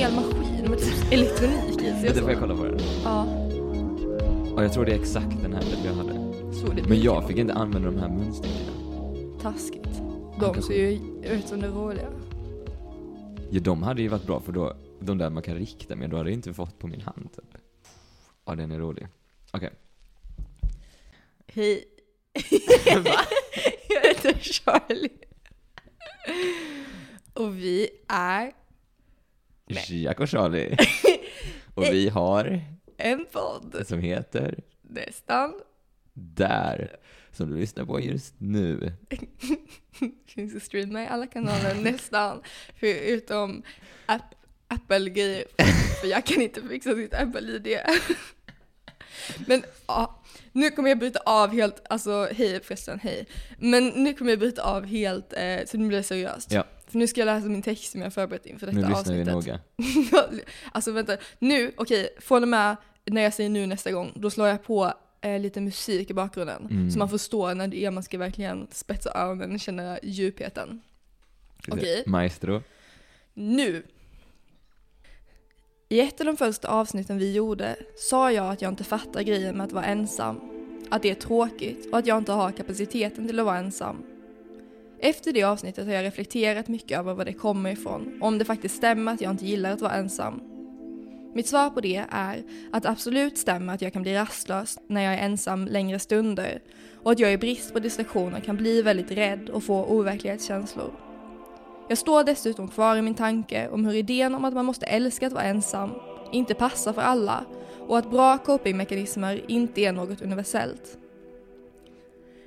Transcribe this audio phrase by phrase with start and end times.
[0.00, 2.78] hel maskin med typ elektronik i sig Det får jag kolla på den.
[3.04, 3.26] Ja,
[4.54, 6.12] Och jag tror det är exakt den här jag hade.
[6.54, 8.72] så det Men jag fick inte använda de här munstickorna.
[9.42, 10.02] Taskigt.
[10.40, 12.08] De ser ju ut som det roliga.
[13.50, 16.16] Ja, de hade ju varit bra för då, de där man kan rikta med, då
[16.16, 17.62] hade jag inte fått på min hand typ.
[18.44, 19.06] Ja, den är rolig.
[19.50, 19.70] Okej.
[21.46, 21.84] Hej.
[23.88, 25.10] jag heter Charlie.
[27.34, 28.52] Och vi är
[29.90, 30.76] Jack och Charlie.
[31.74, 32.60] och vi har,
[32.96, 33.84] en podd.
[33.86, 35.54] som heter Nästan.
[36.12, 36.96] Där,
[37.32, 38.92] som du lyssnar på just nu.
[40.26, 42.42] Finns att streama i alla kanaler nästan.
[42.80, 43.62] Förutom
[44.06, 44.34] app,
[44.68, 45.44] Apple-grejer.
[46.00, 47.68] För jag kan inte fixa sitt Apple-ID.
[49.46, 53.26] Men ja, nu kommer jag bryta av helt, alltså hej förresten, hej.
[53.58, 56.52] Men nu kommer jag bryta av helt, eh, så nu blir det seriöst.
[56.52, 56.64] Ja.
[56.90, 59.32] För nu ska jag läsa min text som jag förberett inför detta Nu lyssnar vi
[59.32, 59.60] avsnittet.
[59.76, 60.40] noga.
[60.72, 64.48] alltså vänta, nu, okej, från och med när jag säger nu nästa gång, då slår
[64.48, 66.66] jag på eh, lite musik i bakgrunden.
[66.70, 66.90] Mm.
[66.90, 70.80] Så man förstår när det är man ska verkligen spetsa öronen och känna djupheten.
[71.68, 72.02] Okej.
[72.06, 72.62] Maestro.
[73.34, 73.82] Nu!
[75.88, 79.56] I ett av de första avsnitten vi gjorde sa jag att jag inte fattar grejen
[79.56, 80.40] med att vara ensam.
[80.90, 84.02] Att det är tråkigt och att jag inte har kapaciteten till att vara ensam.
[85.02, 88.44] Efter det avsnittet har jag reflekterat mycket över var det kommer ifrån och om det
[88.44, 90.40] faktiskt stämmer att jag inte gillar att vara ensam.
[91.34, 92.42] Mitt svar på det är
[92.72, 96.62] att det absolut stämmer att jag kan bli rastlös när jag är ensam längre stunder
[97.02, 100.92] och att jag i brist på distraktioner kan bli väldigt rädd och få overklighetskänslor.
[101.88, 105.26] Jag står dessutom kvar i min tanke om hur idén om att man måste älska
[105.26, 105.90] att vara ensam
[106.32, 107.44] inte passar för alla
[107.78, 110.99] och att bra copingmekanismer inte är något universellt.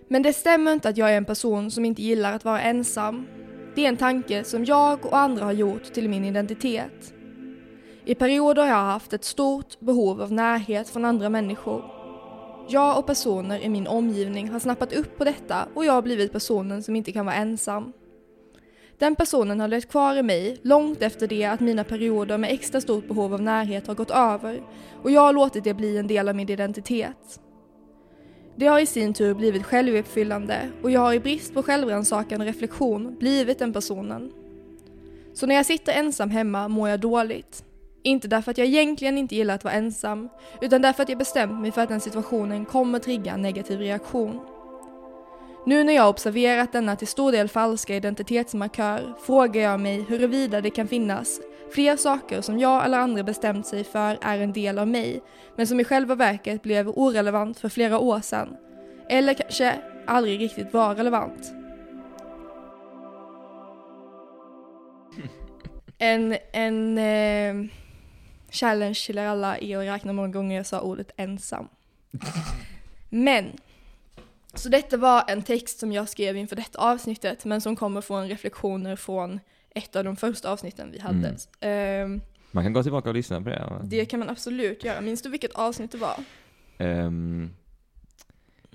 [0.07, 3.27] Men det stämmer inte att jag är en person som inte gillar att vara ensam.
[3.75, 7.13] Det är en tanke som jag och andra har gjort till min identitet.
[8.05, 11.83] I perioder har jag haft ett stort behov av närhet från andra människor.
[12.69, 16.31] Jag och personer i min omgivning har snappat upp på detta och jag har blivit
[16.31, 17.93] personen som inte kan vara ensam.
[18.97, 22.81] Den personen har levt kvar i mig långt efter det att mina perioder med extra
[22.81, 24.61] stort behov av närhet har gått över
[25.03, 27.39] och jag har låtit det bli en del av min identitet.
[28.55, 32.47] Det har i sin tur blivit självuppfyllande och jag har i brist på självrannsakan och
[32.47, 34.31] reflektion blivit den personen.
[35.33, 37.63] Så när jag sitter ensam hemma mår jag dåligt.
[38.03, 40.29] Inte därför att jag egentligen inte gillar att vara ensam,
[40.61, 44.39] utan därför att jag bestämt mig för att den situationen kommer trigga en negativ reaktion.
[45.65, 50.69] Nu när jag observerat denna till stor del falska identitetsmarkör frågar jag mig huruvida det
[50.69, 51.39] kan finnas
[51.73, 55.23] fler saker som jag eller andra bestämt sig för är en del av mig,
[55.55, 58.57] men som i själva verket blev orelevant för flera år sedan.
[59.09, 61.51] Eller kanske aldrig riktigt var relevant.
[65.97, 67.69] En, en eh,
[68.49, 71.67] challenge till er alla är att räkna många gånger jag sa ordet ensam.
[73.09, 73.51] Men
[74.53, 78.27] så detta var en text som jag skrev inför detta avsnittet, men som kommer från
[78.29, 79.39] reflektioner från
[79.75, 81.35] ett av de första avsnitten vi hade.
[81.59, 82.21] Ehm,
[82.51, 83.79] Man kan gå tillbaka och lyssna på det.
[83.83, 85.01] det kan man absolut göra.
[85.01, 86.23] Minns du vilket avsnitt det var?
[86.77, 87.53] Ehm,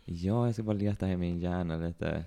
[0.04, 2.24] ja, jag ska bara leta här i min hjärna lite.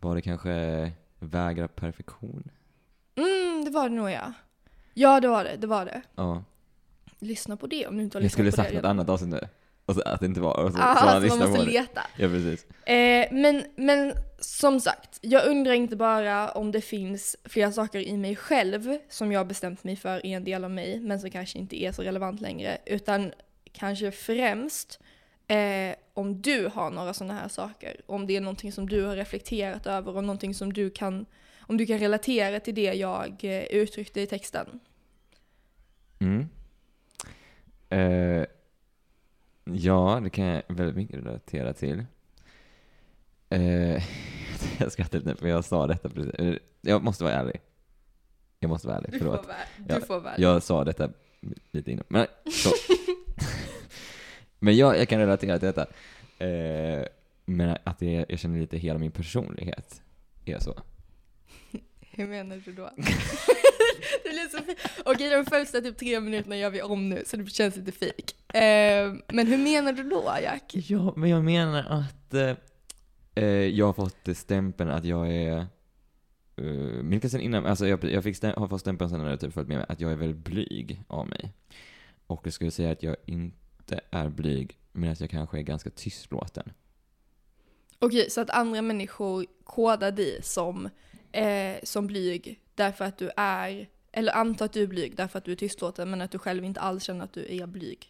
[0.00, 2.50] Var det kanske vägra perfektion?
[3.16, 4.32] Mm, det var det nog ja.
[4.94, 5.56] Ja, det var det.
[5.56, 6.02] Det var det.
[6.14, 6.44] Ja.
[7.18, 8.90] Lyssna på det om du inte har Jag lyssnat skulle på sagt det något redan.
[8.98, 9.40] annat avsnitt nu.
[9.86, 10.64] Och så att det inte var.
[10.64, 11.70] Och så, Ah, så han så man lyssnar måste på det.
[11.72, 12.00] leta.
[12.16, 12.66] Ja, precis.
[12.86, 18.16] Eh, men, men som sagt, jag undrar inte bara om det finns flera saker i
[18.16, 21.58] mig själv som jag bestämt mig för är en del av mig, men som kanske
[21.58, 23.32] inte är så relevant längre, utan
[23.72, 25.00] kanske främst
[25.48, 29.16] eh, om du har några sådana här saker, om det är någonting som du har
[29.16, 31.26] reflekterat över och någonting som du kan,
[31.60, 34.80] om du kan relatera till det jag eh, uttryckte i texten.
[36.20, 36.48] Mm.
[37.90, 38.46] Eh,
[39.64, 42.04] ja, det kan jag väldigt mycket relatera till.
[43.50, 43.60] Eh,
[44.78, 46.58] jag skrattar lite för jag sa detta precis.
[46.80, 47.60] Jag måste vara ärlig.
[48.60, 49.40] Jag måste vara ärlig, Du förlåt.
[49.40, 50.34] får vara, du Ja, får vara.
[50.38, 51.10] Jag sa detta
[51.70, 52.04] lite innan.
[52.08, 52.70] Men, så.
[54.58, 55.86] men jag, jag kan relatera till detta.
[56.44, 57.04] Eh,
[57.44, 60.02] men att det, jag känner lite hela min personlighet
[60.44, 60.82] är så.
[62.10, 62.90] Hur menar du då?
[64.24, 64.78] Det blir så fint.
[65.04, 68.58] Okej, de första typ tre minuterna gör vi om nu, så det känns lite fake.
[68.58, 70.72] Eh, men hur menar du då, Jack?
[70.74, 72.56] Ja, men jag menar att eh,
[73.34, 75.66] eh, jag har fått stämpeln att jag är
[76.60, 79.40] Uh, men sen innan, alltså jag, jag fick stäm, har fått stämpeln sen när jag
[79.40, 81.52] typ följt med mig, att jag är väldigt blyg av mig.
[82.26, 85.90] Och jag skulle säga att jag inte är blyg, men att jag kanske är ganska
[85.90, 86.72] tystlåten.
[87.98, 90.88] Okej, så att andra människor kodar dig som
[91.34, 95.44] eh, som blyg därför att du är, eller anta att du är blyg därför att
[95.44, 98.06] du är tystlåten men att du själv inte alls känner att du är blyg.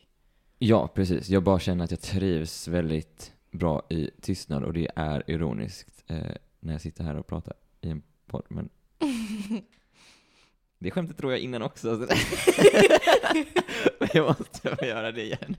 [0.59, 1.29] Ja, precis.
[1.29, 6.17] Jag bara känner att jag trivs väldigt bra i tystnad och det är ironiskt eh,
[6.61, 8.45] när jag sitter här och pratar i en podd.
[8.49, 8.69] Men
[10.79, 11.89] det skämtet tror jag innan också.
[13.99, 15.57] men jag måste få göra det igen.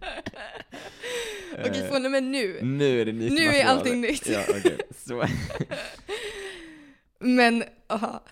[1.60, 2.60] Okej, från och med nu.
[2.62, 3.78] nu är det nytt Nu är material.
[3.78, 4.30] allting nytt.
[4.30, 4.78] Ja, okej.
[4.98, 5.24] Så.
[7.20, 8.24] Men, aha.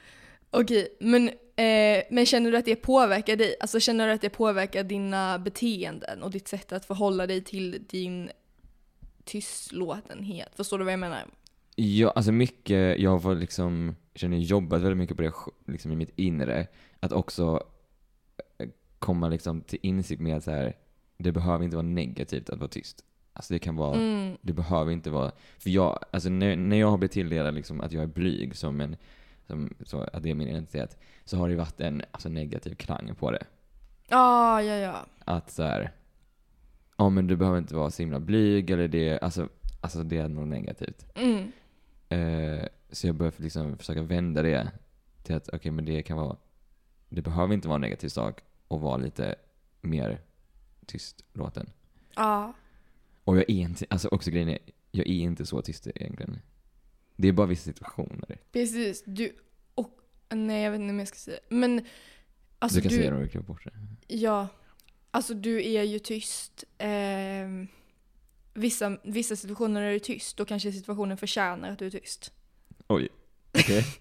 [0.51, 3.55] Okej, men, eh, men känner du att det påverkar dig?
[3.59, 7.85] Alltså känner du att det påverkar dina beteenden och ditt sätt att förhålla dig till
[7.89, 8.29] din
[9.23, 10.49] tystlåtenhet?
[10.55, 11.25] Förstår du vad jag menar?
[11.75, 15.33] Ja, alltså mycket, jag har liksom, känner jobbat väldigt mycket på det
[15.71, 16.67] liksom i mitt inre.
[16.99, 17.63] Att också
[18.57, 18.69] eh,
[18.99, 20.75] komma liksom till insikt med att så här,
[21.17, 23.05] det behöver inte vara negativt att vara tyst.
[23.33, 24.37] Alltså det kan vara, Mm.
[24.41, 27.91] det behöver inte vara, för jag, alltså när, när jag har blivit tilldelad liksom att
[27.91, 28.95] jag är blyg som en,
[29.47, 33.15] som, så att det är min identitet, så har det varit en alltså, negativ klang
[33.15, 33.43] på det.
[34.09, 35.05] Ah, ja, ja.
[35.25, 35.91] Att så här,
[36.97, 39.49] ja men du behöver inte vara så himla blyg eller det, alltså,
[39.81, 41.05] alltså det är något negativt.
[41.15, 41.51] Mm.
[42.09, 44.71] Eh, så jag börjar liksom försöka vända det
[45.23, 46.35] till att okej, men det kan vara,
[47.09, 49.35] det behöver inte vara en negativ sak och vara lite
[49.81, 50.21] mer
[50.85, 51.69] tystlåten.
[52.15, 52.53] Ja.
[53.23, 54.59] Och jag är inte, alltså också grejen är,
[54.91, 56.39] jag är inte så tyst egentligen.
[57.15, 58.41] Det är bara vissa situationer.
[58.51, 59.03] Precis.
[59.05, 59.35] Du,
[59.75, 59.99] och,
[60.29, 61.85] nej jag vet inte om jag ska säga Men,
[62.59, 63.71] alltså du kan du, säga det om du klipper bort det.
[64.15, 64.47] ja.
[65.11, 66.63] Alltså du är ju tyst.
[66.77, 67.67] ehm,
[68.53, 72.33] vissa, vissa situationer är du tyst, då kanske situationen förtjänar att du är tyst.
[72.87, 73.09] Oj.
[73.53, 73.85] Okej.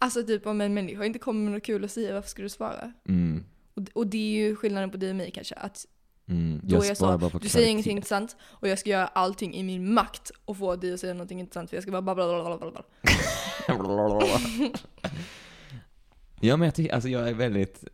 [0.00, 2.48] Alltså typ om en människa inte kommer med något kul att säga, varför ska du
[2.48, 2.92] svara?
[3.08, 3.44] Mm.
[3.74, 5.54] Och, och det är ju skillnaden på dig och mig kanske.
[5.54, 5.86] Att
[6.28, 6.60] Mm.
[6.62, 9.62] Då Jag är jag så, du säger ingenting intressant och jag ska göra allting i
[9.62, 12.84] min makt och få dig att säga någonting intressant för jag ska bara babbla.
[16.40, 17.84] ja men jag tycker, alltså jag är väldigt,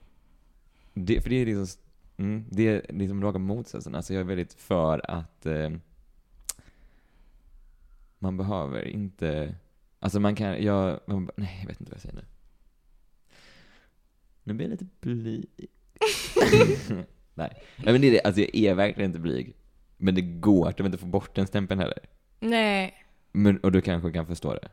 [0.95, 1.81] det, för det är liksom,
[2.17, 3.95] mm, det är liksom raka motsatsen.
[3.95, 5.71] Alltså jag är väldigt för att eh,
[8.19, 9.55] man behöver inte,
[9.99, 12.25] alltså man kan, jag, man, nej jag vet inte vad jag säger nu.
[14.43, 15.47] Nu blir jag lite blyg.
[17.35, 17.63] nej.
[17.77, 19.57] nej men det är det, alltså jag är verkligen inte blyg.
[19.97, 21.99] Men det går typ inte att få bort den stämpeln heller.
[22.41, 22.95] Nej.
[23.33, 24.69] Men, och du kanske kan förstå det?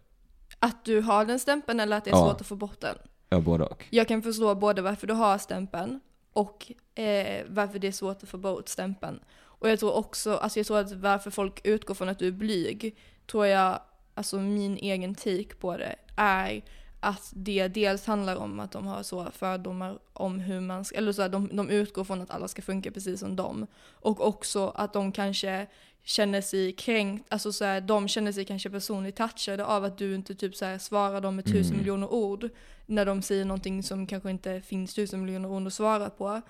[0.60, 2.30] Att du har den stämpeln eller att det är Ja.
[2.30, 2.96] svårt att få bort den.
[3.30, 3.86] Ja, både och.
[3.90, 6.00] Jag kan förstå både varför du har stämpeln
[6.34, 9.20] och eh, varför det är svårt att få bort stämpeln.
[9.40, 12.32] Och jag tror också, alltså jag tror att varför folk utgår från att du är
[12.32, 12.98] blyg,
[13.32, 13.80] tror jag,
[14.14, 16.62] alltså min egen take på det, är
[17.04, 21.12] att det dels handlar om att de har så fördomar om hur man ska, eller
[21.12, 23.68] så här, de, de utgår från att alla ska funka precis som dem.
[23.92, 25.68] Och också att de kanske
[26.04, 30.16] känner sig kränkt, alltså så här, de känner sig kanske personligt touchade av att du
[30.16, 31.78] inte typ så här, svarar dem med tusen Mm.
[31.78, 32.50] miljoner ord
[32.86, 36.42] när de säger någonting som kanske inte finns tusen miljoner ord att svara på.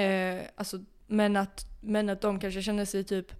[0.00, 3.32] Eh, alltså, men, att, men att de kanske känner sig typ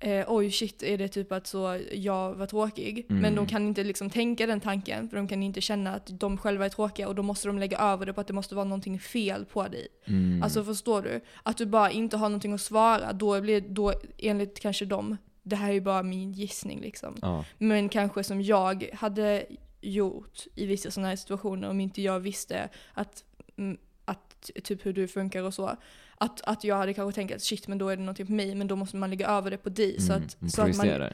[0.00, 3.06] eh, oj shit, är det typ att så jag var tråkig?
[3.10, 3.22] Mm.
[3.22, 6.38] Men de kan inte liksom tänka den tanken, för de kan inte känna att de
[6.38, 8.64] själva är tråkiga och då måste de lägga över det på att det måste vara
[8.64, 9.88] någonting fel på dig.
[10.04, 10.42] Mm.
[10.42, 11.20] Alltså förstår du?
[11.42, 15.56] Att du bara inte har någonting att svara, då blir då enligt kanske dem, det
[15.56, 17.16] här är ju bara min gissning liksom.
[17.22, 17.44] ja.
[17.58, 19.46] Men kanske som jag hade
[19.80, 23.24] gjort i vissa sådana här situationer om inte jag visste att,
[23.56, 25.76] mm, att typ hur du funkar och så.
[26.20, 28.54] Att, att jag hade kanske tänkt att shit men då är det någonting på mig
[28.54, 30.00] men då måste man lägga över det på dig.
[30.00, 31.10] så Mm, att, man så att man,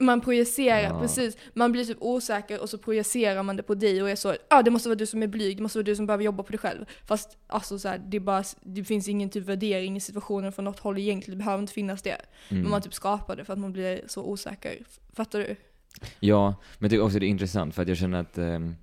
[0.00, 1.00] man projicerar, Ja.
[1.00, 1.36] precis.
[1.54, 4.62] Man blir typ osäker och så projicerar man det på dig och är så ah,
[4.62, 6.50] det måste vara du som är blyg, det måste vara du som behöver jobba på
[6.52, 6.84] dig själv.
[7.06, 10.64] Fast alltså så här, det, är bara, det finns ingen typ värdering i situationen från
[10.64, 12.16] något håll egentligen, det behöver inte finnas det.
[12.48, 12.62] Mm.
[12.62, 14.78] Men man typ skapar det för att man blir så osäker.
[15.12, 15.56] Fattar du?
[16.20, 16.46] Ja,
[16.78, 18.74] men jag tycker också det är intressant för att jag känner att ehm,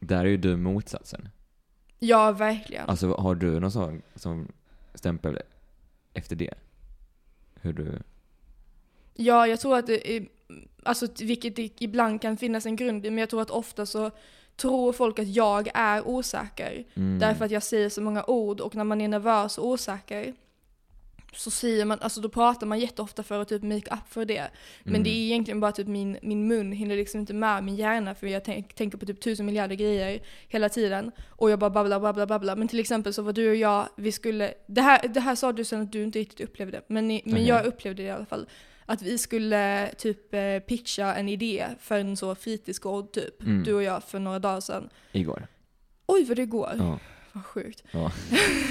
[0.00, 1.28] där är ju du motsatsen.
[1.98, 2.88] Ja, verkligen.
[2.88, 4.48] Alltså har du någon sån som
[4.98, 5.38] stämpel
[6.14, 6.54] efter det?
[7.54, 7.98] Hur du...
[9.14, 10.26] Ja, jag tror att det är,
[10.82, 14.10] alltså vilket det ibland kan finnas en grund i, men jag tror att ofta så
[14.56, 16.84] tror folk att jag är osäker.
[16.94, 17.18] Mm.
[17.18, 20.34] Därför att jag säger så många ord och när man är nervös och osäker
[21.32, 24.50] så säger man, alltså då pratar man jätteofta för att typ make up för det.
[24.84, 25.02] Men Mm.
[25.04, 28.26] det är egentligen bara typ min, min mun hinner liksom inte med min hjärna för
[28.26, 31.12] jag tänk, tänker på typ tusen miljarder grejer hela tiden.
[31.28, 32.56] Och jag bara babblar, babblar, babblar.
[32.56, 35.52] Men till exempel så var du och jag, vi skulle, det här, det här sa
[35.52, 38.48] du sen att du inte riktigt upplevde, men, men jag upplevde det i alla fall.
[38.86, 43.62] Att vi skulle typ eh, pitcha en idé för en så fritidsgård typ, Mm.
[43.64, 44.88] du och jag för några dagar sedan.
[45.12, 45.46] Igår.
[46.06, 46.72] Oj vad det går!
[46.78, 46.98] Ja.
[47.38, 47.84] Vad sjukt.
[47.90, 48.12] Ja.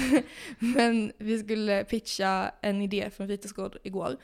[0.58, 4.16] Men vi skulle pitcha en idé för en fritidsgård igår.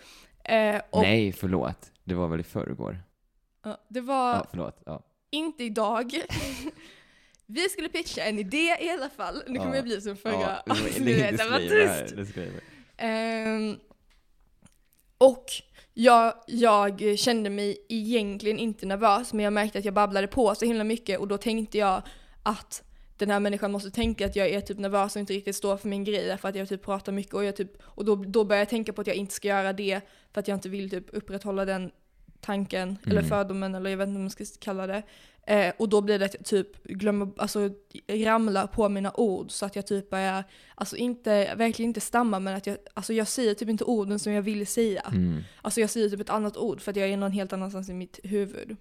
[0.45, 1.93] Eh, och Nej, förlåt.
[2.05, 3.03] Det var väl i förrgår?
[3.65, 4.83] ja, det var Ja, förlåt.
[4.87, 5.03] Ja.
[5.31, 6.13] inte idag.
[7.47, 9.43] Vi skulle pitcha en idé i alla fall.
[9.47, 9.77] Nu kommer Ja.
[9.77, 11.39] jag bli som förra avsnittet.
[11.39, 12.37] Det var tyst.
[12.97, 13.77] Ehm,
[15.19, 15.45] och
[15.95, 20.65] jag, jag kände mig egentligen inte nervös men jag märkte att jag babblade på så
[20.65, 22.03] himla mycket och då tänkte jag
[22.43, 22.83] att
[23.17, 25.89] den här människan måste tänka att jag är typ nervös och inte riktigt står för
[25.89, 28.61] min grej för att jag typ pratar mycket och jag typ och då, då började
[28.61, 30.01] jag tänka på att jag inte ska göra det
[30.33, 31.91] för att jag inte vill typ upprätthålla den
[32.41, 33.29] tanken eller Mm.
[33.29, 35.03] fördomen eller jag vet inte vad man ska kalla det.
[35.47, 37.71] Eh, och då blir det att jag typ glömmer, alltså
[38.09, 40.45] ramlar på mina ord så att jag typ börjar,
[40.75, 44.33] alltså inte, verkligen inte stamma men att jag, alltså jag säger typ inte orden som
[44.33, 45.01] jag vill säga.
[45.01, 45.43] Mm.
[45.63, 47.95] Alltså jag säger typ ett annat ord för att jag är någon helt annanstans i
[47.95, 48.77] mitt huvud.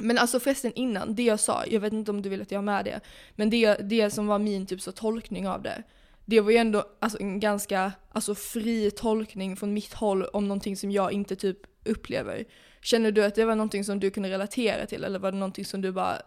[0.00, 2.58] Men alltså förresten innan, det jag sa, jag vet inte om du vill att jag
[2.58, 3.00] har med det,
[3.36, 5.82] men det, det som var min typ så tolkning av det,
[6.24, 10.76] det var ju ändå alltså, en ganska alltså, fri tolkning från mitt håll om någonting
[10.76, 12.44] som jag inte typ upplever.
[12.82, 15.64] Känner du att det var någonting som du kunde relatera till eller var det någonting
[15.64, 16.18] som du bara,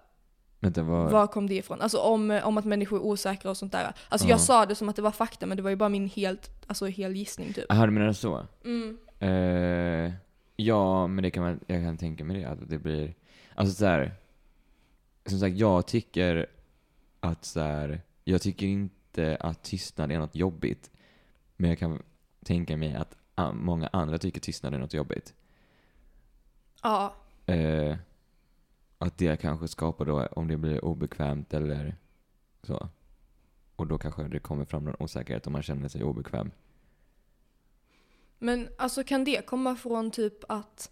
[0.60, 1.12] Vänta, vad?
[1.12, 1.81] var kom det ifrån?
[1.81, 3.93] Alltså om, om att människor är osäkra och sånt där.
[4.10, 4.31] Alltså Ja.
[4.31, 6.51] jag sa det som att det var fakta men det var ju bara min helt,
[6.67, 7.65] alltså hel gissning typ.
[7.69, 8.48] Jaha, du menar så?
[8.65, 8.98] Mm.
[9.19, 10.13] Eh,
[10.55, 13.13] ja, men det kan man, jag kan tänka mig det, att det blir,
[13.55, 14.15] alltså så här,
[15.25, 16.45] som sagt, jag tycker
[17.19, 20.91] att så här, jag tycker inte att tystnad är något jobbigt,
[21.55, 22.03] men jag kan
[22.43, 23.17] tänka mig att
[23.53, 25.33] många andra tycker tystnad är något jobbigt.
[26.83, 27.15] Ja.
[27.45, 27.97] Eh,
[28.97, 31.95] att det kanske skapar då, om det blir obekvämt eller
[32.63, 32.89] så.
[33.75, 36.51] Och då kanske det kommer fram någon osäkerhet om man känner sig obekväm.
[38.39, 40.91] Men alltså kan det komma från typ att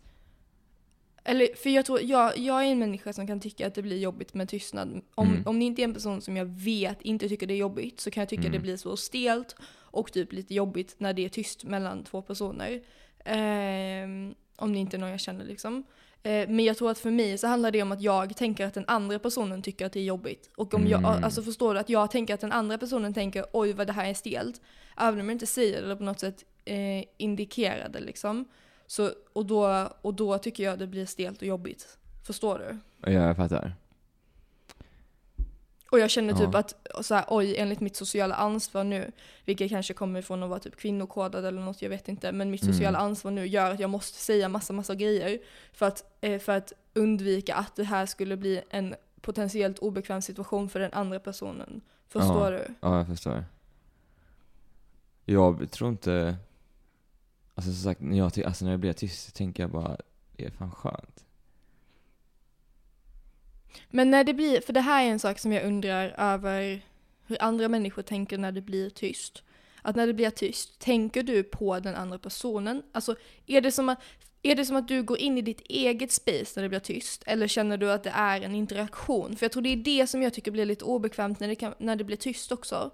[1.24, 3.98] eller för jag tror, jag, jag är en människa som kan tycka att det blir
[3.98, 5.01] jobbigt med tystnad.
[5.15, 5.44] Om, Mm.
[5.46, 8.12] om det inte är en person som jag vet inte tycker det är jobbigt så
[8.12, 8.51] kan jag tycka Mm.
[8.51, 12.82] det blir så stelt och typ lite jobbigt när det är tyst mellan två personer.
[13.25, 15.84] Ehm, om det inte är någon jag känner liksom.
[16.24, 18.74] Eh, men jag tror att för mig så handlar det om att jag tänker att
[18.74, 20.50] den andra personen tycker att det är jobbigt.
[20.56, 21.24] Och om jag, Mm.
[21.24, 21.80] alltså förstår du?
[21.80, 24.62] Att jag tänker att den andra personen tänker oj vad det här är stelt.
[24.98, 28.46] Även om jag inte säger det eller på något sätt eh, indikerar det liksom.
[28.88, 31.98] Så, och, då, och då tycker jag det blir stelt och jobbigt.
[32.24, 32.78] Förstår du?
[33.08, 33.74] Och jag fattar.
[35.92, 36.60] Och jag känner typ Ja.
[36.60, 39.12] att, så här, oj, enligt mitt sociala ansvar nu,
[39.46, 42.63] vilket kanske kommer från att vara typ kvinnokodad eller något, jag vet inte, men mitt
[42.63, 42.74] Mm.
[42.74, 45.40] sociala ansvar nu gör att jag måste säga massa, massa grejer
[45.74, 50.70] för att, eh, för att undvika att det här skulle bli en potentiellt obekväm situation
[50.70, 51.82] för den andra personen.
[52.08, 52.66] Förstår du?
[52.82, 53.46] Ja, jag förstår.
[55.25, 56.36] Jag tror inte...
[57.55, 59.98] Alltså som sagt, när jag, alltså, när jag blir tyst så tänker jag bara,
[60.36, 61.25] det är fan skönt.
[63.89, 66.81] Men när det blir, för det här är en sak som jag undrar över
[67.27, 69.43] hur andra människor tänker när det blir tyst.
[69.81, 72.83] Att när det blir tyst, tänker du på den andra personen?
[72.91, 73.15] Alltså,
[73.48, 74.00] är det som att,
[74.41, 77.24] är det som att du går in i ditt eget space när det blir tyst?
[77.25, 79.36] Eller känner du att det är en interaktion?
[79.36, 81.74] För jag tror det är det som jag tycker blir lite obekvämt när det, kan,
[81.77, 82.91] när det blir tyst också.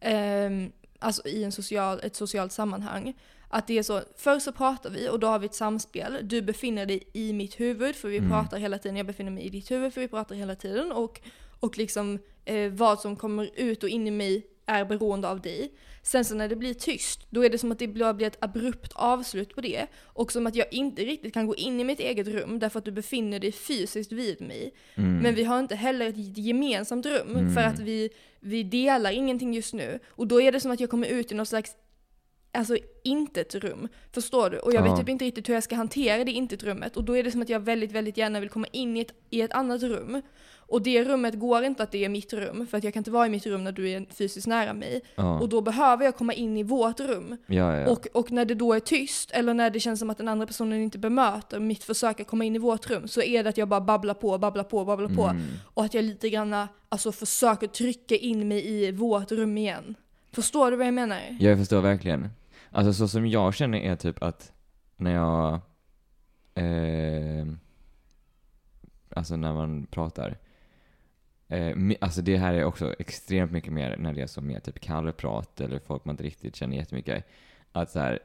[0.00, 3.14] Um, alltså i en social, ett socialt sammanhang.
[3.56, 6.18] Att det är så, först så pratar vi och då har vi ett samspel.
[6.22, 8.30] Du befinner dig i mitt huvud för vi Mm.
[8.30, 8.96] pratar hela tiden.
[8.96, 10.92] Jag befinner mig i ditt huvud för vi pratar hela tiden.
[10.92, 11.20] Och,
[11.60, 15.72] och liksom eh, vad som kommer ut och in i mig är beroende av dig.
[16.02, 18.92] Sen så när det blir tyst, då är det som att det blir ett abrupt
[18.94, 19.86] avslut på det.
[20.04, 22.84] Och som att jag inte riktigt kan gå in i mitt eget rum därför att
[22.84, 24.74] du befinner dig fysiskt vid mig.
[24.94, 25.16] Mm.
[25.18, 27.54] Men vi har inte heller ett gemensamt rum Mm.
[27.54, 29.98] för att vi, vi delar ingenting just nu.
[30.08, 31.72] Och då är det som att jag kommer ut i något slags
[32.54, 33.88] Alltså intet rum.
[34.12, 34.58] Förstår du?
[34.58, 34.90] Och jag Ja.
[34.90, 36.96] vet typ inte riktigt hur jag ska hantera det intet rummet.
[36.96, 39.12] Och då är det som att jag väldigt, väldigt gärna vill komma in i ett,
[39.30, 40.22] i ett annat rum.
[40.66, 43.10] Och det rummet går inte att det är mitt rum, för att jag kan inte
[43.10, 45.00] vara i mitt rum när du är fysiskt nära mig.
[45.14, 45.40] ja.
[45.40, 47.36] Och då behöver jag komma in i vårt rum.
[47.46, 47.90] ja.
[47.90, 50.46] Och, och när det då är tyst, eller när det känns som att den andra
[50.46, 53.58] personen inte bemöter mitt försök att komma in i vårt rum, så är det att
[53.58, 55.22] jag bara babblar på, babblar på, babblar på.
[55.24, 55.42] Mm.
[55.74, 56.56] Och att jag lite grann
[56.88, 59.94] alltså, försöker trycka in mig i vårt rum igen.
[60.32, 61.18] Förstår du vad jag menar?
[61.40, 62.28] Jag förstår verkligen.
[62.76, 64.52] Alltså så som jag känner är typ att
[64.96, 65.60] när jag,
[66.54, 67.46] eh,
[69.10, 70.38] alltså när man pratar,
[71.48, 74.80] eh, alltså det här är också extremt mycket mer när det är så mer typ
[74.80, 77.26] kallprat eller folk man inte riktigt känner jättemycket.
[77.72, 78.18] Att så här,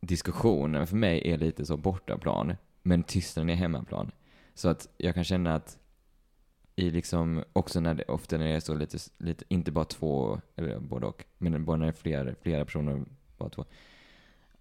[0.00, 4.10] diskussionen för mig är lite så bortaplan, men tystnaden är hemmaplan.
[4.54, 5.78] Så att jag kan känna att
[6.76, 10.40] i liksom, också när det, ofta när det är så lite, lite inte bara två,
[10.56, 13.04] eller både och, men både när det är flera, flera personer,
[13.36, 13.64] bara två.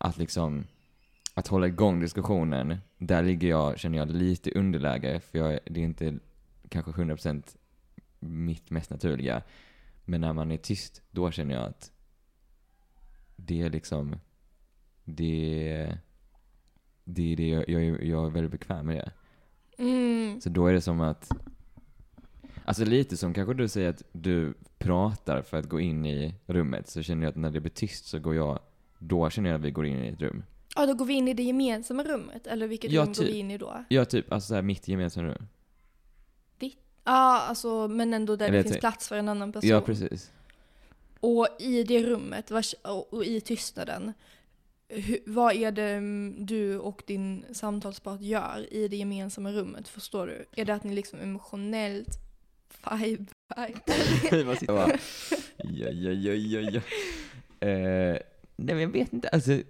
[0.03, 0.63] Att liksom,
[1.34, 5.84] att hålla igång diskussionen, där ligger jag, känner jag, lite underläge, för jag, det är
[5.84, 6.20] inte
[6.70, 7.58] kanske 100%
[8.20, 9.41] mitt mest naturliga.
[10.05, 11.91] Men när man är tyst, då känner jag att
[13.36, 14.15] det är liksom,
[15.03, 15.98] det,
[17.03, 19.12] det är det jag, jag, jag är väldigt bekväm med det.
[19.84, 20.41] Mm.
[20.41, 21.31] Så då är det som att
[22.65, 26.89] Alltså lite som kanske du säger att du pratar för att gå in i rummet,
[26.89, 28.60] så känner jag att när det blir tyst så går jag,
[29.01, 30.43] då känner jag att vi går in i ett rum.
[30.75, 33.27] Ja, då går vi in i det gemensamma rummet, eller vilket Ja, rum går typ.
[33.27, 33.86] vi in i då?
[33.89, 35.48] Ja, typ, alltså såhär mitt gemensamma rum.
[37.03, 39.70] Ja, alltså, men ändå där Eller det finns typ- plats för en annan person.
[39.70, 40.31] Ja, precis.
[41.20, 44.13] Och i det rummet, vars, och och i tystnaden,
[44.89, 49.88] hu, vad är det mm, du och din samtalspart gör i det gemensamma rummet?
[49.88, 50.46] Förstår du?
[50.62, 52.08] Är det att ni liksom emotionellt
[53.01, 53.74] vibar?
[54.31, 54.98] Vi bara sitter och bara,
[55.58, 56.81] ja, ja, ja, ja,
[57.62, 57.67] ja.
[57.67, 58.17] Eh,
[58.65, 59.61] nej men jag vet inte, alltså.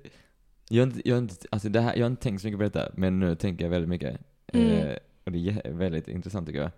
[0.69, 2.60] Jag har inte, jag har inte, alltså det här, jag har inte tänkt så mycket
[2.60, 4.19] på detta, men nu tänker jag väldigt mycket.
[4.48, 4.98] Eh, Mm.
[5.25, 6.71] och det är väldigt intressant tycker jag.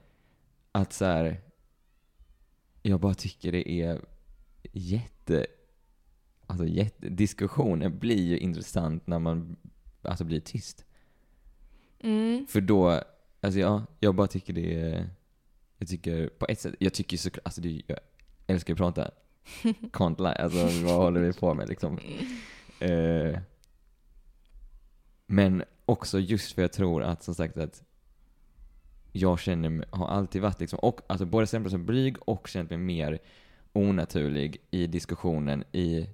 [0.72, 1.42] Att så här,
[2.82, 4.02] jag bara tycker det är
[4.72, 5.46] jätte,
[6.48, 9.56] alltså jätte, diskussionen blir ju intressant när man,
[10.02, 10.86] alltså blir tyst.
[12.00, 12.48] Mm.
[12.48, 13.02] För då,
[13.42, 15.10] alltså ja, jag bara tycker det är,
[15.78, 18.00] jag tycker på ett sätt, jag tycker såklart, alltså det, jag
[18.48, 19.12] älskar att prata.
[19.92, 22.00] Can't lie, alltså vad håller vi på med liksom?
[22.80, 23.40] Eh,
[25.26, 27.84] men också just för jag tror att som sagt att
[29.12, 32.70] jag känner mig, har alltid varit liksom, och alltså både stämplat som blyg och känt
[32.70, 33.20] mig mer
[33.74, 36.10] onaturlig i diskussionen i,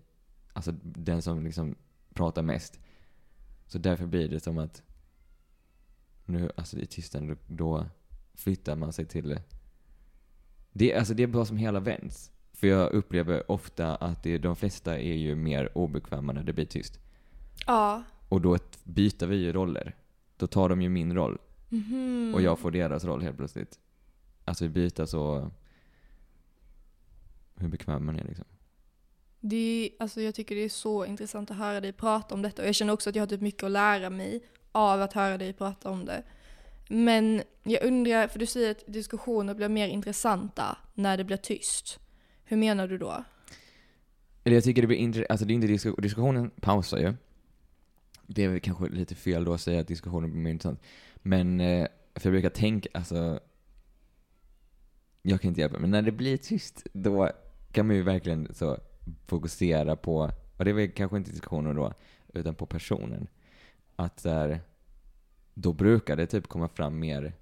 [0.53, 1.75] alltså den som liksom
[2.13, 2.79] pratar mest.
[3.67, 4.83] Så därför blir det som att
[6.25, 7.85] nu, alltså i tystnaden, då, då
[8.33, 9.39] flyttar man sig till
[10.71, 12.31] det, alltså det är bara som hela vänds.
[12.59, 16.65] För jag upplever ofta att det, de flesta är ju mer obekväma när det blir
[16.65, 16.99] tyst.
[17.67, 18.03] Ja.
[18.29, 19.95] Och då byter vi ju roller.
[20.37, 21.37] Då tar de ju min roll
[21.71, 22.31] Mhm.
[22.35, 23.79] och jag får deras roll helt plötsligt.
[24.45, 25.51] Alltså vi byter så
[27.55, 28.45] hur bekväm man är liksom.
[29.39, 29.55] Det
[29.85, 32.67] är, alltså jag tycker det är så intressant att höra dig prata om detta och
[32.67, 35.53] jag känner också att jag har typ mycket att lära mig av att höra dig
[35.53, 36.23] prata om det.
[36.89, 41.99] Men jag undrar, för du säger att diskussioner blir mer intressanta när det blir tyst.
[42.49, 43.23] Hur menar du då?
[44.43, 45.31] Eller jag tycker det blir intressant.
[45.31, 47.13] alltså det är inte disku- diskussionen pausar ju.
[48.27, 50.81] Det är väl kanske lite fel då att säga att diskussionen blir mer intressant.
[51.15, 53.39] Men, eh, för jag brukar tänka, alltså,
[55.21, 57.29] jag kan inte hjälpa men när det blir tyst, då
[57.71, 58.77] kan man ju verkligen så
[59.27, 61.93] fokusera på, och det är väl kanske inte diskussionen då,
[62.33, 63.27] utan på personen.
[63.95, 64.59] Att där,
[65.53, 67.33] då brukar det typ komma fram mer,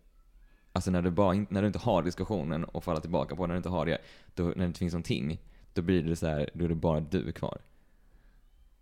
[0.77, 3.57] alltså när du, bara, när du inte har diskussionen och falla tillbaka på, när du
[3.57, 3.97] inte har det,
[4.35, 5.41] då, när det inte finns någonting,
[5.73, 7.57] då blir det så här, då är det bara du kvar.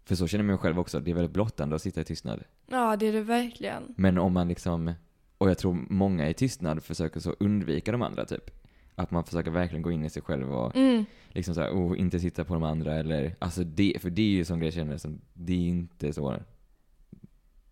[0.06, 2.44] För så känner jag mig själv också, det är väldigt blottande att sitta i tystnad.
[2.68, 3.84] Ja, det är det verkligen.
[3.98, 4.94] Men om man liksom,
[5.38, 8.52] och jag tror många i tystnad försöker så undvika de andra typ.
[8.96, 11.06] Att man försöker verkligen gå in i sig själv och Mm.
[11.30, 14.30] liksom så här, oh, inte titta på de andra eller, alltså det, för det är
[14.30, 16.36] ju sån grej jag känner som, det är inte så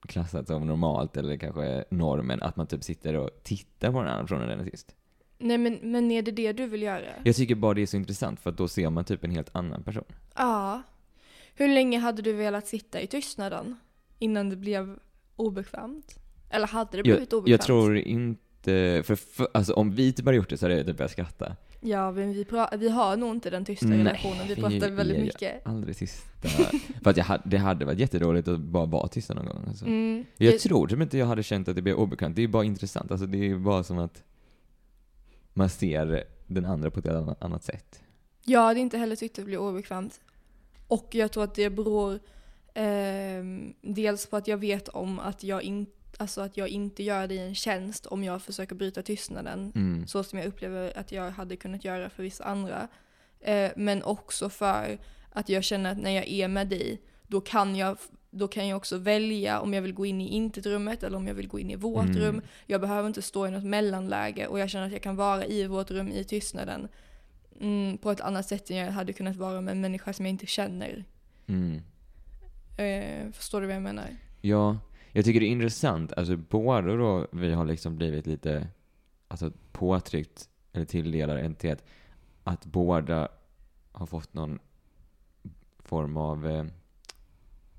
[0.08, 4.24] klassat som normalt eller kanske normen att man typ sitter och tittar på den andra
[4.24, 4.96] personen den är tyst.
[5.38, 7.06] Nej men, men är det det du vill göra?
[7.24, 9.56] Jag tycker bara det är så intressant för att då ser man typ en helt
[9.56, 10.04] annan person.
[10.36, 10.82] Ja.
[11.56, 13.76] Hur länge hade du velat sitta i tystnaden?
[14.20, 15.00] Innan det blev
[15.36, 16.20] obekvämt?
[16.50, 17.48] Eller hade det blivit Jag, obekvämt?
[17.48, 20.86] jag tror inte, för, för alltså om vi typ hade gjort det så hade jag
[20.86, 21.56] typ börjat skratta.
[21.86, 22.46] Ja, men vi,
[22.78, 24.48] vi har nog inte den tysta relationen.
[24.48, 25.68] Vi pratar väldigt är ju mycket.
[25.68, 26.48] Aldrig tysta.
[27.04, 29.64] för att jag hade, det hade varit jätteroligt att bara vara tysta någon gång.
[29.68, 29.86] Alltså.
[29.86, 30.26] Mm.
[30.38, 32.36] Jag Det- tror typ inte jag hade känt att det blev obekvämt.
[32.36, 33.12] Det är bara intressant.
[33.12, 34.24] Alltså det är bara som att
[35.54, 37.08] man ser den andra på ett
[37.42, 38.02] annat, sätt.
[38.46, 40.20] Jag hade inte heller tyckt det blev obekvämt.
[40.88, 42.20] Och jag tror att det beror
[42.74, 45.86] ehm, dels på att jag vet om att jag, in,
[46.20, 49.72] alltså att jag inte gör dig en tjänst om jag försöker bryta tystnaden.
[49.76, 50.08] Mm.
[50.08, 52.88] Så som jag upplever att jag hade kunnat göra för vissa andra.
[53.40, 54.98] Eh, men också för
[55.30, 57.98] att jag känner att när jag är med dig, då kan jag
[58.36, 61.34] då kan jag också välja om jag vill gå in i intet-rummet eller om jag
[61.34, 62.18] vill gå in i vårt Mm.
[62.18, 62.42] rum.
[62.66, 65.68] Jag behöver inte stå i något mellanläge och jag känner att jag kan vara i
[65.68, 66.88] vårt rum i tystnaden
[67.62, 70.30] mm, på ett annat sätt än jag hade kunnat vara med en människa som jag
[70.30, 71.04] inte känner.
[71.48, 71.82] Mm.
[72.78, 74.10] Eh, förstår du vad jag menar?
[74.42, 74.78] Ja,
[75.14, 76.14] jag tycker det är intressant.
[76.14, 78.68] Alltså både då vi har liksom blivit lite
[79.28, 81.84] alltså, påtryckt eller tilldelad entitet
[82.44, 83.28] att båda
[83.92, 84.60] har fått någon
[85.80, 86.66] form av eh,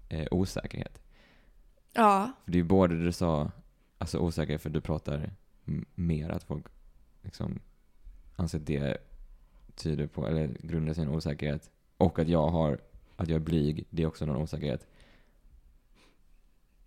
[0.08, 1.02] eh, osäkerhet.
[1.92, 3.50] Ja, För det är ju både du sa,
[3.98, 5.30] alltså osäkerhet för du pratar
[5.94, 6.66] mer att folk
[7.22, 7.60] liksom
[8.36, 8.98] anser att det
[9.74, 11.70] tyder på, eller grundar sin osäkerhet.
[11.96, 12.80] Och att jag har,
[13.16, 14.86] att jag är blyg, det är också någon osäkerhet.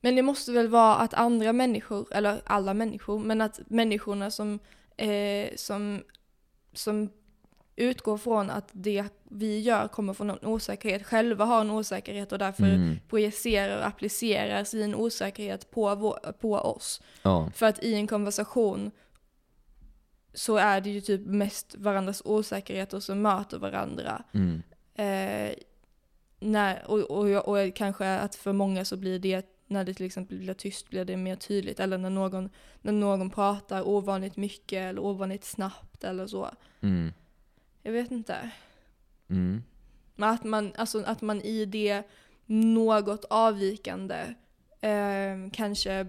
[0.07, 4.59] Men det måste väl vara att andra människor, eller alla människor, men att människorna som,
[4.97, 6.03] eh, som,
[6.73, 7.09] som
[7.75, 12.37] utgår från att det vi gör kommer från någon osäkerhet, själva har en osäkerhet och
[12.39, 12.99] därför Mm.
[13.09, 17.01] projicerar och applicerar sin osäkerhet på, vår, på oss.
[17.21, 17.51] Ja.
[17.55, 18.91] För att i en konversation
[20.33, 24.23] så är det ju typ mest varandras osäkerheter som möter varandra.
[24.33, 24.63] Mm.
[24.95, 25.55] Eh,
[26.39, 30.37] när, och, och, och kanske att för många så blir det, när det till exempel
[30.37, 31.79] blir tyst, blir det mer tydligt.
[31.79, 32.49] Eller när någon,
[32.81, 36.49] när någon pratar ovanligt mycket eller ovanligt snabbt eller så.
[36.81, 37.13] Mm.
[37.83, 38.51] Jag vet inte.
[39.29, 39.63] Mm.
[40.15, 42.03] Men att man, alltså, att man i det
[42.45, 44.33] något avvikande
[44.81, 46.07] eh, kanske,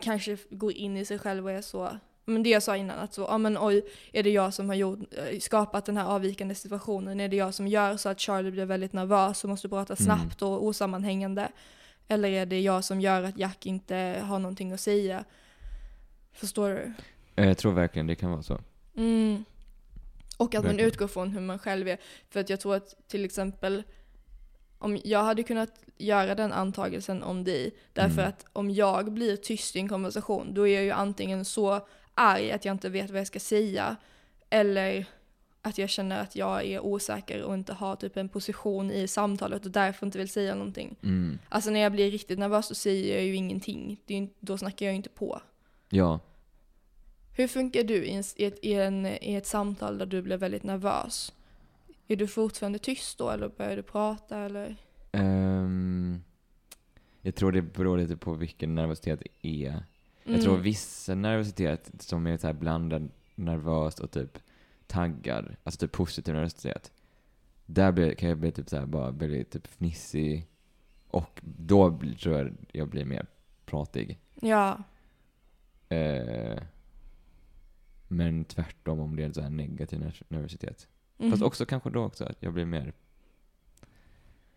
[0.00, 3.14] kanske går in i sig själv och är så men det jag sa innan, att
[3.14, 6.54] så, ja men oj, är det jag som har gjort, eh, skapat den här avvikande
[6.54, 7.20] situationen?
[7.20, 10.04] Är det jag som gör så att Charlie blir väldigt nervös och måste prata Mm.
[10.04, 11.48] snabbt och osammanhängande?
[12.08, 15.24] Eller är det jag som gör att Jack inte har någonting att säga?
[16.32, 16.92] Förstår du?
[17.36, 18.60] Eh, Jag tror verkligen det kan vara så.
[18.96, 19.44] Mm.
[20.36, 20.88] Och att man Verkligen.
[20.88, 21.98] utgår från hur man själv är.
[22.30, 23.82] För att jag tror att till exempel
[24.78, 28.28] om jag hade kunnat göra den antagelsen om dig, därför Mm.
[28.28, 32.52] att om jag blir tyst i en konversation, då är jag ju antingen så arg
[32.52, 33.96] att jag inte vet vad jag ska säga,
[34.50, 35.06] eller
[35.68, 39.66] att jag känner att jag är osäker och inte har typ en position i samtalet
[39.66, 40.96] och därför inte vill säga någonting.
[41.02, 41.38] Mm.
[41.48, 44.92] Alltså när jag blir riktigt nervös så säger jag ju ingenting, ju- då snackar jag
[44.92, 45.40] ju inte på.
[45.88, 46.20] Ja.
[47.36, 50.36] Hur funkar du i, en, i, ett, i, en, i ett samtal där du blir
[50.36, 51.32] väldigt nervös?
[52.08, 54.76] Är du fortfarande tyst då eller börjar du prata eller?
[55.12, 56.22] Ehm,
[57.22, 59.82] jag tror det beror lite på vilken nervositet det är.
[60.24, 60.40] Jag Mm.
[60.44, 64.38] tror viss nervositet som är så blandad nervös och typ
[64.88, 66.92] taggad, alltså typ positiv nervositet,
[67.66, 70.46] där blir, kan jag bli typ såhär, bara bli typ fnissig
[71.08, 73.26] och då blir, tror jag jag blir mer
[73.64, 74.18] pratig.
[74.40, 74.82] Ja.
[75.88, 76.62] Eh,
[78.08, 80.88] men tvärtom om det är en här negativ nervositet.
[81.18, 81.30] Mm.
[81.30, 82.92] Fast också kanske då också att jag blir mer...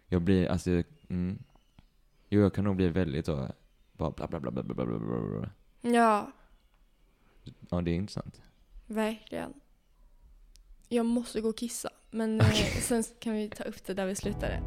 [0.08, 0.72] Jag blir, alltså...
[0.72, 1.44] Jag, mm,
[2.30, 3.48] jo, jag kan nog bli väldigt så...
[3.94, 5.50] Bara bla, bla, bla, bla, bla, bla, bla, bla.
[5.82, 6.32] Ja.
[7.70, 8.42] Ja, det är intressant.
[8.88, 9.54] Verkligen.
[10.94, 12.46] Jag måste gå och kissa, men eh,
[12.82, 14.62] sen kan vi ta upp det där vi slutade.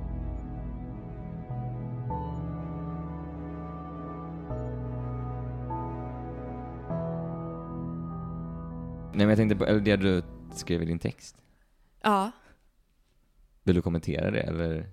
[9.16, 10.22] Nej men jag tänkte på, eller det du
[10.54, 11.36] skrev i din text.
[12.02, 12.30] Ja.
[13.62, 14.86] Vill du kommentera det eller?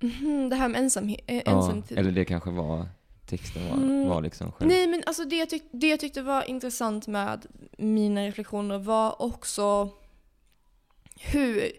[0.00, 1.20] Mhm, det här med ensamhet.
[1.26, 1.90] Eh, Ja, ensamhet.
[1.92, 2.86] eller det kanske var,
[3.26, 4.08] texten var, Mm.
[4.08, 4.68] var liksom själv.
[4.70, 7.46] Nej men alltså det jag, tyck- det jag tyckte var intressant med
[7.78, 9.88] mina reflektioner var också
[11.20, 11.72] hur,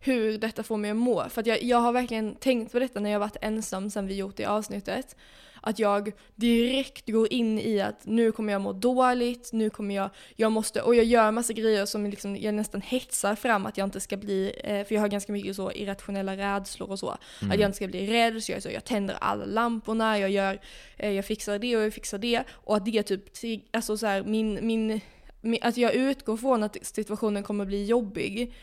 [0.00, 1.28] hur detta får mig att må.
[1.28, 4.14] För att jag, jag har verkligen tänkt på detta när jag varit ensam sen vi
[4.14, 5.16] gjort det avsnittet.
[5.60, 10.10] Att jag direkt går in i att nu kommer jag må dåligt, nu kommer jag,
[10.36, 13.86] jag måste, och jag gör massa grejer som liksom, jag nästan hetsar fram att jag
[13.86, 17.16] inte ska bli, eh, för jag har ganska mycket så irrationella rädslor och så.
[17.42, 17.52] Mm.
[17.52, 20.60] Att jag inte ska bli rädd, så jag, så jag tänder alla lamporna, jag gör,
[20.96, 22.44] eh, jag fixar det och jag fixar det.
[22.50, 23.24] Och att det typ,
[23.70, 25.00] alltså så här, min, min,
[25.40, 28.54] min, att jag utgår från att situationen kommer bli jobbig,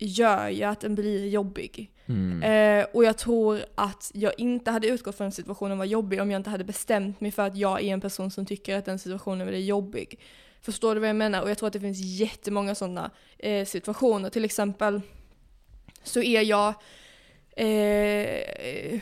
[0.00, 1.90] gör ju att den blir jobbig.
[2.06, 2.42] Mm.
[2.42, 6.30] Eh, och jag tror att jag inte hade utgått från att situationen var jobbig om
[6.30, 8.98] jag inte hade bestämt mig för att jag är en person som tycker att den
[8.98, 10.20] situationen är jobbig.
[10.60, 11.42] Förstår du vad jag menar?
[11.42, 14.30] Och jag tror att det finns jättemånga sådana eh, situationer.
[14.30, 15.00] Till exempel
[16.02, 16.74] så är jag
[17.56, 19.00] eh,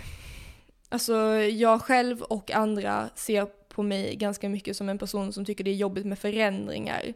[0.89, 5.65] Alltså jag själv och andra ser på mig ganska mycket som en person som tycker
[5.65, 7.13] det är jobbigt med förändringar.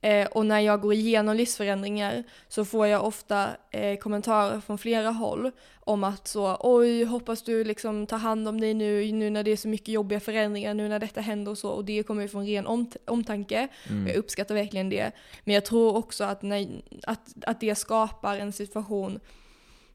[0.00, 5.10] Eh, och när jag går igenom livsförändringar så får jag ofta eh, kommentarer från flera
[5.10, 9.44] håll om att så oj, hoppas du liksom tar hand om dig nu, nu när
[9.44, 11.70] det är så mycket jobbiga förändringar, nu när detta händer och så.
[11.70, 13.68] Och det kommer ju från ren omt- omtanke.
[13.88, 14.06] Mm.
[14.06, 15.12] Jag uppskattar verkligen det.
[15.44, 16.68] Men jag tror också att, när,
[17.02, 19.20] att, att det skapar en situation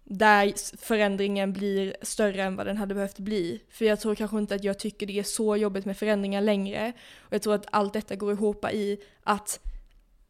[0.03, 3.61] där förändringen blir större än vad den hade behövt bli.
[3.69, 6.93] För jag tror kanske inte att jag tycker det är så jobbigt med förändringar längre.
[7.19, 9.59] Och jag tror att allt detta går ihop i att,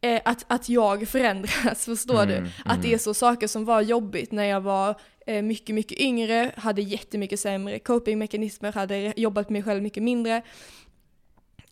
[0.05, 2.49] eh, att, att jag förändras, förstår Mm, du?
[2.65, 6.51] Att det är så saker som var jobbigt när jag var eh, mycket, mycket yngre,
[6.57, 10.41] hade jättemycket sämre copingmekanismer, hade jobbat med mig själv mycket mindre.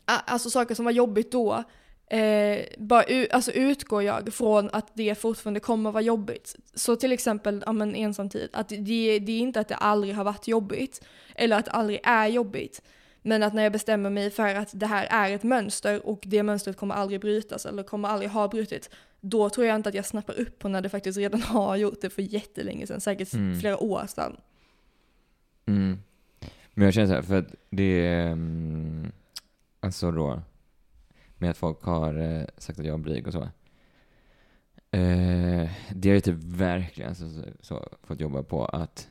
[0.05, 1.63] Alltså saker som var jobbigt då,
[2.07, 6.55] eh, bara alltså utgår jag från att det fortfarande kommer vara jobbigt.
[6.73, 10.23] Så till exempel, ja men ensamtid, att det, det är inte att det aldrig har
[10.23, 12.81] varit jobbigt, eller att det aldrig är jobbigt.
[13.25, 16.43] Men att när jag bestämmer mig för att det här är ett mönster och det
[16.43, 18.89] mönstret kommer aldrig brytas eller kommer aldrig ha brutits,
[19.21, 22.01] då tror jag inte att jag snappar upp på när det faktiskt redan har gjort
[22.01, 23.59] det för jättelänge sedan, säkert Mm.
[23.59, 24.37] flera år sedan.
[25.65, 25.97] Mm.
[26.73, 29.11] Men jag känner så här, för att det är, mm,
[29.79, 30.41] alltså då,
[31.37, 33.41] med att folk har eh, sagt att jag är blyg och så.
[34.91, 39.09] Eh, det har ju typ verkligen så, så, så, fått jobba på att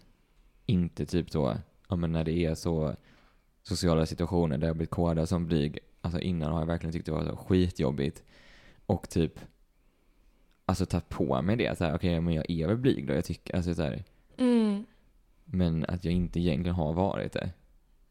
[0.67, 1.57] inte typ så,
[1.89, 2.97] ja men när det är så
[3.63, 7.13] sociala situationer där jag blivit kodad som blyg, alltså innan har jag verkligen tyckt det
[7.13, 8.23] var så skitjobbigt.
[8.87, 9.41] Och typ,
[10.67, 11.79] alltså tagit på mig det.
[11.79, 13.15] Så här, okej, men jag är väl blyg då.
[13.15, 14.05] Jag tycker, alltså så här,
[14.37, 14.85] Mm.
[15.45, 17.51] men att jag inte egentligen har varit det.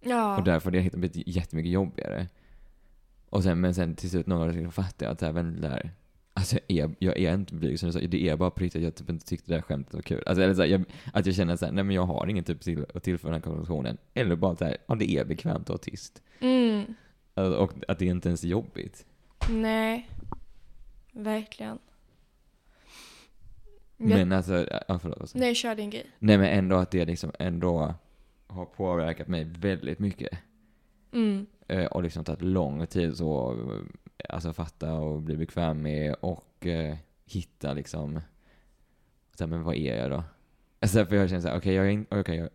[0.02, 0.38] Ja.
[0.38, 2.28] Och därför har det blivit jättemycket jobbigare.
[3.30, 5.92] Och sen, men sen till slut någon gång så fattade jag att även där,
[6.42, 8.80] alltså jag är, jag är inte blyg som du sa, det är bara på riktigt
[8.80, 10.24] att jag typ inte tyckte det där skämtet var kul.
[10.26, 12.62] Alltså eller så här, jag, att jag känner såhär, nej men jag har ingen typ
[12.62, 13.98] till att tillföra den här konversationen.
[14.14, 16.22] Eller bara såhär, ja det är bekvämt att vara tyst.
[16.40, 16.84] Mm.
[17.34, 19.06] Alltså, och att det inte ens är jobbigt.
[19.50, 20.10] Nej.
[21.12, 21.80] Verkligen.
[23.98, 25.34] Jag- Men alltså, ja förlåt.
[25.34, 25.40] du?
[25.40, 26.06] Nej, kör din grej.
[26.20, 27.94] Nej men ändå att det liksom ändå
[28.48, 30.40] har påverkat mig väldigt mycket.
[31.14, 31.46] Mm.
[31.68, 33.58] Eh, och liksom tagit lång tid så,
[34.30, 38.22] alltså fatta och bli bekväm med och eh, hitta liksom,
[39.38, 40.24] så här, men vad är jag då?
[40.80, 42.50] Alltså för jag känner såhär, okej jag är okej jag,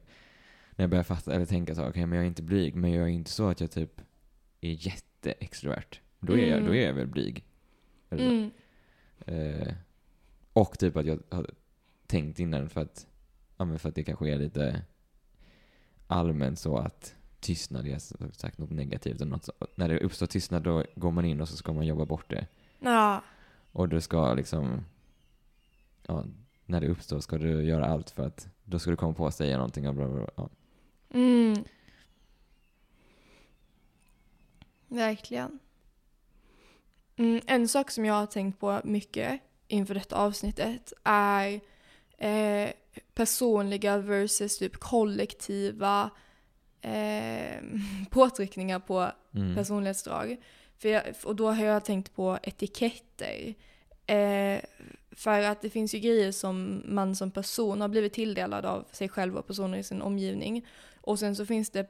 [0.71, 3.03] när jag börjar fatta eller tänka så, okej men jag är inte blyg, men jag
[3.03, 4.01] är inte så att jag typ
[4.61, 6.01] är jätteextrovert.
[6.21, 6.67] Då är jag, Mm.
[6.67, 7.45] då är jag väl blyg.
[8.11, 8.51] Mm.
[9.27, 9.75] Eh,
[10.53, 11.51] och typ att jag har
[12.07, 13.07] tänkt innan för att,
[13.57, 14.83] ja för att det kanske är lite
[16.07, 17.99] allmänt så att tystnad är
[18.33, 19.21] sagt något negativt.
[19.21, 21.87] Och något så, när det uppstår tystnad då går man in och så ska man
[21.87, 22.47] jobba bort det.
[22.79, 23.23] Ja.
[23.73, 24.85] Och du ska liksom,
[26.07, 26.25] ja,
[26.67, 29.35] när det uppstår ska du göra allt för att, då ska du komma på att
[29.35, 30.31] säga någonting och bla bla bla.
[30.37, 30.49] Ja.
[31.11, 31.65] Mm.
[34.89, 35.59] Verkligen.
[37.17, 41.61] Mm, en sak som jag har tänkt på mycket inför detta avsnittet är
[42.19, 42.71] eh,
[43.15, 46.11] personliga versus typ kollektiva
[46.87, 47.63] eh,
[48.11, 49.55] påtryckningar på Mm.
[49.55, 50.37] personlighetsdrag.
[50.79, 53.55] För jag, och då har jag tänkt på etiketter.
[54.07, 54.61] Eh,
[55.11, 59.09] för att det finns ju grejer som man som person har blivit tilldelad av sig
[59.09, 60.67] själv och personer i sin omgivning.
[61.01, 61.81] Och sen så finns det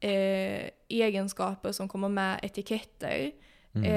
[0.00, 3.32] eh, egenskaper som kommer med etiketter.
[3.74, 3.92] Mm.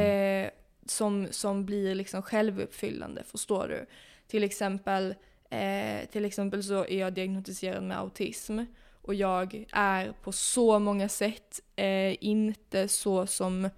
[0.46, 0.50] Eh,
[0.86, 3.86] som, som blir liksom självuppfyllande, förstår du?
[4.28, 5.16] Till exempel,
[5.50, 8.60] eh, till exempel så är jag diagnostiserad med autism.
[9.02, 13.70] Och jag är på så många sätt eh, inte så som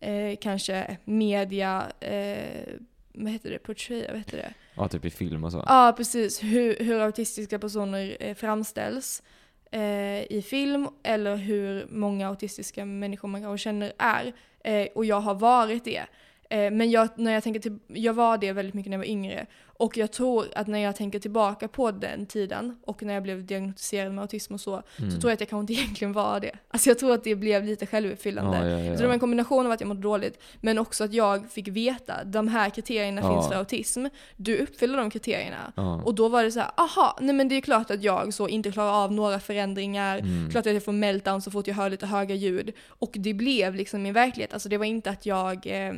[0.00, 2.74] eh, kanske media, eh,
[3.12, 4.54] vad heter det, portray, vad heter det?
[4.74, 5.64] Ja, typ i film och så.
[5.66, 6.42] Ja, precis.
[6.42, 9.22] Hur, hur autistiska personer eh, framställs
[9.70, 14.32] eh, i film eller hur många autistiska människor man kanske känner är.
[14.64, 16.04] Eh, och jag har varit det.
[16.50, 19.10] Eh, men jag, när jag, tänker till, jag var det väldigt mycket när jag var
[19.10, 19.46] yngre.
[19.80, 23.46] Och jag tror att när jag tänker tillbaka på den tiden och när jag blev
[23.46, 25.10] diagnostiserad med autism och så, Mm.
[25.10, 26.50] så tror jag att jag kanske inte egentligen var det.
[26.68, 28.58] Alltså jag tror att det blev lite självuppfyllande.
[28.58, 28.96] ja, ja, ja.
[28.96, 31.68] Så det var en kombination av att jag mådde dåligt, men också att jag fick
[31.68, 33.34] veta de här kriterierna Ja.
[33.34, 34.06] finns för autism.
[34.36, 35.72] Du uppfyller de kriterierna.
[36.04, 38.48] Och då var det så här, aha, nej men det är klart att jag så
[38.48, 40.18] inte klarar av några förändringar.
[40.18, 40.50] Mm.
[40.50, 42.72] Klart att jag får meltdown så fort jag hör lite höga ljud.
[42.88, 44.52] Och det blev liksom min verklighet.
[44.52, 45.94] Alltså det var inte att jag, eh,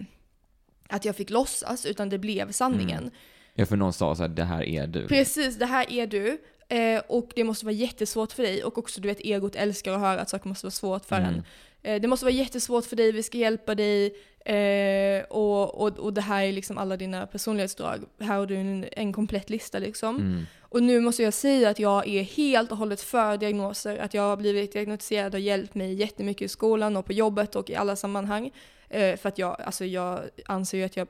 [0.91, 2.99] att jag fick låtsas, utan det blev sanningen.
[2.99, 3.11] Mm.
[3.55, 5.09] Ja, för någon sa så här, det här är du.
[5.09, 6.39] Precis, det här är du.
[6.69, 8.65] Eh, och det måste vara jättesvårt för dig.
[8.65, 11.35] Och också du vet, egot älskar att höra att saker måste vara svårt för Mm.
[11.35, 11.43] en.
[11.83, 14.15] Eh, det måste vara jättesvårt för dig, vi ska hjälpa dig.
[14.45, 18.01] Eh, och, och, och det här är liksom alla dina personlighetsdrag.
[18.21, 20.17] Här har du en, en komplett lista liksom.
[20.17, 20.47] Mm.
[20.73, 23.99] Och nu måste jag säga att jag är helt och hållet för diagnoser.
[23.99, 27.71] Att jag har blivit diagnostiserad och hjälpt mig jättemycket i skolan och på jobbet och
[27.71, 28.51] i alla sammanhang.
[28.89, 31.09] Eh, för att jag, alltså jag anser ju att jag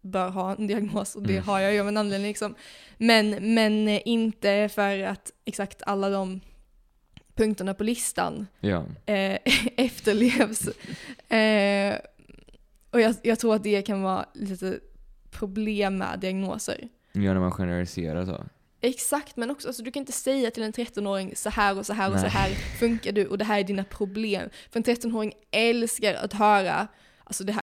[0.00, 1.44] bör ha en diagnos och det Mm.
[1.44, 2.54] har jag ju av en anledning liksom.
[2.98, 6.40] Men, men eh, inte för att exakt alla de
[7.34, 8.84] punkterna på listan Ja.
[9.06, 9.38] eh,
[9.76, 10.68] efterlevs.
[11.32, 11.96] Eh,
[12.90, 14.78] och jag, jag tror att det kan vara lite
[15.30, 16.88] problem med diagnoser.
[17.12, 18.44] ja, när man generaliserar så.
[18.80, 21.92] Exakt, men också alltså, du kan inte säga till en 13-åring så här och så
[21.92, 22.30] här och så Nej.
[22.30, 24.48] här funkar du och det här är dina problem.
[24.70, 26.88] För en 13-åring älskar att höra,
[27.24, 27.62] alltså det här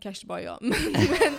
[0.00, 1.34] kanske bara jag, men, men,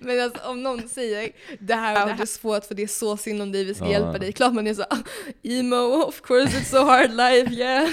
[0.00, 3.16] men alltså, om någon säger det här och det är svårt för det är så
[3.16, 3.90] synd om dig, vi ska Ja.
[3.90, 4.32] hjälpa dig.
[4.32, 4.96] Klart man är så "Ah,
[5.42, 7.88] emo, of course it's so hard life, yeah.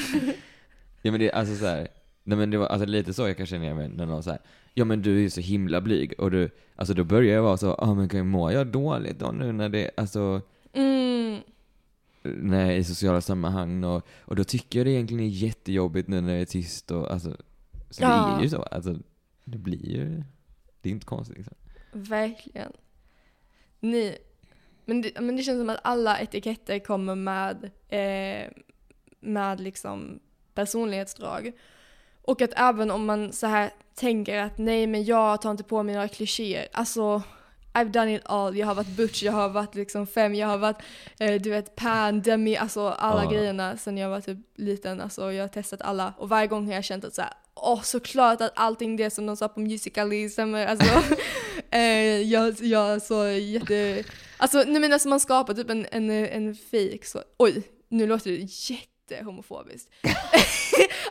[1.01, 1.87] Ja men det är alltså så här.
[2.23, 4.39] Nej men det var alltså lite så jag kan känna mig när någon säger
[4.73, 7.57] Ja men du är ju så himla blyg och du, alltså då börjar jag vara
[7.57, 10.41] så, ja ah, men kan mår jag dåligt då nu när det, alltså,
[10.75, 11.41] Mm,
[12.53, 16.33] är i sociala sammanhang och, och då tycker jag det egentligen är jättejobbigt nu när
[16.35, 17.29] det är tyst och alltså,
[17.89, 18.37] så det Ja.
[18.37, 18.95] är ju så, alltså,
[19.43, 20.23] det blir ju,
[20.81, 21.55] det är inte konstigt liksom.
[21.91, 22.71] verkligen.
[23.79, 24.17] Ni,
[24.85, 28.51] men, det, men det känns som att alla etiketter kommer med, eh,
[29.19, 30.19] med liksom
[30.53, 31.51] personlighetsdrag.
[32.21, 35.83] Och att även om man så här tänker att nej men jag tar inte på
[35.83, 36.67] mig några klichéer.
[36.71, 37.21] Alltså,
[37.75, 38.57] I've done it all.
[38.57, 40.77] Jag har varit butch, jag har varit liksom fem, jag har varit
[41.19, 43.29] eh, du vet pan, demi, alltså alla Ja.
[43.31, 45.01] grejerna sen jag var typ liten.
[45.01, 47.81] Alltså jag har testat alla och varje gång har jag känt att så här, åh
[47.81, 50.67] såklart att allting det som de sa på Musical.ly stämmer.
[50.67, 51.01] Alltså,
[51.71, 54.03] eh, jag, jag så jätte...
[54.37, 58.31] Alltså, nej men alltså man skapar typ en, en, en fake så, oj, nu låter
[58.31, 59.89] det jättehomofobiskt.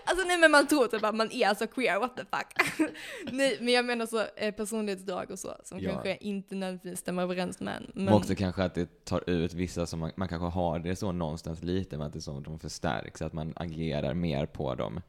[0.07, 2.88] alltså nej men man tror typ att man är så queer, what the fuck.
[3.33, 5.90] nej men jag menar så eh, personlighetsdrag och så som Ja.
[5.93, 7.90] kanske inte nödvändigtvis stämmer överens med en.
[7.95, 11.12] Men också kanske att det tar ut vissa som man, man kanske har det så
[11.12, 14.75] någonstans lite, men att det är så att de förstärks, att man agerar mer på
[14.75, 15.03] dem än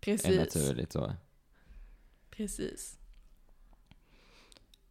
[0.00, 0.38] precis.
[0.38, 1.12] naturligt så.
[2.30, 2.96] Precis.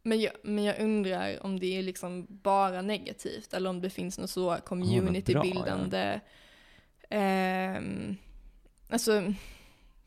[0.02, 4.18] Men jag, men jag undrar om det är liksom bara negativt eller om det finns
[4.18, 6.20] något så communitybildande.
[7.10, 8.16] ehm,
[8.90, 9.32] alltså,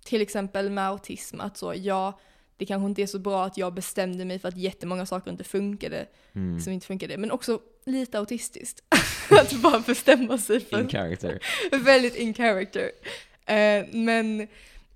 [0.06, 2.20] till exempel med autism, att så, ja,
[2.58, 5.44] det kanske inte är så bra att jag bestämde mig för att jättemånga saker inte
[5.44, 6.60] funkade, Mm.
[6.62, 8.84] som inte funkade, men också lite autistiskt.
[9.42, 11.40] att bara bestämma sig för In character.
[11.84, 12.92] väldigt in character.
[13.46, 14.48] Eh, men,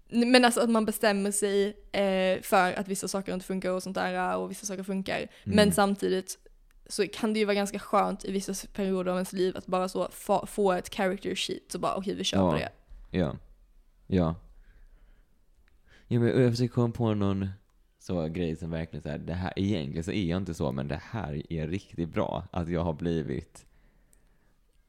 [0.09, 3.95] men alltså att man bestämmer sig eh, för att vissa saker inte funkar och sånt
[3.95, 5.27] där och vissa saker funkar.
[5.43, 5.71] Men Mm.
[5.71, 6.37] samtidigt
[6.89, 9.89] så kan det ju vara ganska skönt i vissa perioder av ens liv att bara
[9.89, 10.09] så
[10.47, 12.51] få ett character sheet och bara okej vi kör Ja.
[12.51, 12.69] på det.
[13.17, 13.35] Ja.
[14.07, 14.35] Ja.
[16.07, 17.47] Ja men jag försöker komma på någon
[17.99, 20.87] så grej som verkligen så här, det här, egentligen så är jag inte så, men
[20.87, 22.47] det här är riktigt bra.
[22.51, 23.63] Att jag har blivit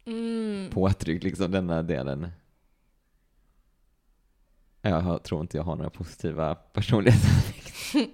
[0.04, 0.70] Mm.
[0.70, 2.28] påtryckt liksom denna delen.
[4.82, 7.30] Jag tror inte jag har några positiva personligheter.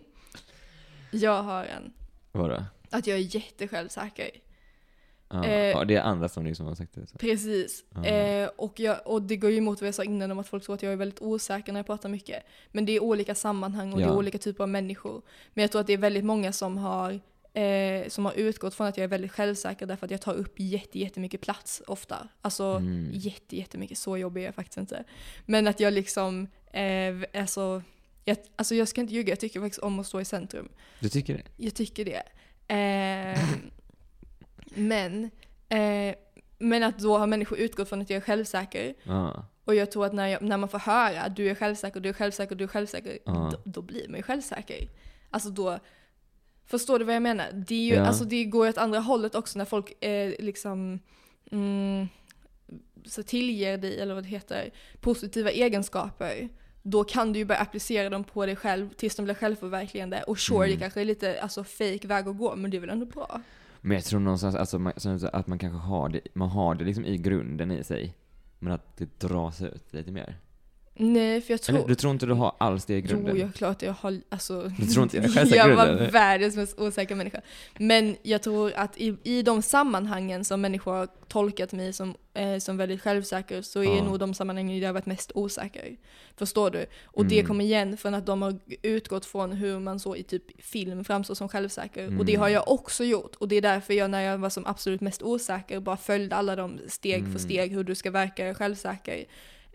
[1.10, 1.92] Jag har en.
[2.32, 2.64] Vadå?
[2.90, 4.30] Att jag är jättesjälvsäker.
[5.28, 7.06] Ja, Eh, det är andra som liksom har sagt det.
[7.06, 7.18] Så.
[7.18, 7.84] Precis.
[7.94, 8.04] Ja.
[8.04, 10.64] Eh, och, jag, och det går ju emot vad jag sa innan om att folk
[10.64, 12.42] tror att jag är väldigt osäker när jag pratar mycket.
[12.72, 14.10] Men det är olika sammanhang och det Ja.
[14.12, 15.22] är olika typer av människor.
[15.54, 17.20] Men jag tror att det är väldigt många som har,
[17.52, 20.54] eh, som har utgått från att jag är väldigt självsäker därför att jag tar upp
[20.56, 22.28] jätte, jättemycket plats ofta.
[22.40, 23.10] Alltså Mm.
[23.12, 25.04] jätte, jättemycket, så jobbig är jag faktiskt inte.
[25.46, 27.82] Men att jag liksom, eh, alltså,
[28.24, 30.68] jag, alltså jag ska inte ljuga, jag tycker faktiskt om att stå i centrum.
[31.00, 31.42] Du tycker det?
[31.56, 32.22] Jag tycker det.
[32.74, 33.38] Eh,
[34.74, 35.30] men,
[35.68, 36.14] eh,
[36.58, 38.94] men att då har människor utgått från att jag är självsäker.
[39.02, 39.46] Ja.
[39.64, 42.08] Och jag tror att när, jag, när man får höra att du är självsäker, du
[42.08, 43.50] är självsäker, du är självsäker, Ja.
[43.52, 44.88] då, då blir man ju självsäker.
[45.30, 45.78] Alltså då,
[46.66, 47.46] förstår du vad jag menar?
[47.52, 48.06] Det, ju, Ja.
[48.06, 51.00] alltså det går åt andra hållet också när folk eh, liksom
[51.50, 52.08] mm,
[53.06, 56.48] så tillger dig, eller vad det heter, positiva egenskaper.
[56.82, 60.22] Då kan du ju börja applicera dem på dig själv tills de blir självförverkligande.
[60.22, 60.70] Och sure, Mm.
[60.70, 63.40] det kanske är lite alltså, fake väg att gå, men det är väl ändå bra?
[63.87, 64.92] Men jag tror någonstans alltså, man,
[65.33, 68.14] att man kanske har det, man har det liksom i grunden i sig.
[68.59, 70.38] Men att det dras ut lite mer.
[70.96, 71.76] Nej, för jag tror...
[71.76, 73.37] Eller, du tror inte du har alls det i grunden?
[73.37, 76.07] Jo, jag klart jag har, alltså, Du tror inte jag är jag var det?
[76.11, 77.40] världens mest osäkra människa.
[77.78, 82.59] Men jag tror att i, i de sammanhangen som människor har tolkat mig som, eh,
[82.59, 84.04] som väldigt självsäker så är Ja.
[84.04, 85.96] nog de sammanhangen där jag har varit mest osäker.
[86.37, 86.87] Förstår du?
[87.04, 87.46] Och det Mm.
[87.48, 91.35] kommer igen från att de har utgått från hur man så i typ film framstår
[91.35, 92.04] som självsäker.
[92.07, 92.26] Och Mm.
[92.26, 93.35] det har jag också gjort.
[93.35, 96.57] Och det är därför jag när jag var som absolut mest osäker bara följde alla
[96.57, 97.33] de steg Mm.
[97.33, 99.24] för steg hur du ska verka självsäker.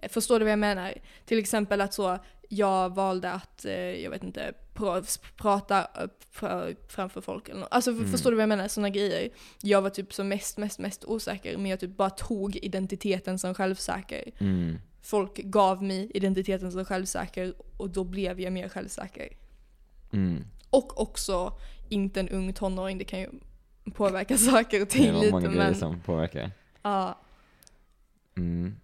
[0.10, 0.94] Förstår du vad jag menar?
[1.26, 2.18] Till exempel att så,
[2.50, 5.88] jag valde att, eh, jag vet inte, pra- prata
[6.32, 7.68] fra- framför folk eller något.
[7.72, 8.12] Alltså Mm.
[8.12, 8.68] förstår du vad jag menar?
[8.68, 9.30] Sådana grejer.
[9.62, 13.54] Jag var typ som mest, mest, mest osäker, men jag typ bara tog identiteten som
[13.54, 14.24] självsäker.
[14.40, 14.78] Mm.
[15.02, 19.30] Folk gav mig identiteten som självsäker och då blev jag mer självsäker.
[20.14, 20.44] Mm.
[20.70, 21.54] Och också
[21.90, 23.30] inte en ung tonåring, det kan ju
[23.94, 26.52] påverka saker och Det ting var lite många grejer men som påverkar.
[26.82, 27.20] ja.
[28.38, 28.76] Mm.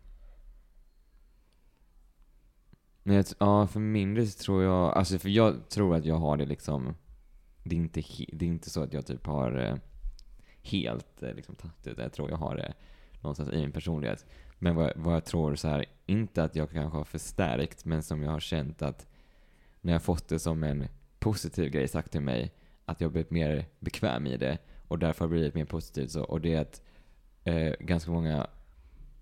[3.08, 6.16] Men jag, ja, för min del så tror jag, alltså för jag tror att jag
[6.16, 6.96] har det liksom,
[7.64, 9.76] det är inte, det är inte så att jag typ har eh,
[10.62, 12.74] helt eh, liksom tagit ut det, jag tror jag har det
[13.22, 14.26] någonstans i min personlighet.
[14.60, 18.24] Men vad, vad jag tror så här, inte att jag kanske har förstärkt, men som
[18.24, 19.08] jag har känt att
[19.82, 20.88] när jag fått det som en
[21.20, 22.54] positiv grej sagt till mig,
[22.86, 24.58] att jag blivit mer bekväm i det
[24.88, 26.82] och därför har blivit mer positivt så, och det är att
[27.44, 28.48] eh, ganska många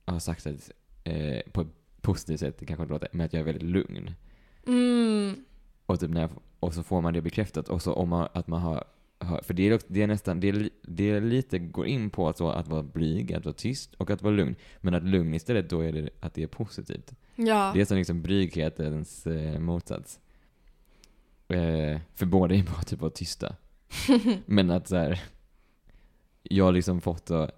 [0.05, 0.71] har sagt att,
[1.03, 4.11] eh, på ett positivt sätt, det kanske inte låter, men att jag är väldigt lugn.
[4.67, 5.35] Mm.
[5.85, 6.29] Och, typ när jag,
[6.59, 8.83] och så får man det bekräftat, och så om man, att man har,
[9.19, 12.09] har för det är, också- det är nästan, det är, det är lite, går in
[12.09, 14.55] på att, så, att vara blyg, att vara tyst och att vara lugn.
[14.81, 17.13] Men att lugn istället, då är det att det är positivt.
[17.35, 17.71] Ja.
[17.73, 20.19] Det är som liksom bryghetens eh, motsats.
[21.47, 23.55] Eh, för båda är bara typ att vara tysta.
[24.45, 25.23] Men att så här,
[26.43, 27.49] jag har liksom fått då,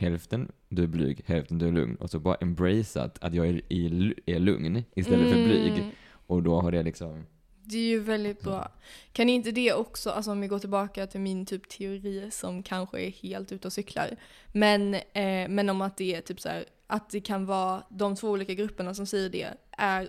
[0.00, 1.96] hälften du är blyg, hälften du är lugn.
[1.96, 5.72] Och så bara embraceat att jag är, i, är lugn istället för blyg.
[5.72, 5.90] Mm.
[6.26, 7.26] Och då har det liksom,
[7.62, 8.72] Det är ju väldigt bra.
[9.12, 13.00] Kan inte det också, alltså om vi går tillbaka till min typ teori som kanske
[13.00, 14.16] är helt ute och cyklar,
[14.52, 18.16] men, eh, men om att det är typ så här, att det kan vara de
[18.16, 20.08] två olika grupperna som säger det är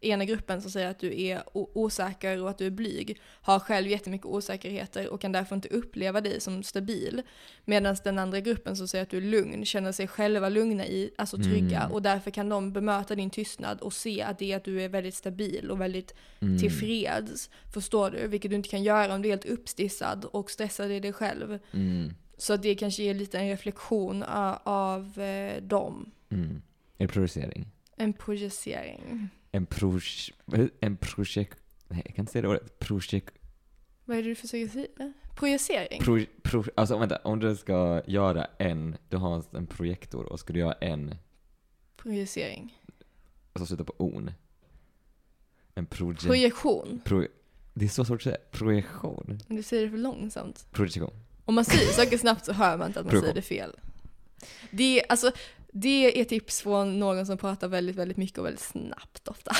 [0.00, 3.86] ena gruppen som säger att du är osäker och att du är blyg har själv
[3.88, 7.22] jättemycket osäkerheter och kan därför inte uppleva dig som stabil.
[7.64, 11.10] Medan den andra gruppen som säger att du är lugn känner sig själva lugna i,
[11.18, 11.92] alltså trygga Mm.
[11.92, 14.88] och därför kan de bemöta din tystnad och se att det är att du är
[14.88, 16.58] väldigt stabil och väldigt Mm.
[16.58, 17.50] tillfreds.
[17.74, 18.26] Förstår du?
[18.28, 21.58] Vilket du inte kan göra om du är helt uppstissad och stressad i dig själv.
[21.72, 22.14] Mm.
[22.36, 26.10] Så det kanske ger lite en reflektion a- av eh, dem.
[26.30, 26.62] Mm.
[26.98, 27.66] En projicering.
[27.96, 29.28] En projicering.
[29.52, 30.02] En proj...
[30.80, 31.58] En projekt...
[31.88, 32.78] Nej, jag kan inte säga det ordet.
[32.78, 33.34] Projekt...
[34.04, 35.12] Vad är det du försöker säga?
[35.36, 36.00] Projicering?
[36.02, 40.52] Pro, pro, alltså vänta, om du ska göra en, du har en projektor och ska
[40.52, 41.14] du göra en,
[41.96, 42.78] Projicering.
[43.56, 44.30] som slutar på on.
[45.74, 46.18] En proje...
[46.18, 47.00] Projektion.
[47.04, 47.26] Pro,
[47.74, 48.36] det är så svårt att säga.
[48.50, 49.38] Projektion.
[49.48, 50.66] Du säger det för långsamt.
[50.70, 51.12] Projektion.
[51.44, 53.22] Om man säger saker snabbt så hör man inte att man Projektion.
[53.22, 53.76] säger det fel.
[54.70, 55.32] Det är, alltså,
[55.74, 59.50] det är tips från någon som pratar väldigt, väldigt mycket och väldigt snabbt ofta.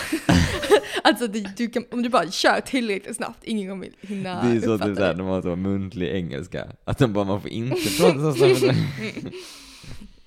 [1.05, 4.61] alltså det, du kan, om du bara kör tillräckligt snabbt, ingen kommer hinna det är
[4.61, 6.69] så typ såhär, de har så muntlig engelska.
[6.85, 8.79] Att de bara, man får inte prata så snabbt.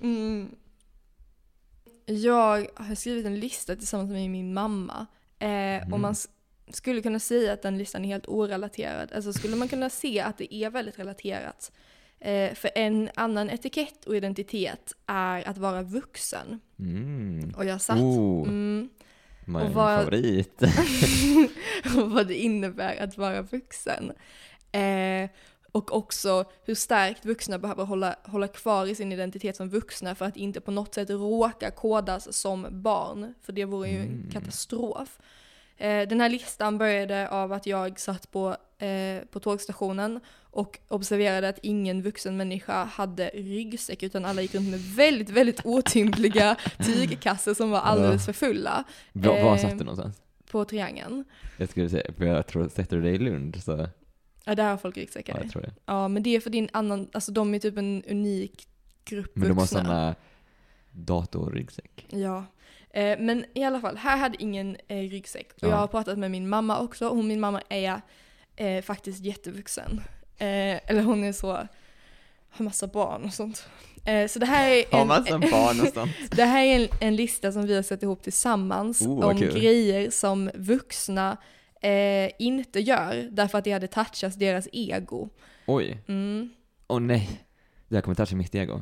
[0.02, 0.50] Mm.
[2.06, 5.06] Jag har skrivit en lista tillsammans med min mamma.
[5.40, 5.94] Eh, Mm.
[5.94, 6.28] Och man s-
[6.72, 9.12] skulle kunna säga att den listan är helt orelaterad.
[9.16, 11.72] Alltså skulle man kunna se att det är väldigt relaterat.
[12.26, 16.60] Eh, för en annan etikett och identitet är att vara vuxen.
[16.80, 17.54] Mm.
[17.58, 17.98] Och jag satt...
[18.00, 18.90] Oh, Mm,
[19.46, 20.62] min och vad- favorit.
[21.98, 24.12] och vad det innebär att vara vuxen.
[24.72, 25.30] Eh,
[25.72, 30.26] och också hur starkt vuxna behöver hålla, hålla kvar i sin identitet som vuxna för
[30.26, 33.34] att inte på något sätt råka kodas som barn.
[33.42, 34.30] För det vore ju en Mm.
[34.32, 35.20] katastrof.
[35.78, 40.20] Eh, den här listan började av att jag satt på, eh, på tågstationen
[40.56, 45.66] och observerade att ingen vuxen människa hade ryggsäck utan alla gick runt med väldigt, väldigt
[45.66, 48.84] otympliga tygkassar som var alldeles för fulla
[49.14, 50.22] Va, var Eh, satt du någonstans?
[50.52, 51.24] på triangeln.
[51.58, 53.88] Jag skulle säga, för jag tror, sätter du dig i Lund så,
[54.46, 55.40] Ja, där har folk ja, ryggsäckar.
[55.42, 55.74] jag tror det.
[55.86, 58.68] Ja, men det är för din annan, alltså de är typ en unik
[59.06, 60.16] grupp Men de har såna
[60.92, 62.06] datorryggsäck.
[62.10, 62.46] Ja.
[62.90, 65.48] Eh, men i alla fall, här hade ingen eh, ryggsäck.
[65.54, 65.68] Och Ja.
[65.70, 67.10] jag har pratat med min mamma också.
[67.10, 68.02] Hon, min mamma är
[68.56, 70.02] eh, faktiskt jättevuxen.
[70.38, 71.48] Eh, eller hon är så,
[72.50, 73.68] har massa barn och sånt.
[74.06, 76.12] Eh, så det här är Har en, massa barn och sånt.
[76.32, 79.54] det här är en, en lista som vi har satt ihop tillsammans Oh, om kul.
[79.60, 81.38] grejer som vuxna
[81.82, 85.30] eh, inte gör därför att det hade touchats deras ego.
[85.68, 86.50] Oj, Mm.
[86.88, 87.30] åh nej.
[87.88, 88.82] Det här kommer toucha mitt ego.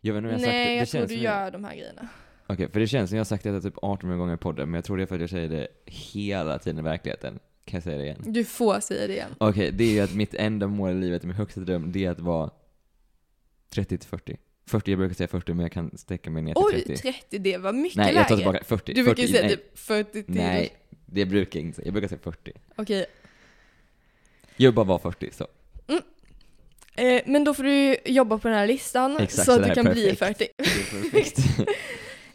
[0.00, 0.58] Jag vet inte om jag har sagt det.
[0.58, 2.08] Nej, det jag tror du som gör de här grejerna.
[2.46, 4.74] Okej, för det känns som jag har sagt det typ 18 gånger i podden, men
[4.78, 7.38] jag tror det är för att jag säger det hela tiden i verkligheten.
[7.64, 8.22] Kan jag säga det igen?
[8.26, 9.34] Du får säga det igen.
[9.38, 12.10] Okej, det är ju att mitt enda mål i livet, min högsta dröm, det är
[12.10, 12.50] att vara
[13.68, 14.36] 30 till 40.
[14.66, 17.02] 40, jag brukar säga 40, men jag kan sträcka mig ner till Oj, 30.
[17.02, 18.18] 30, det var mycket Nej, lägre.
[18.18, 18.92] jag tar tillbaka 40.
[18.92, 19.56] Du brukar ju 40, säga nej.
[19.56, 20.34] typ 40 till.
[20.34, 21.86] Nej, det brukar jag inte säga.
[21.86, 22.52] Jag brukar säga 40.
[22.76, 23.06] Okej.
[24.56, 25.46] Jag vill bara vara 40, så.
[26.94, 29.74] Eh, men då får du jobba på den här listan Exakt, så så att du
[29.74, 30.38] kan är bli perfekt.
[30.38, 30.52] 40.
[30.56, 31.38] Det är perfekt.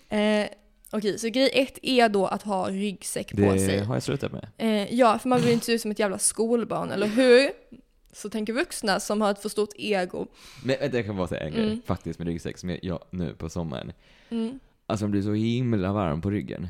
[0.10, 0.48] Eh,
[0.92, 3.80] Okej, så grej ett är då att ha ryggsäck på Det sig.
[3.80, 4.48] har jag slutat med.
[4.58, 7.52] Eh, ja, för man vill inte se ut som ett jävla skolbarn, eller hur?
[8.14, 10.28] Så tänker vuxna som har ett för stort ego.
[10.64, 11.82] Men vänta, jag kan bara säga en grej, Mm.
[11.86, 13.94] faktiskt med ryggsäck, som jag, jag nu på sommaren.
[14.30, 14.60] Mm.
[14.86, 16.68] Alltså man blir så himla varm på ryggen.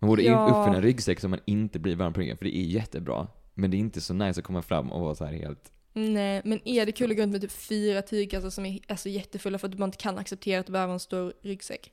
[0.00, 0.46] Man borde ja.
[0.46, 3.26] uppfinna en ryggsäck så man inte blir varm på ryggen, för det är jättebra.
[3.54, 5.72] Men det är inte så nice att komma fram och vara så här helt...
[5.92, 9.08] Nej, men är det kul att gå runt med typ fyra tygkassar som är alltså,
[9.08, 11.92] jättefulla för att man inte kan acceptera att du behöver en stor ryggsäck?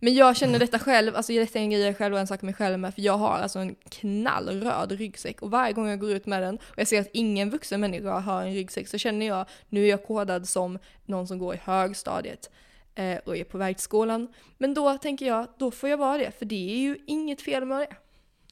[0.00, 2.78] Men jag känner detta själv, alltså detta är en grej jag själv rannsakar mig själv
[2.78, 6.42] med, för jag har alltså en knallröd ryggsäck och varje gång jag går ut med
[6.42, 9.84] den och jag ser att ingen vuxen människa har en ryggsäck så känner jag, nu
[9.84, 12.50] är jag kodad som någon som går i högstadiet
[12.94, 14.28] eh, och är på väg till skolan.
[14.58, 17.64] Men då tänker jag, då får jag vara det, för det är ju inget fel
[17.64, 17.96] med det.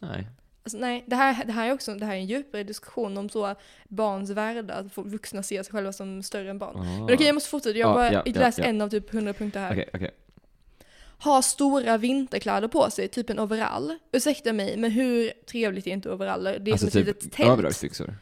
[0.07, 0.27] Nej.
[0.65, 3.29] Alltså, nej, det här, det här är också det här är en djupare diskussion om
[3.29, 3.55] så
[3.89, 6.77] barns värde, att vuxna ser sig själva som större än barn.
[6.77, 6.83] Ah.
[6.83, 7.79] Men okej, jag måste fortsätta.
[7.79, 8.65] Jag har Ja, bara ja, ja, läst ja.
[8.65, 9.73] en av typ 100 punkter här.
[9.73, 10.11] Okej, okej.
[11.25, 13.99] Ha stora vinterkläder på sig, typ en overall.
[14.13, 16.59] Ursäkta mig, men hur trevligt är inte overaller?
[16.59, 17.49] Det är Alltså som ett typ litet tält.
[17.51, 18.17] överdragsbyxor.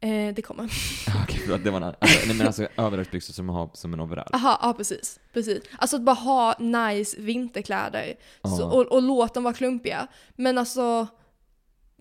[0.00, 0.64] Eh, det kommer.
[1.24, 1.84] Okej, förlåt, det var en.
[1.84, 4.28] Alltså, nej men alltså överdragsbyxor som man har som en overall.
[4.32, 5.20] Aha, ja precis.
[5.32, 5.62] precis.
[5.78, 8.14] Alltså att bara ha nice vinterkläder.
[8.58, 10.06] Så, och, och låt dem vara klumpiga.
[10.34, 11.06] Men alltså,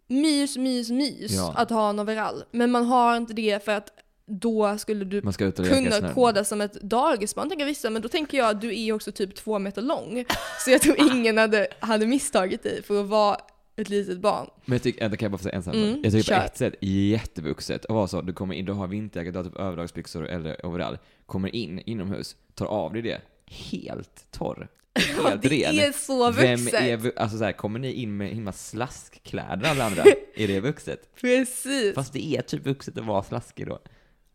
[0.08, 1.54] mys, mys, mys Ja.
[1.58, 2.44] att ha en overall.
[2.52, 3.90] Men man har inte det för att
[4.28, 7.90] då skulle du kunna koda som ett dagisbarn, tänker vissa.
[7.90, 10.26] Men då tänker jag att du är också typ två meter lång.
[10.66, 13.38] Så jag tror ingen hade, hade misstagit dig för att vara
[13.76, 14.50] ett litet barn.
[14.66, 15.76] Men jag tycker, det kan jag bara få säga en sak.
[15.76, 16.40] Mm, Jag tycker kör.
[16.40, 19.44] på ett sätt jättevuxet att vara så, du kommer in, du har vinterjacka, du har
[19.44, 24.68] typ överdragsbyxor eller overall, kommer in inomhus, tar av dig det, helt torr.
[25.24, 25.80] helt det ren.
[25.80, 26.82] är så Vem vuxet.
[26.82, 30.04] är, vu- alltså så här, kommer ni in med himla slaskkläder alla andra?
[30.36, 31.16] är det vuxet?
[31.22, 31.96] Precis.
[31.96, 33.80] Fast det är typ vuxet att vara slaskig då.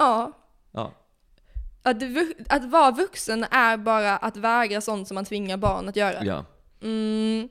[0.01, 0.33] Ja.
[0.73, 0.93] Ja.
[1.83, 1.97] Att,
[2.49, 6.25] att vara vuxen är bara att vägra sånt som man tvingar barn att göra.
[6.25, 6.45] Ja.
[6.83, 7.49] Mm,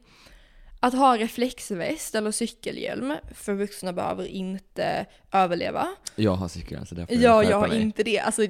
[0.79, 5.87] att ha reflexväst eller cykelhjälm, för vuxna behöver inte överleva.
[6.15, 7.81] Jag har cykel så därför Ja, jag har mig.
[7.81, 8.19] inte det.
[8.19, 8.41] Alltså,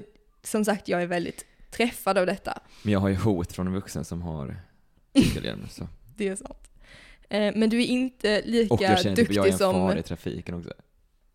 [0.43, 2.59] som sagt, jag är väldigt träffad av detta.
[2.83, 4.61] Men jag har ju hot från en vuxen som har
[5.15, 5.67] cykelhjälm.
[5.69, 5.87] Så.
[6.15, 6.69] Det är sant.
[7.29, 9.73] Eh, men du är inte lika Och jag känner typ jag är duktig en som...
[9.73, 10.73] fara i trafiken också.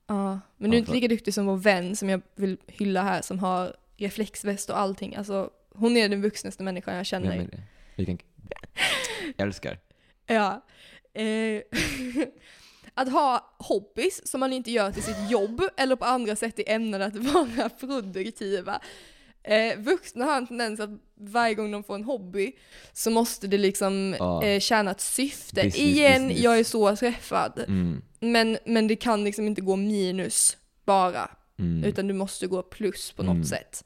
[0.06, 3.02] Ja, men du är Ja, inte lika duktig som vår vän som jag vill hylla
[3.02, 5.14] här som har reflexväst och allting.
[5.14, 7.38] Alltså, hon är den vuxnaste människan jag känner.
[7.38, 7.62] Det?
[7.96, 8.18] Vilken...
[9.36, 9.78] Älskar.
[10.26, 10.64] Ja.
[11.14, 11.62] Eh,
[12.94, 16.70] att ha hobbys som man inte gör till sitt jobb eller på andra sätt är
[16.74, 18.80] ämnade att vara produktiva.
[19.44, 22.52] Eh, vuxna har en tendens att varje gång de får en hobby
[22.92, 24.44] så måste det liksom Ja.
[24.44, 25.54] eh, tjäna ett syfte.
[25.54, 26.44] Business, Igen, business.
[26.44, 27.58] jag är så träffad.
[27.68, 28.02] Mm.
[28.20, 31.84] Men, men det kan liksom inte gå minus bara, Mm.
[31.84, 33.44] utan du måste gå plus på något Mm.
[33.44, 33.84] sätt.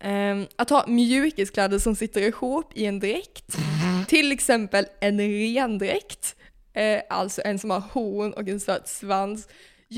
[0.00, 3.56] Ehm, att ha mjukiskläder som sitter ihop i en dräkt,
[4.08, 5.20] till exempel en
[5.54, 6.36] rendräkt,
[6.72, 9.48] eh, alltså en som har horn och en söt svans.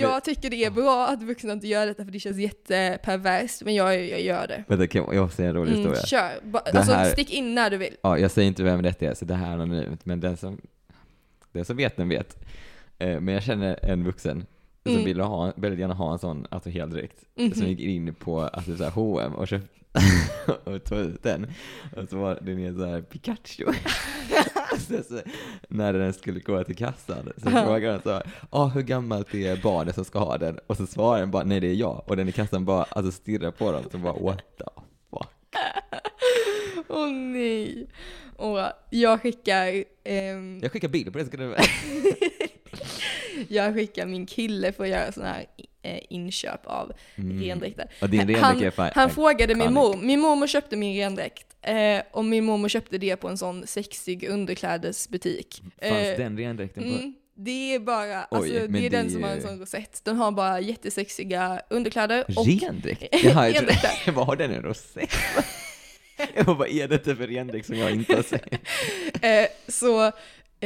[0.00, 3.74] Jag tycker det är bra att vuxna inte gör detta för det känns jätteperverst, men
[3.74, 4.64] jag, jag gör det.
[4.68, 6.06] Vänta, kan jag, jag säga en rolig Mm, historia?
[6.06, 6.48] kör.
[6.50, 7.96] Ba, alltså här- stick in när du vill.
[8.02, 10.60] Ja, jag säger inte vem detta är, så det här är anonymt, men den som,
[11.52, 12.44] den som vet, den vet.
[12.98, 14.46] Eh, Men jag känner en vuxen
[14.82, 15.04] som Mm.
[15.04, 17.52] ville ha, väldigt gärna ha en sån alltså heldräkt, Mhm.
[17.54, 19.68] som gick in på alltså, så här, H&M och köpte
[20.64, 21.46] och tog ut den.
[21.96, 23.64] Och så var den så här Pikachu.
[25.68, 29.94] när den skulle gå till kassan så frågade han så ah, hur gammalt är barnet
[29.94, 30.58] som ska ha den?
[30.66, 32.04] Och så svarade den bara, nej det är jag.
[32.06, 34.64] Och den i kassan bara, alltså stirrar på dem, så bara what the
[35.10, 35.28] fuck.
[36.88, 37.86] Åh nej.
[38.36, 38.58] Och
[38.90, 41.54] jag skickar, ehm, Jag skickar bild på det, ska du
[43.48, 45.46] jag skickar min kille för att göra sådana här
[46.10, 47.42] inköp av Mm.
[47.42, 47.88] rendräkter.
[48.40, 52.98] Han- Han frågade min mor, min mormor köpte min rendräkt eh, och min mormor köpte
[52.98, 55.62] det på en sån sexig underklädesbutik.
[55.82, 56.88] Fanns Eh, den rendräkten på?
[56.88, 60.04] Mm, det är bara, Oj, alltså det är det den som har en sån rosett.
[60.04, 63.02] Den har bara jättesexiga underkläder och Rendräkt?
[63.24, 64.12] Jaha, Rendräkter.
[64.12, 65.10] vad har den en rosett?
[66.34, 68.52] Jag vad är detta för rendräkt som jag inte har sett?
[69.24, 70.04] Eh, så,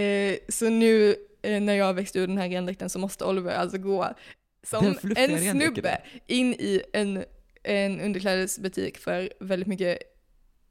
[0.01, 3.79] eh, så nu eh, när jag växte ur den här rendräkten så måste Oliver alltså
[3.79, 4.14] gå
[4.63, 7.25] som en snubbe in i en,
[7.63, 9.99] en underklädesbutik för väldigt mycket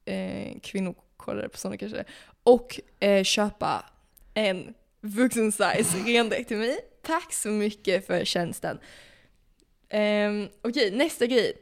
[0.05, 2.03] eh, kvinnokollade personer kanske
[2.43, 3.85] och eh, köpa
[4.33, 6.79] en vuxen size rendräkt till mig.
[7.01, 8.79] Tack så mycket för tjänsten.
[9.93, 11.53] Um, Okej, nästa grej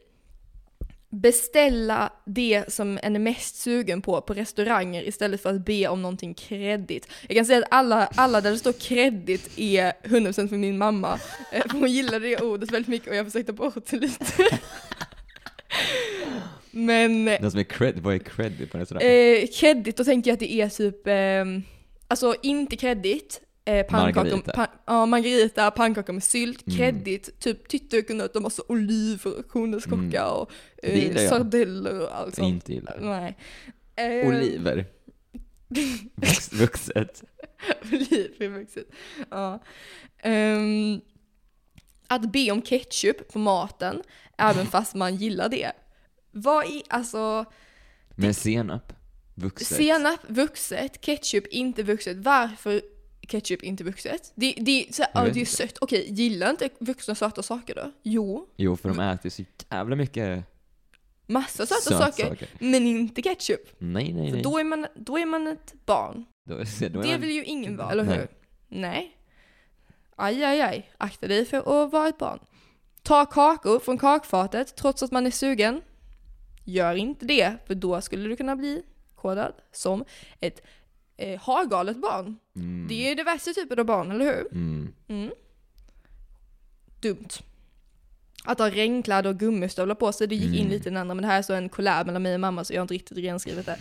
[1.22, 6.02] beställa det som en är mest sugen på på restauranger istället för att be om
[6.02, 7.08] någonting kreddigt.
[7.28, 11.20] Jag kan säga att alla, alla där det står kreddigt är 100% för min mamma.
[11.52, 14.26] Eh, för Hon gillar det ordet väldigt mycket och jag försökte bort det lite.
[16.72, 19.04] Men Den som är cred, vad är credit på en restaurang?
[19.04, 19.48] eh,
[19.96, 21.46] då tänker jag att det är typ, eh,
[22.08, 24.52] alltså inte kreddigt, eh, pannkakor, Margarita.
[24.52, 26.78] pan, ja, margarita, pannkakor med sylt, Mm.
[26.78, 30.32] kreddigt, typ tyttörknötter, massa oliver, kronärtskocka Mm.
[30.34, 30.52] och
[30.84, 32.48] eh, sardeller och allt sånt.
[32.48, 32.98] inte gillar.
[33.02, 33.38] Nej.
[33.96, 34.86] Eh, Oliver.
[36.16, 37.24] Vux, vuxet.
[37.92, 38.88] Oliver vuxet.
[39.30, 39.60] Ja.
[40.18, 41.02] Ehm,
[42.08, 44.02] att be om ketchup på maten,
[44.38, 45.72] även fast man gillar det.
[46.32, 47.46] Vad i, alltså,
[48.16, 48.94] Men senap.
[49.36, 49.78] Vuxet.
[49.78, 52.18] senap vuxet, ketchup inte vuxet.
[52.18, 52.82] Varför
[53.26, 54.32] ketchup inte vuxet?
[54.36, 55.78] Det, det, så, Jag ja, det är sött.
[55.82, 57.92] Okej, gillar inte vuxna söta saker då?
[58.04, 60.44] Jo, Jo, för de äter så jävla mycket
[61.28, 62.28] massa söta sötsaker.
[62.30, 62.48] saker.
[62.60, 63.62] Men inte ketchup.
[63.78, 64.44] Nej, nej, För nej.
[64.44, 66.26] då är man, då är man ett barn.
[66.50, 66.56] Då,
[66.90, 68.18] då Det man- vill ju ingen vara, eller Nej.
[68.18, 68.28] hur?
[68.68, 69.18] Nej.
[70.16, 70.90] Aj, aj, aj.
[70.98, 72.40] Akta dig för att vara ett barn.
[73.04, 75.82] Ta kakor från kakfatet trots att man är sugen.
[76.64, 78.84] Gör inte det, för då skulle du kunna bli
[79.16, 80.06] kodad som
[80.40, 80.62] ett
[81.18, 82.38] eh, hargalet barn.
[82.56, 82.86] Mm.
[82.90, 84.48] Det är det värsta typen av barn, eller hur?
[84.52, 84.94] Mm.
[85.08, 85.32] Mm.
[87.02, 87.28] Dumt.
[88.44, 90.70] Att ha regnkläder och gummistövlar på sig, det gick in Mm.
[90.70, 92.64] lite i den andra, men det här är så en collab mellan mig och mamma
[92.64, 93.78] så jag har inte riktigt renskrivit det.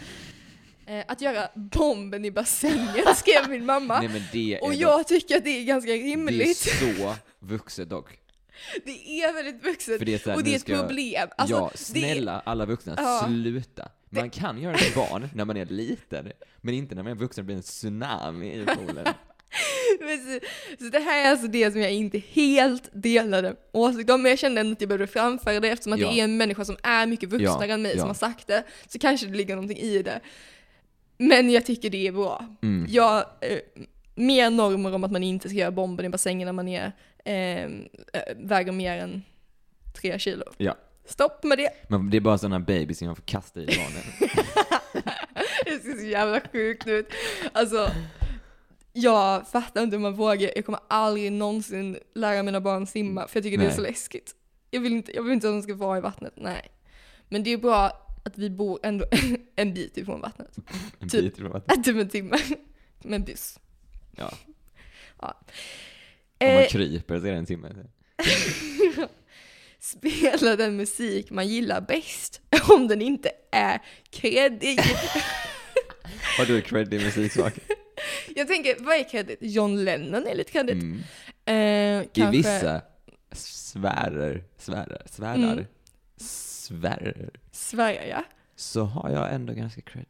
[0.87, 4.01] Eh, att göra bomben i bassängen skrev min mamma.
[4.01, 4.09] Nej
[4.55, 6.65] är Och dock- jag tycker att det är ganska rimligt.
[6.65, 8.19] Det är så vuxet dock.
[8.85, 10.01] Det är väldigt vuxet.
[10.03, 11.29] Är här, och det är ett problem.
[11.39, 13.23] Alltså, ja, snälla alla vuxna, Ja.
[13.27, 13.89] sluta.
[14.21, 17.17] Man kan göra det till barn när man är liten, men inte när man är
[17.17, 19.07] vuxen och blir en tsunami i poolen.
[19.99, 20.39] Så,
[20.85, 24.39] så det här är alltså det som jag inte helt delade åsikt om, men jag
[24.39, 26.09] kände ändå att jag behövde framföra det eftersom att Ja.
[26.11, 27.99] det är en människa som är mycket vuxnare Ja, än mig ja.
[27.99, 30.21] som har sagt det, så kanske det ligger någonting i det.
[31.19, 32.47] Men jag tycker det är bra.
[32.63, 32.87] Mm.
[32.89, 33.59] Jag, eh,
[34.15, 36.93] mer normer om att man inte ska göra bomben i bassängen när man är,
[37.25, 37.69] eh, eh,
[38.37, 39.23] väger mer än
[39.95, 40.45] tre kilo.
[40.57, 40.75] Ja.
[41.07, 41.71] Stopp med det.
[41.89, 44.33] Men det är bara sådana babys som man får kasta i barnen.
[45.65, 47.09] Det ser så jävla sjukt ut.
[47.53, 47.91] Alltså,
[48.93, 50.51] jag fattar inte hur man vågar.
[50.57, 53.77] Jag kommer aldrig någonsin lära mina barn simma för jag tycker det är Nej.
[53.77, 54.35] så läskigt.
[54.71, 56.71] Jag vill inte, jag vill inte att de ska vara i vattnet, nej.
[57.29, 57.87] Men det är bra
[58.25, 59.07] att vi bor ändå
[59.57, 60.57] en bit ifrån vattnet.
[60.99, 61.21] En Typ.
[61.23, 61.85] bit ifrån vattnet.
[61.85, 62.39] Typ en timme
[63.03, 63.59] med en buss.
[64.17, 64.33] Ja.
[65.21, 65.41] Ja.
[66.41, 67.69] Om man Eh, kryper så är det en timme.
[69.85, 74.81] Spela den musik man gillar bäst om den inte är kreddig.
[76.39, 77.55] Har du creddig musiksmak?
[78.37, 79.39] Jag tänker, vad är kreddigt?
[79.41, 80.83] John Lennon är lite kreddigt.
[80.83, 81.03] Mm.
[81.45, 82.81] Eh, I vissa
[83.33, 85.65] sfärer, sfärer, sfärar, Mm.
[86.17, 88.25] sfärer, Sverige ja.
[88.57, 90.07] så har jag ändå ganska cred.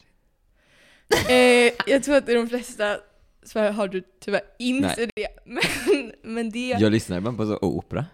[1.28, 2.96] Eh, jag tror att i de flesta
[3.42, 5.10] Sverige har du tyvärr inte Nej.
[5.16, 5.28] det.
[5.44, 8.06] Men, men det, Jag lyssnar ibland på så opera.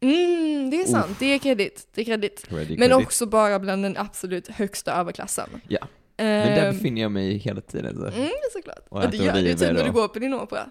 [0.00, 1.88] Mm, det är sant, det är kredit.
[1.94, 2.46] Det är kredit.
[2.48, 3.06] Creddy, Men credit.
[3.06, 5.48] också bara bland den absolut högsta överklassen.
[5.68, 5.80] Ja.
[6.16, 7.96] Men där Eh, befinner jag mig hela tiden.
[7.96, 8.06] Så.
[8.06, 8.86] Mm, såklart.
[8.88, 10.70] Och Och det gör du typ när du går på din opera.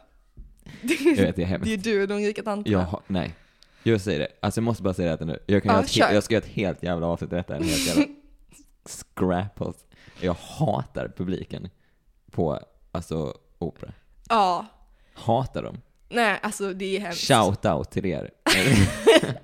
[0.81, 1.65] Jag vet, det är hemskt.
[1.65, 2.83] Det är du och de rika tanterna.
[2.83, 3.35] Har, nej.
[3.83, 4.27] Jag säger det.
[4.39, 5.39] Alltså jag måste bara säga det nu.
[5.45, 7.55] Jag, kan Ja, göra ett, jag ska göra ett helt jävla avsnitt i detta.
[7.55, 8.05] En helt jävla
[8.85, 9.61] scrap
[10.21, 11.69] Jag hatar publiken
[12.31, 12.59] på,
[12.91, 13.93] alltså, opera.
[14.29, 14.65] Ja.
[15.13, 15.77] Hatar dem.
[16.09, 17.27] Nej, alltså det är hemskt.
[17.27, 18.31] Shout out till er.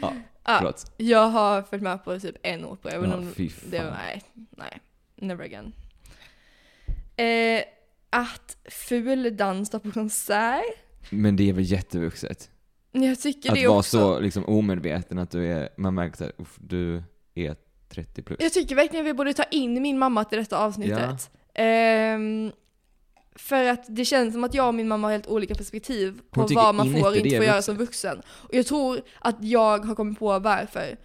[0.00, 0.12] ja,
[0.48, 0.92] Ja, förlåt.
[0.96, 3.32] jag har följt med på typ en opera, även Ja, om
[3.70, 4.80] det var, nej, nej,
[5.16, 5.72] never again.
[7.16, 7.62] Eh,
[8.10, 10.62] att fuldansa på konsert,
[11.10, 12.50] Men det är väl jättevuxet?
[12.92, 13.98] jag tycker Att det vara också.
[13.98, 17.02] så liksom omedveten att du är, man märker såhär, uff, du
[17.34, 17.56] är
[17.88, 18.38] 30 plus.
[18.40, 21.30] Jag tycker verkligen vi borde ta in min mamma till detta avsnittet.
[21.54, 22.52] Ehm,
[23.36, 26.46] för att det känns som att jag och min mamma har helt olika perspektiv på
[26.54, 28.22] vad man får och inte får göra som vuxen.
[28.28, 30.96] Och jag tror att jag har kommit på varför.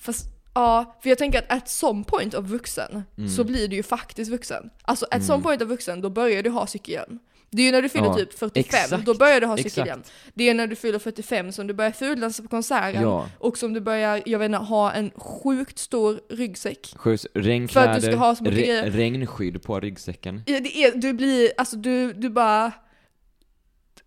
[0.00, 3.30] Fast, ja, för jag tänker att at some point av vuxen Mm.
[3.30, 4.70] så blir du ju faktiskt vuxen.
[4.82, 5.26] Alltså at Mm.
[5.26, 7.18] some point av vuxen, då börjar du ha cykelhjälm.
[7.52, 9.74] Det är ju när du fyller Ja, typ 45, exakt, då börjar du ha exakt.
[9.74, 10.02] cykelhjälm.
[10.34, 13.02] Det är när du fyller 45 som du börjar fuldansa på konserten.
[13.02, 13.28] Ja.
[13.38, 16.94] Och som du börjar, jag vet inte, ha en sjukt stor ryggsäck.
[17.02, 18.90] För regnkläder, att du ska ha så mycket grejer.
[18.90, 20.42] regnskydd på ryggsäcken.
[20.46, 22.72] Ja, det är, du blir, alltså du, du bara...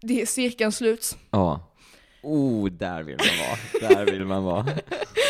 [0.01, 1.17] Det är cirkeln sluts.
[1.31, 1.73] Ja.
[2.23, 3.95] Oh, där vill man vara.
[3.95, 4.65] Där vill man vara.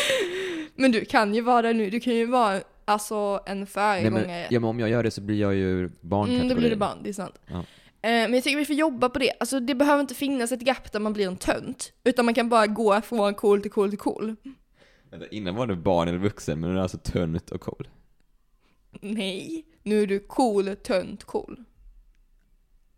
[0.74, 4.26] Men du kan ju vara där nu, du kan ju vara alltså en Nej, föregångare.
[4.26, 6.40] men, ja, men om jag gör det så blir jag ju barnkategorin.
[6.40, 7.34] mm, då blir det barn, det är sant.
[7.46, 7.64] Ja.
[8.04, 9.32] Eh, men jag tycker vi får jobba på det.
[9.40, 11.92] Alltså det behöver inte finnas ett gap där man blir en tönt.
[12.04, 14.36] Utan man kan bara gå från cool till cool till cool.
[15.10, 17.88] Vänta, Innan var du barn eller vuxen, men nu är du alltså tönt och cool.
[19.00, 21.64] Nej, nu är du cool, tönt, cool.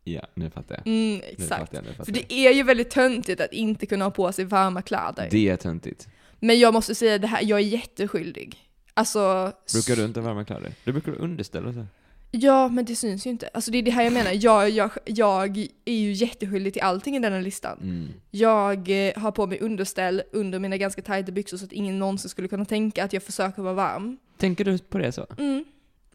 [0.04, 0.86] Ja, nu fattar jag.
[0.86, 1.60] Mm, exakt.
[1.60, 4.44] fattar jag, fattar För det är ju väldigt töntigt att inte kunna ha på sig
[4.44, 5.28] varma kläder.
[5.30, 6.08] Det är töntigt.
[6.40, 8.58] Men jag måste säga det här, jag är jätteskyldig.
[8.94, 9.52] Alltså...
[9.72, 10.72] Brukar du inte ha varma kläder?
[10.84, 11.86] Du brukar ha underställ och så.
[12.30, 13.48] Ja, men det syns ju inte.
[13.54, 14.30] Alltså det är det här jag menar.
[14.34, 17.78] Jag, jag, jag är ju jätteskyldig till allting i denna listan.
[17.82, 18.08] Mm.
[18.30, 22.28] Jag eh, har på mig underställ under mina ganska tajta byxor så att ingen någonsin
[22.30, 24.18] skulle kunna tänka att jag försöker vara varm.
[24.38, 25.26] Tänker du på det så?
[25.38, 25.64] Mm.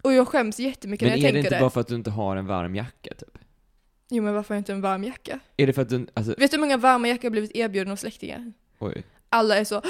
[0.02, 1.60] Och jag skäms jättemycket Men när är jag det tänker inte det.
[1.60, 3.38] bara för att du inte har en varm jacka, typ?
[4.10, 5.40] Jo men varför har jag inte en varm jacka?
[5.58, 7.92] Är det för att du, alltså, Vet du hur många varma jackor jag blivit erbjuden
[7.92, 8.54] av släktingar?
[8.80, 9.04] oj.
[9.34, 9.82] Alla är så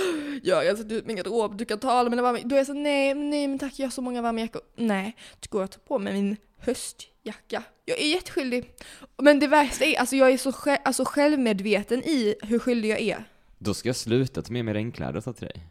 [0.43, 2.67] jag har rensat ut min garderob, du kan ta alla mina varma Då är jag
[2.67, 4.61] så nej, nej men tack jag har så många varma jackor.
[4.75, 7.63] Nej, då går jag ta på mig min höstjacka.
[7.85, 8.71] Jag är jätteskyldig.
[9.17, 10.53] Men det värsta är, alltså jag är så
[10.85, 13.23] alltså självmedveten i hur skyldig jag är.
[13.57, 15.61] Då ska jag sluta ta med mig regnkläder och ta till dig.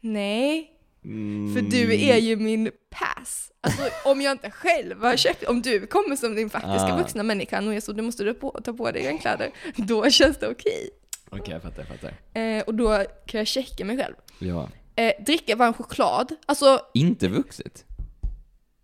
[0.00, 0.74] Nej,
[1.04, 1.54] Mm.
[1.54, 3.52] för du är ju min pass.
[3.60, 6.96] Alltså om jag inte själv har köpt, om du kommer som din faktiska Ah.
[6.98, 10.36] vuxna människa och är så, du måste du på, ta på dig regnkläder, då känns
[10.36, 10.90] det okej.
[11.30, 12.40] Okej, jag fattar, jag fattar.
[12.40, 14.14] Eh, och då kan jag checka mig själv.
[14.38, 14.68] Ja.
[14.96, 17.84] Eh, dricka varm choklad, alltså Inte vuxet?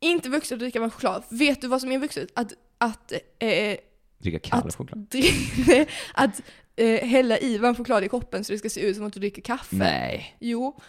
[0.00, 1.22] inte vuxet att dricka varm choklad.
[1.28, 2.28] Vet du vad som är vuxet?
[2.34, 3.76] Att, att, eh,
[4.18, 5.06] Dricka kall Att- choklad?
[5.10, 6.40] dri- att
[6.76, 9.20] eh, hälla i varm choklad i koppen så det ska se ut som att du
[9.20, 9.76] dricker kaffe.
[9.76, 10.36] Nej.
[10.40, 10.80] Jo.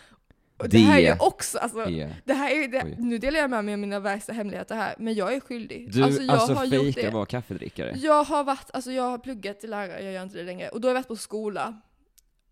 [0.57, 2.15] Och det, Det här är ju också, alltså, är...
[2.25, 5.13] det här är, det, nu delar jag med mig av mina värsta hemligheter här, men
[5.13, 5.91] jag är skyldig.
[5.93, 7.09] Du alltså alltså, jag har gjort det.
[7.09, 7.93] vara kaffedrickare?
[7.95, 10.81] Jag har varit, alltså jag har pluggat till lärare, jag gör inte det längre, och
[10.81, 11.81] då har jag varit på skola.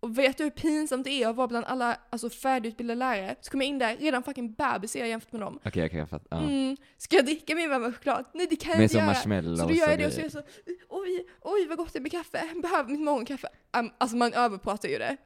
[0.00, 3.36] Och vet du hur pinsamt det är att vara bland alla alltså, färdigutbildade lärare?
[3.40, 5.58] Så kommer jag in där, redan fucking bebis är jag jämfört med dem.
[5.64, 6.36] Okej, okej, jag fattar.
[6.36, 6.42] Ja.
[6.42, 8.24] Mm, ska jag dricka min varma choklad?
[8.34, 9.06] Nej det kan jag Med inte göra.
[9.06, 10.42] marshmallows Så då gör jag det och och så är jag så,
[10.88, 13.48] oj, oj vad gott det är med kaffe, behöver mitt morgonkaffe.
[13.78, 15.16] Um, alltså man överpratar ju det.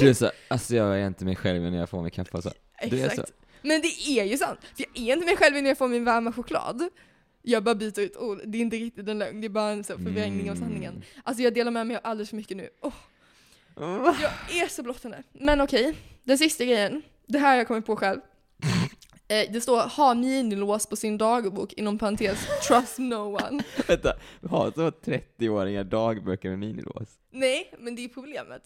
[0.00, 2.50] Du är så, alltså jag är inte mig själv när jag får mig kaffe så.
[2.90, 3.28] Du är Exakt.
[3.28, 3.34] så.
[3.62, 4.58] Men det är ju sant.
[4.76, 6.88] För jag är inte mig själv när jag får min varma choklad.
[7.42, 8.40] Jag bara byter ut ord.
[8.44, 10.68] Det är inte riktigt en lögn, det är bara en så förvrängning av Mm.
[10.68, 11.02] sanningen.
[11.24, 12.68] Alltså jag delar med mig av alldeles för mycket nu.
[12.80, 12.92] Åh,
[14.50, 15.22] jag är så blottande.
[15.32, 15.94] Men okej,
[16.24, 17.02] den sista grejen.
[17.26, 18.20] Det här har jag kommit på själv.
[19.30, 22.38] Eh, Det står ha minilås på sin dagbok inom parentes
[22.68, 23.14] trust no
[23.48, 23.62] one.
[23.88, 24.12] Vänta,
[24.50, 27.08] har så 30-åringar dagböcker med minilås?
[27.30, 28.62] Nej, men det är problemet.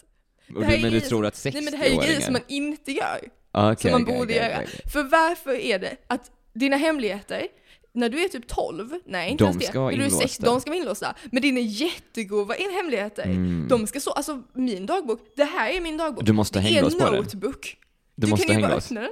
[0.54, 1.54] Och Det här du, är men du tror som- att 60-åringar...
[1.54, 3.20] Nej men det här är ju grejer som man inte gör.
[3.52, 4.66] Ah, okej, som man okej, borde okej, göra.
[4.92, 7.46] För varför är det att dina hemligheter,
[7.94, 10.20] när du är typ 12, nej inte De ens det, ska när du är sex,
[10.20, 10.46] inlåsta.
[10.46, 11.14] de ska vara inlåsta.
[11.32, 13.66] Men dina jättegrova hemligheter, Mm.
[13.68, 16.26] de ska så, alltså min dagbok, det här är min dagbok.
[16.26, 17.14] Du måste ha det är hänglås en på den.
[17.22, 17.76] notebook.
[18.14, 19.10] Du, Du, måste kan ju bara öppna den.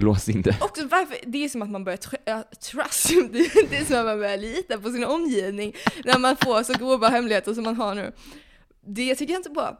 [0.00, 0.56] Lås inte.
[0.60, 3.08] Också varför, det är som att man börjar tr- äh, trust,
[3.70, 5.72] det är som att man börjar lita på sin omgivning
[6.04, 8.12] när man får så grova hemligheter som man har nu.
[8.86, 9.78] Det tycker jag inte är bra.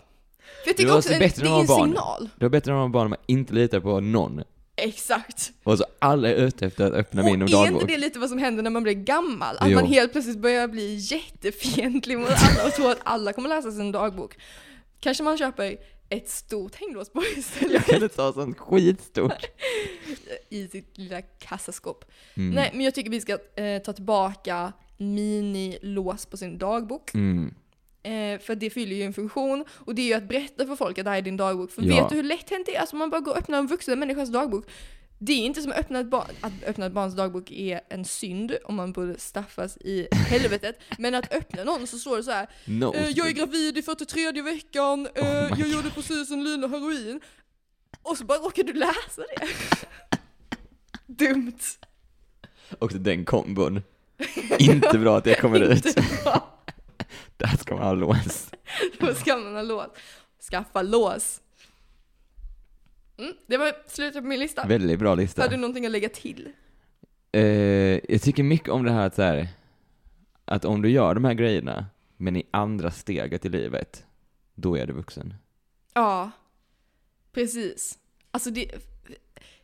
[0.63, 1.85] För jag tycker var också så en, bättre det när är en barn.
[1.89, 2.29] signal.
[2.39, 4.43] Det var bättre när man var barn man inte litar på någon.
[4.77, 5.53] Exakt.
[5.63, 7.83] Och så alla är ute efter att öppna min och är dagbok.
[7.83, 9.57] inte det lite vad som händer när man blir gammal?
[9.59, 9.75] Att Jo.
[9.75, 13.93] man helt plötsligt börjar bli jättefientlig mot alla och tror att alla kommer läsa sin
[13.93, 14.37] dagbok.
[15.01, 15.77] Kanske man köper
[16.09, 19.45] ett stort hänglås på istället Jag kan inte ta sånt skitstort.
[20.49, 22.05] i sitt lilla kassaskåp.
[22.35, 22.55] Mm.
[22.55, 27.15] Nej, men jag tycker vi ska eh, ta tillbaka minilås på sin dagbok.
[27.15, 27.55] Mm.
[28.03, 30.99] Eh, för det fyller ju en funktion och det är ju att berätta för folk
[30.99, 31.71] att det här är din dagbok.
[31.71, 31.97] För Ja.
[32.03, 32.81] vet du hur lätt hänt det är?
[32.81, 34.67] Alltså man bara går och öppnar en vuxen människas dagbok.
[35.23, 38.05] Det är inte som att öppna ett, barn, att öppna ett barns dagbok är en
[38.05, 40.81] synd om man borde straffas i helvetet.
[40.99, 42.47] Men att öppna någon så står det så här.
[42.65, 42.95] No.
[42.95, 47.21] Eh, jag är gravid i 43 veckan, eh, Oh jag gjorde precis en lina heroin.
[48.03, 49.49] Och så bara råkar du läsa det.
[51.07, 51.59] Dumt.
[52.79, 53.83] Också den kombon.
[54.59, 55.87] Inte bra att det kommer ut.
[57.41, 58.51] Där ska man ha lås.
[59.01, 59.89] Då ska man ha lås.
[60.51, 61.41] Skaffa lås.
[63.19, 64.67] Mm, det var slutet på min lista.
[64.67, 65.43] Väldigt bra lista.
[65.43, 66.53] Har du någonting att lägga till?
[67.33, 67.43] Eh,
[68.13, 69.49] jag tycker mycket om det här att så här,
[70.45, 71.87] att om du gör de här grejerna,
[72.17, 74.07] men i andra steget i livet,
[74.55, 75.35] då är du vuxen.
[75.95, 76.31] Ja,
[77.33, 77.99] precis.
[78.31, 78.71] Alltså det...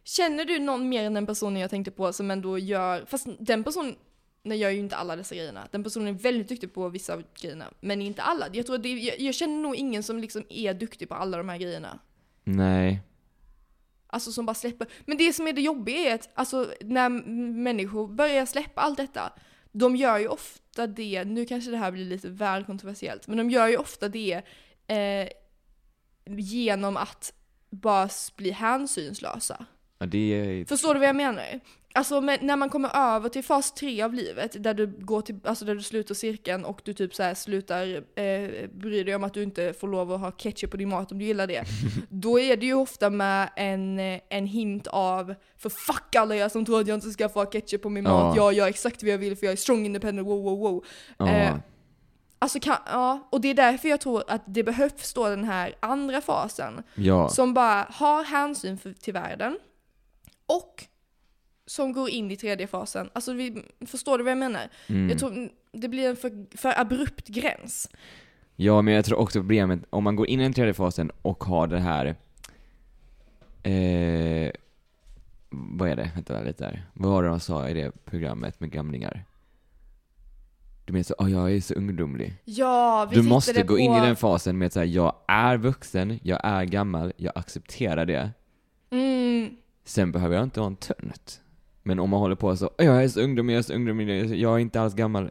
[0.04, 3.64] Känner du någon mer än den personen jag tänkte på som ändå gör, fast den
[3.64, 3.96] personen
[4.54, 5.68] gör ju inte alla dessa grejerna.
[5.70, 8.46] Den personen är väldigt duktig på vissa av grejerna, men inte alla.
[8.52, 11.48] Jag, tror det, jag, jag känner nog ingen som liksom är duktig på alla de
[11.48, 11.98] här grejerna.
[12.44, 13.00] Nej.
[14.06, 14.86] Alltså som bara släpper.
[15.04, 17.08] Men det som är det jobbiga är att alltså, när
[17.52, 19.32] människor börjar släppa allt detta,
[19.72, 23.50] de gör ju ofta det, nu kanske det här blir lite väl kontroversiellt, men de
[23.50, 24.42] gör ju ofta det
[24.86, 25.28] eh,
[26.36, 27.32] genom att
[27.70, 29.66] bara bli hänsynslösa.
[29.98, 30.64] Ja, är...
[30.64, 31.60] Förstår du vad jag menar?
[31.96, 35.64] Alltså när man kommer över till fas tre av livet, där du går till, alltså
[35.64, 37.86] där du slutar cirkeln och du typ så här slutar
[38.20, 41.12] eh, bry dig om att du inte får lov att ha ketchup på din mat
[41.12, 41.64] om du gillar det.
[42.08, 46.48] Då är det ju ofta med en, eh, en hint av, för fuck alla er
[46.48, 48.10] som tror att jag inte ska få ha ketchup på min Ja.
[48.10, 50.84] mat, jag gör exakt vad jag vill för jag är strong independent, wow wow wow.
[51.18, 51.28] Ja.
[51.28, 51.54] Eh,
[52.38, 55.74] Alltså kan, ja, och det är därför jag tror att det behövs då den här
[55.80, 56.82] andra fasen.
[56.94, 57.28] ja.
[57.28, 59.58] Som bara har hänsyn för, till världen.
[60.46, 60.84] Och
[61.66, 63.10] som går in i tredje fasen.
[63.12, 64.68] Alltså vi, förstår du vad jag menar?
[64.86, 65.08] Mm.
[65.08, 67.90] Jag tror det blir en för, för abrupt gräns.
[68.56, 71.44] Ja, men jag tror också problemet, om man går in i den tredje fasen och
[71.44, 72.06] har det här...
[73.62, 74.50] Eh,
[75.50, 76.10] vad är det?
[76.14, 76.86] Vänta lite där.
[76.94, 79.24] Vad var det de sa i det programmet med gamlingar?
[80.84, 82.34] Du menar så, oh, jag är så ungdomlig.
[82.44, 85.56] Ja, vi Du måste gå på, in i den fasen med att säga, jag är
[85.56, 88.30] vuxen, jag är gammal, jag accepterar det.
[88.90, 91.40] Mm, Sen behöver jag inte vara en tönt.
[91.86, 94.34] Men om man håller på så, "Åh, jag är så ungdomlig, jag är så ungdomlig,
[94.40, 95.30] jag är inte alls gammal.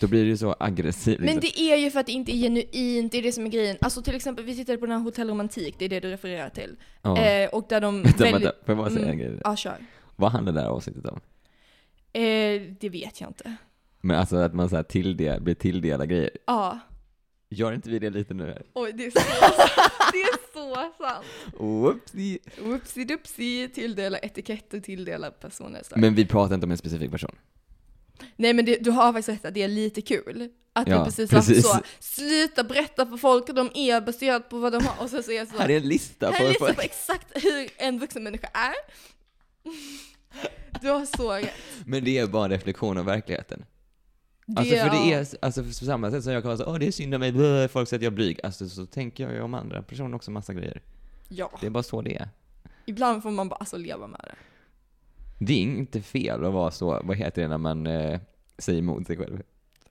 [0.00, 1.20] Då blir det ju så aggressivt.
[1.20, 3.50] men det är ju för att det inte är genuint, det är det som är
[3.50, 3.76] grejen.
[3.80, 6.48] Alltså till exempel, vi tittade på den här Hotell Romantik, det är det du refererar
[6.48, 6.76] till.
[7.02, 7.18] ja.
[7.18, 8.42] Eh, och där de vänta, väldigt...
[8.44, 9.40] vänta, får jag bara säga en Mm, grej?
[9.44, 9.76] Ja, kör.
[10.16, 11.20] Vad handlar det där avsnittet om?
[12.12, 12.22] Eh,
[12.80, 13.56] det vet jag inte.
[14.00, 16.30] Men alltså att man så här tilldel, blir tilldelad grejer.
[16.46, 16.78] Ja.
[17.52, 18.46] Gör inte vi det lite nu?
[18.46, 18.62] här?
[18.74, 19.18] Oj, det är så,
[20.12, 21.24] det är så sant.
[21.58, 22.38] Whoopsie.
[22.58, 25.82] Whoopsie doopsie, tilldela etiketter, tilldela personer.
[25.82, 25.98] Så.
[25.98, 27.36] Men vi pratar inte om en specifik person.
[28.36, 30.48] Nej men det, du har faktiskt rätt att det är lite kul.
[30.72, 31.62] Att Ja, det precis, precis.
[31.62, 35.22] så, sluta berätta för folk att de är baserat på vad de har, och så
[35.22, 37.98] säger jag så, Här är en lista här är en lista på exakt hur en
[37.98, 38.74] vuxen människa är.
[40.82, 41.50] Du har så rätt.
[41.86, 43.64] Men det är bara en reflektion av verkligheten.
[44.56, 46.86] Alltså för det är, alltså på samma sätt som jag kan vara så, åh det
[46.86, 48.40] är synd om mig, blö, folk säger att jag är blyg.
[48.44, 50.82] Alltså så tänker jag ju om andra personer också massa grejer.
[51.28, 52.28] Ja, Det är bara så det är.
[52.86, 54.34] ibland får man bara alltså leva med det.
[55.44, 58.20] Det är inte fel att vara så, vad heter det när man eh,
[58.58, 59.42] säger emot sig själv?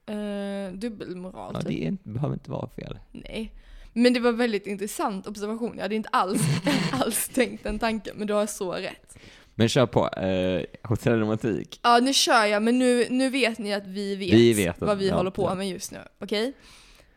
[0.09, 1.67] Uh, dubbelmoral Ja, typ.
[1.69, 2.99] det är, inte- behöver inte vara fel.
[3.11, 3.53] Nej.
[3.93, 5.71] Men det var väldigt intressant observation.
[5.75, 6.41] Jag hade inte alls,
[6.91, 9.17] alls tänkt den tanken, men du har så rätt.
[9.59, 11.79] Men kör på, eh, hotellromantik.
[11.83, 14.97] Ja, nu kör jag, men nu, nu vet ni att vi vet, Vi vet vad
[14.97, 15.55] vi ja, håller på ja.
[15.55, 15.99] med just nu.
[16.19, 16.53] Okej?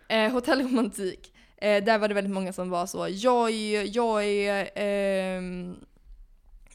[0.08, 1.32] Eh, hotellromantik.
[1.56, 5.76] Eh, där var det väldigt många som var så, jag är, jag är, ehm,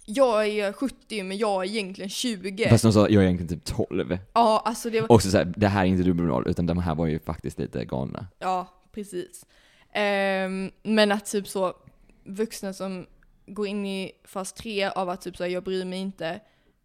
[0.06, 2.70] jag är 70 men jag är egentligen 20.
[2.70, 4.18] Fast de sa, jag är egentligen typ 12.
[4.34, 7.08] Ja, alltså det var, Också såhär, det här är inte dubbelmoral, utan de här var
[7.08, 8.28] ju faktiskt lite galna.
[8.40, 9.46] ja precis.
[9.94, 11.74] Ehm, men att typ så,
[12.24, 13.06] vuxna som
[13.48, 16.40] går in i fas 3 av att typ så här, jag bryr mig inte,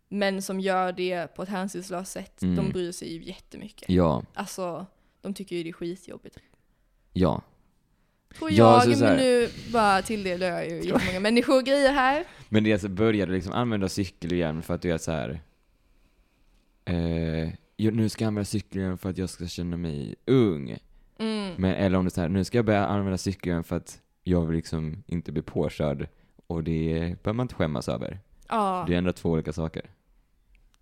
[0.09, 2.57] men som gör det på ett hänsynslöst sätt, Mm.
[2.57, 3.89] de bryr sig ju jättemycket.
[3.89, 4.87] Ja, Alltså,
[5.21, 6.39] de tycker ju det är skitjobbigt.
[7.13, 7.43] ja.
[8.39, 11.65] Tror Ja, jag, så så här- men nu bara tilldelar jag ju jättemånga människor och
[11.65, 12.25] grejer här.
[12.49, 15.41] Men det är så började liksom använda cykelhjälm för att du är så här.
[16.85, 20.79] Eh, jo, nu ska jag använda cykelhjälm för att jag ska känna mig ung.
[21.19, 21.55] Mm.
[21.59, 24.01] Men, eller om det är så här, nu ska jag börja använda cykelhjälm för att
[24.25, 26.09] jag vill liksom inte bli påkörd.
[26.53, 28.20] Och det behöver man inte skämmas över.
[28.48, 29.90] Ja, Det är ändå två olika saker.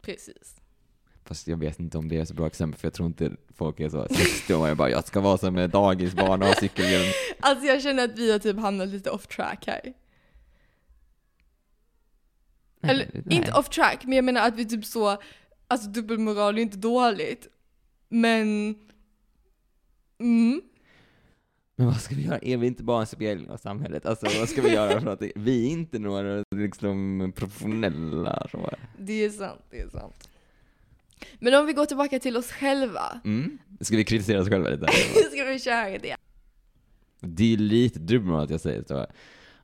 [0.02, 0.56] precis.
[1.24, 3.80] Fast jag vet inte om det är så bra exempel, för jag tror inte folk
[3.80, 7.12] är så 60 och jag bara, jag ska vara som en dagisbarn och ha cykelhjälm.
[7.40, 9.92] Alltså jag känner att vi har typ hamnat lite off track här.
[12.82, 13.36] Eller Nej.
[13.36, 15.16] inte off track, men jag menar att vi typ så,
[15.68, 17.48] alltså dubbelmoral är inte dåligt.
[18.08, 18.74] Men,
[20.18, 20.60] mm.
[21.80, 22.38] Men vad ska vi göra?
[22.38, 24.06] Är vi inte bara en spegling av samhället?
[24.06, 28.70] Alltså vad ska vi göra för att det- vi är inte några liksom professionella så.
[28.98, 30.28] Det är sant, det är sant.
[31.38, 33.20] Men om vi går tillbaka till oss själva.
[33.24, 33.58] Mm.
[33.80, 34.86] Ska vi kritisera oss själva lite?
[35.32, 36.16] Ska vi köra det?
[37.20, 39.06] Det är lite dubbelmoral att jag säger så.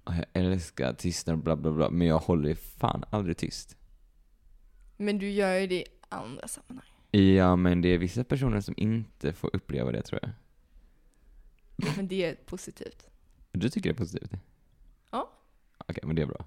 [0.04, 3.76] "Ah, Jag älskar tystnad bla bla bla, men jag håller ju fan aldrig tyst.
[4.96, 6.86] Men du gör ju det i andra sammanhang.
[7.10, 10.30] Ja, men det är vissa personer som inte får uppleva det tror jag.
[11.96, 13.06] Men det är positivt.
[13.52, 14.30] Du tycker det är positivt?
[15.10, 15.32] Ja.
[15.78, 16.46] Okej, men det är bra.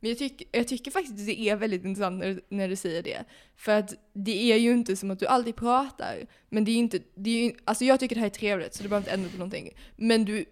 [0.00, 2.76] Men jag, tycker jag tycker faktiskt att det är väldigt intressant när, du- när du
[2.76, 3.24] säger det.
[3.56, 6.26] För att det är ju inte som att du alltid pratar.
[6.48, 8.74] Men det är ju inte, det är ju, alltså jag tycker det här är trevligt
[8.74, 9.70] så du behöver inte ändra på någonting.
[9.96, 10.44] Men du,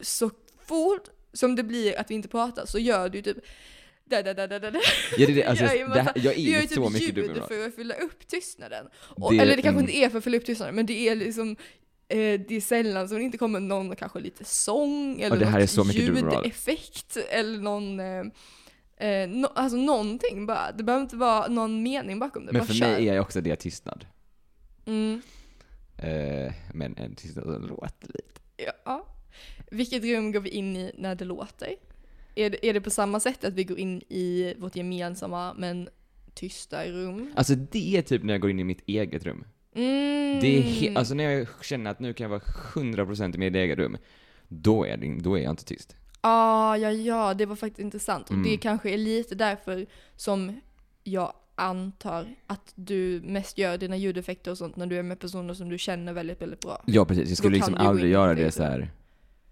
[0.00, 3.36] så fort som det blir att vi inte pratar så gör du typ
[4.04, 4.70] da, da, da, da, da.
[5.18, 5.44] Ja, det är det.
[5.44, 7.66] Alltså, Jag är ju det här, jag är ju ju så typ mycket ljud för
[7.68, 8.86] att fylla upp tystnaden.
[8.98, 9.90] Och, Det- eller det kanske mm.
[9.90, 11.56] inte är för att fylla upp tystnaden, men det är liksom
[12.08, 15.60] eh, det är sällan som det inte kommer någon kanske lite sång eller det här
[15.60, 18.24] är så ljudeffekt eller någon eh,
[19.08, 20.72] eh, no, alltså någonting bara.
[20.72, 22.52] Det behöver inte vara någon mening bakom det.
[22.52, 22.86] Men bara för kör.
[22.86, 24.06] mig är också det tystnad.
[24.86, 25.22] Mm,
[25.98, 28.40] Eh, men en tystnad som låter lite.
[28.84, 29.06] ja.
[29.70, 31.74] Vilket rum går vi in i när det låter?
[32.34, 35.88] Är det, är det på samma sätt att vi går in i vårt gemensamma men
[36.34, 37.32] tysta rum?
[37.36, 39.44] Alltså det är typ när jag går in i mitt eget rum.
[39.76, 40.40] Mm.
[40.40, 42.40] Det är he- alltså när jag känner att nu kan jag vara
[42.74, 43.96] 100% i mitt eget rum,
[44.48, 45.96] då är, det, då är jag inte tyst.
[46.20, 48.26] Ah, ja, ja, det var faktiskt intressant.
[48.28, 48.50] Och Mm.
[48.50, 50.60] det kanske är lite därför som
[51.04, 55.54] jag antar att du mest gör dina ljudeffekter och sånt när du är med personer
[55.54, 56.82] som du känner väldigt, väldigt bra.
[56.86, 58.90] Ja precis, jag skulle liksom aldrig göra det så här.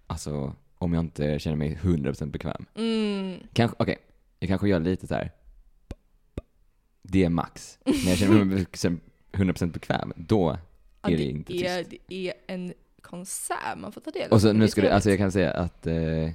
[0.07, 2.65] alltså om jag inte känner mig 100% bekväm.
[2.75, 3.39] Mm.
[3.53, 3.97] Kanske, okej,
[4.39, 5.31] jag kanske gör lite så här.
[7.01, 7.79] Det är max.
[7.85, 8.65] När jag känner mig
[9.35, 10.57] 100% bekväm, då
[11.01, 12.01] Ja, är det inte är, tyst.
[12.07, 14.31] det är en konsert man får ta del av.
[14.31, 16.31] Och så Det nu ska du, alltså jag kan säga att eh,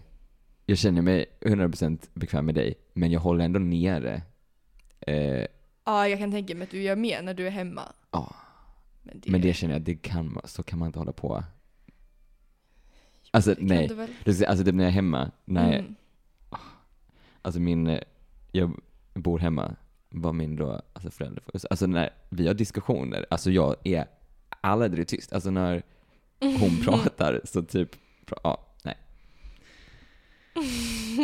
[0.66, 4.22] jag känner mig 100% bekväm med dig, men jag håller ändå nere.
[5.01, 5.46] Eh,
[5.84, 7.92] Ja, jag kan tänka mig att du gör mer när du är hemma.
[8.11, 8.34] Ja.
[9.03, 11.44] Men det, men det känner jag, det kan, så kan man inte hålla på.
[13.30, 13.88] Alltså det nej.
[13.88, 14.09] du väl?
[14.24, 15.94] Det Alltså typ när jag är hemma, när Mm.
[17.42, 18.01] alltså min, eh,
[18.53, 18.80] jag
[19.14, 19.76] bor hemma,
[20.11, 24.06] vad min då, alltså förälder får, alltså när vi har diskussioner, alltså jag är
[24.61, 25.32] aldrig tyst.
[25.32, 25.82] Alltså när
[26.40, 27.96] hon pratar så typ,
[28.42, 28.96] ja, nej.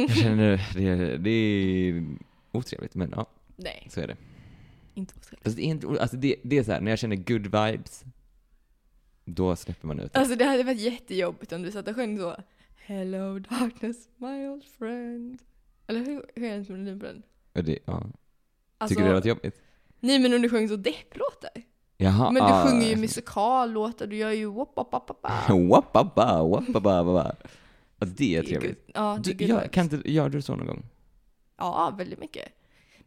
[0.09, 2.05] Jag känner, det, det är
[2.53, 3.27] otrevligt, men ja,
[3.57, 4.17] Nej, så är det.
[4.95, 5.47] inte otrevligt.
[5.47, 8.05] Alltså det är, inte, alltså det, det är så här, när jag känner good vibes,
[9.25, 10.19] då släpper man ut det.
[10.19, 12.37] Alltså det hade varit jättejobbigt om du satt och sjöng så
[12.77, 15.39] Hello darkness my old friend.
[15.87, 17.23] Eller hur, hur är ens melodin på den?
[17.53, 18.03] Det ja.
[18.79, 19.61] Alltså, Tycker du det låter jobbigt?
[20.01, 21.51] Nej men om du sjöng så depplåtar.
[21.97, 22.31] Jaha.
[22.31, 25.27] Men du ah, sjunger ju musikallåtar, du gör ju wop wop.
[27.99, 28.91] Alltså det är trevligt.
[28.95, 30.83] Ja, det Du, är ja, good kan inte, gör du så någon gång?
[31.59, 32.49] Ja, väldigt mycket.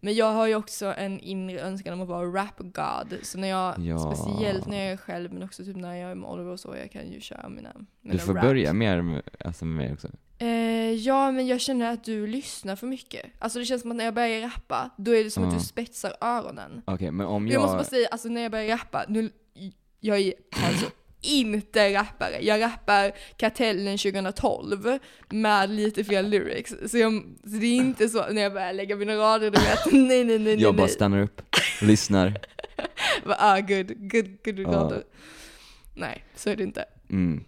[0.02, 3.18] Men jag har ju också en inre önskan om att vara rap-god.
[3.24, 4.14] Så när jag, Ja.
[4.16, 6.76] speciellt när jag är själv, men också typ när jag är med Oliver och så,
[6.76, 8.48] jag kan ju köra mina, mina Du får raps.
[8.48, 10.08] börja mer med, alltså med mig också.
[10.42, 13.26] Eh, ja, men jag känner att du lyssnar för mycket.
[13.40, 15.60] Alltså det känns som att när jag börjar rappa, då är det som att Ja.
[15.60, 16.82] du spetsar öronen.
[16.86, 17.62] Okej, men om Jag, jag...
[17.62, 19.30] måste bara säga, alltså när jag börjar rappa, nu,
[20.00, 20.34] jag är,
[20.66, 20.86] alltså,
[21.22, 22.40] inte rappare.
[22.42, 26.74] Jag rappar Kartellen 2012 med lite fel lyrics.
[26.88, 29.86] Så, jag, så det är inte så när jag börjar lägga mina rader, du vet,
[29.92, 30.62] nej nej nej nej.
[30.62, 31.42] Jag bara stannar upp,
[31.82, 32.34] lyssnar.
[33.26, 34.70] Ah, good, good, good Ja.
[34.72, 35.04] rader.
[35.96, 36.86] Nej, så är det inte.
[37.10, 37.44] Mm.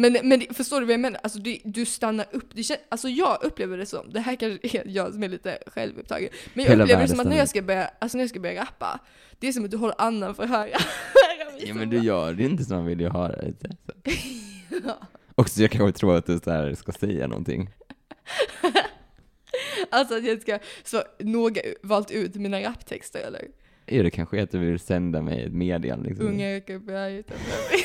[0.00, 1.20] Men, men förstår du vad jag menar?
[1.22, 2.54] Alltså du, du stannar upp.
[2.54, 5.58] Det kän, alltså jag upplever det som, det här kanske är jag som är lite
[5.66, 8.30] självupptagen, men jag Hela upplever det som att när jag, ska börja, alltså när jag
[8.30, 9.00] ska börja rappa,
[9.38, 10.68] det är som att du håller andan för att höra.
[11.66, 13.54] Ja men du gör det inte som man vill ju höra det.
[14.84, 14.98] Ja.
[15.34, 17.70] Också jag kanske tror att du så här ska säga någonting.
[19.90, 23.44] Alltså att jag ska så noga valt ut mina raptexter eller?
[23.86, 26.26] Är det kanske att du vill sända mig ett meddelande liksom?
[26.26, 27.84] Unga ökar berg utanför mig.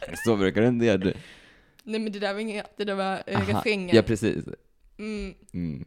[0.24, 0.96] Så brukar du inte göra.
[0.98, 1.14] Du...
[1.84, 3.58] Nej men det där var inget det där var äh, Aha.
[3.58, 3.96] refrängen.
[3.96, 4.44] Ja precis.
[4.98, 5.84] Mm, Mm.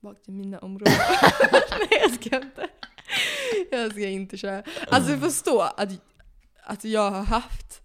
[0.00, 0.94] bak till mina områden.
[1.78, 2.68] Nej jag ska inte.
[3.70, 4.62] Jag ska inte köra.
[4.88, 5.88] Alltså förstå att,
[6.62, 7.80] att jag har haft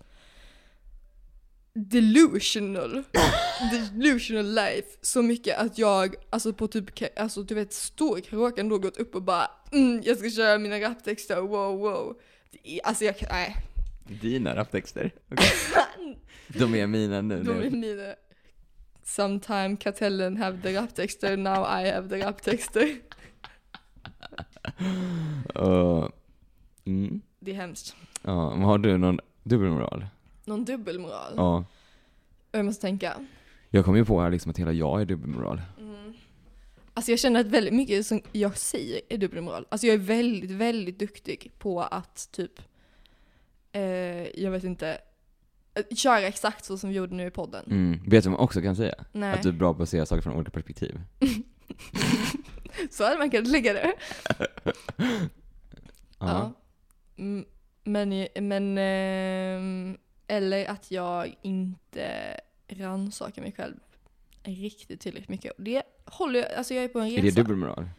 [1.74, 3.04] delusional,
[3.72, 8.78] delusional life så mycket att jag, alltså på typ, alltså du vet stor karaoke ändå
[8.78, 12.18] gått upp och bara mm, jag ska köra mina raptexter, wow wow.
[12.52, 13.56] Det Alltså jag kan, nej.
[14.08, 15.12] Dina raptexter?
[16.48, 17.44] De är mina nu.
[17.44, 18.16] De är mina.
[19.04, 22.90] Sometime kartellen have the raptexter, now I have the raptexter.
[25.60, 26.10] Uh,
[26.86, 27.22] mm.
[27.40, 27.96] Det är hemskt.
[28.22, 30.06] Ja, men har du någon dubbelmoral?
[30.46, 31.34] Någon dubbelmoral.
[31.36, 31.66] Ja.
[32.52, 33.14] Jag måste tänka.
[33.70, 35.62] Jag kom ju på här liksom att hela jag är dubbelmoral.
[36.98, 39.66] Alltså jag känner att väldigt mycket som jag säger är dubbelmoral.
[39.70, 42.62] Alltså jag är väldigt, väldigt duktig på att typ,
[43.76, 44.98] eh, jag vet inte,
[45.74, 47.66] eh, köra exakt så som vi gjorde nu i podden.
[47.66, 48.00] Mm.
[48.08, 48.96] Vet du vad man också kan säga?
[49.12, 51.02] Nej, Att du är bra på att se saker från olika perspektiv.
[52.92, 53.94] så hade man kunnat lägga det.
[56.20, 56.54] Ja.
[57.18, 57.46] Mm,
[57.84, 59.98] Men, men ehm,
[60.28, 63.76] eller att jag inte rannsakar mig själv
[64.44, 65.52] riktigt tillräckligt mycket.
[65.58, 67.20] Det håller jag, alltså jag är på en resa.
[67.20, 67.90] Är det dubbelmoral?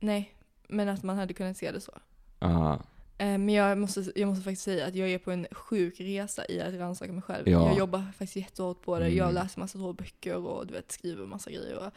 [0.00, 0.34] Nej,
[0.68, 1.92] men att man hade kunnat se det så.
[2.38, 2.80] Ja.
[3.18, 6.44] Eh, Men jag måste, jag måste faktiskt säga att jag är på en sjuk resa
[6.48, 7.48] i att rannsaka mig själv.
[7.48, 7.68] Ja.
[7.68, 9.04] Jag jobbar faktiskt jättehårt på det.
[9.04, 9.16] Mm.
[9.18, 11.76] Jag läser massa böcker och du vet, skriver massa grejer.
[11.76, 11.92] Och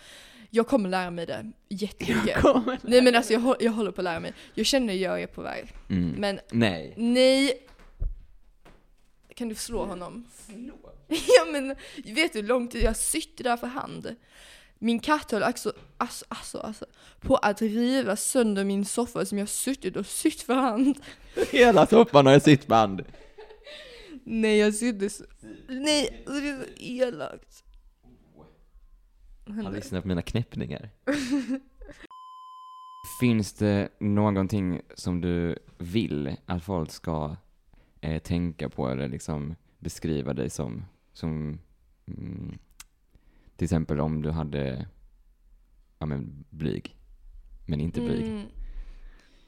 [0.49, 2.43] jag kommer lära mig det jättemycket.
[2.81, 4.33] Nej men alltså jag, jag håller på att lära mig.
[4.53, 5.73] Jag känner att jag är på väg.
[5.89, 6.09] Mm.
[6.17, 6.93] Men Nej.
[6.97, 7.67] nej.
[9.35, 10.27] Kan du slå honom?
[11.07, 11.75] ja men
[12.15, 14.15] vet du hur lång tid jag har sytt där för hand?
[14.83, 16.85] Min katt höll alltså, alltså, alltså, alltså
[17.19, 20.99] på att riva sönder min soffa som jag suttit och sytt för hand.
[21.51, 23.03] Hela soffan har jag sitt band.
[24.23, 25.23] Nej jag sydde så...
[25.67, 27.63] Nej, det är så elakt.
[29.47, 30.89] Han lyssnar på mina knäppningar.
[33.19, 37.35] Finns det någonting som du vill att folk ska
[38.01, 41.59] eh, tänka på eller liksom beskriva dig som, som
[42.07, 42.57] mm,
[43.61, 44.87] till exempel om du hade,
[45.99, 46.95] ja men blyg,
[47.65, 48.23] men inte blyg.
[48.27, 48.45] Mm.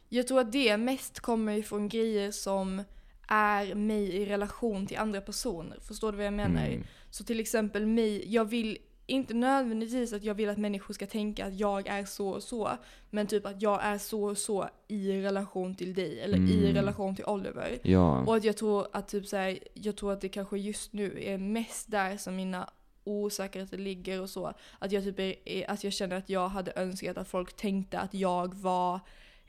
[0.09, 2.83] Jag tror att det mest kommer ifrån grejer som
[3.27, 5.77] är mig i relation till andra personer.
[5.81, 6.65] Förstår du vad jag menar?
[6.67, 6.83] Mm.
[7.09, 11.45] Så till exempel mig, jag vill inte nödvändigtvis att jag vill att människor ska tänka
[11.45, 12.71] att jag är så och så,
[13.09, 16.75] men typ att jag är så och så i relation till dig, eller i Mm.
[16.75, 17.79] relation till Oliver.
[17.83, 20.93] Ja, Och att jag tror att typ så här, jag tror att det kanske just
[20.93, 22.69] nu är mest där som mina
[23.03, 24.53] osäkerheter ligger och så.
[24.79, 28.13] Att jag typ är, att jag känner att jag hade önskat att folk tänkte att
[28.13, 28.99] jag var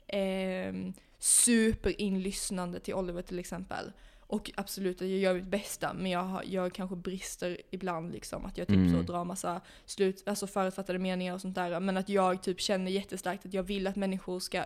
[0.07, 3.91] ehm, superinlyssnande till Oliver till exempel.
[4.27, 8.45] Och absolut att jag gör mitt bästa men jag, jag kanske brister ibland liksom.
[8.45, 8.91] Att jag typ Mm.
[8.91, 11.79] så drar massa slut, alltså förutfattade meningar och sånt där.
[11.79, 14.65] Men att jag typ känner jättestarkt att jag vill att människor ska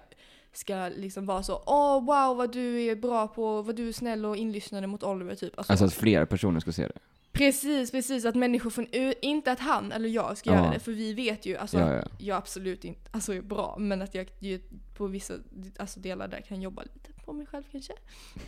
[0.54, 4.26] ska liksom vara så åh wow vad du är bra på, vad du är snäll
[4.26, 5.58] och inlyssnande mot Oliver typ.
[5.58, 7.00] Alltså, alltså att fler personer ska se det.
[7.46, 8.88] Precis, precis att människor från
[9.22, 12.04] inte att han eller jag ska göra det för vi vet ju, alltså Ja, ja.
[12.18, 14.30] jag absolut inte, alltså är bra men att jag
[14.98, 15.34] på vissa
[15.78, 17.94] alltså, delar där kan jobba lite på mig själv kanske.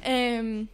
[0.03, 0.67] Ehm,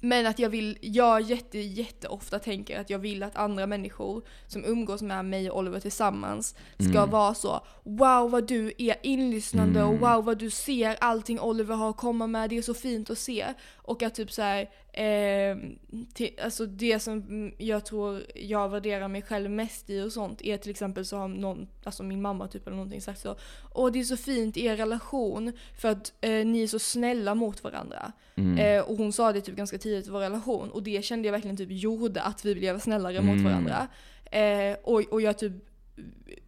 [0.00, 4.22] men att jag vill, jag jätte, jätte ofta tänker att jag vill att andra människor
[4.46, 7.10] som umgås med mig och Oliver tillsammans ska Mm.
[7.10, 10.00] vara så Wow vad du är inlyssnande och Mm.
[10.00, 13.18] wow vad du ser allting Oliver har att komma med, det är så fint att
[13.18, 13.46] se.
[13.76, 15.56] Och att typ så här, eh,
[16.14, 20.56] till, alltså det som jag tror jag värderar mig själv mest i och sånt är
[20.56, 23.36] till exempel så har någon, alltså min mamma typ eller någonting sagt så
[23.74, 27.34] Åh det är så fint i er relation för att eh, ni är så snälla
[27.34, 28.12] mot varandra.
[28.34, 28.58] Mm.
[28.58, 31.32] Eh, och hon sa det typ ganska tidigt i vår relation och det kände jag
[31.32, 33.44] verkligen typ gjorde att vi blev snällare mot Mm.
[33.44, 33.88] varandra.
[34.30, 35.52] Eh, och, och jag typ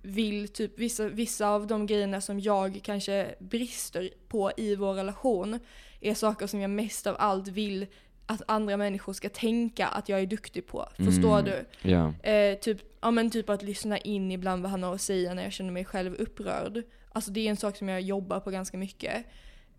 [0.02, 5.58] vill typ vissa, vissa av de grejerna som jag kanske brister på i vår relation
[6.00, 7.86] är saker som jag mest av allt vill
[8.28, 10.88] att andra människor ska tänka att jag är duktig på.
[10.96, 11.44] Förstår Mm.
[11.44, 11.90] du?
[11.90, 12.30] Ja.
[12.30, 15.42] Eh, typ, ja men typ att lyssna in ibland vad han har att säga när
[15.42, 16.82] jag känner mig själv upprörd.
[17.12, 19.24] Alltså det är en sak som jag jobbar på ganska mycket.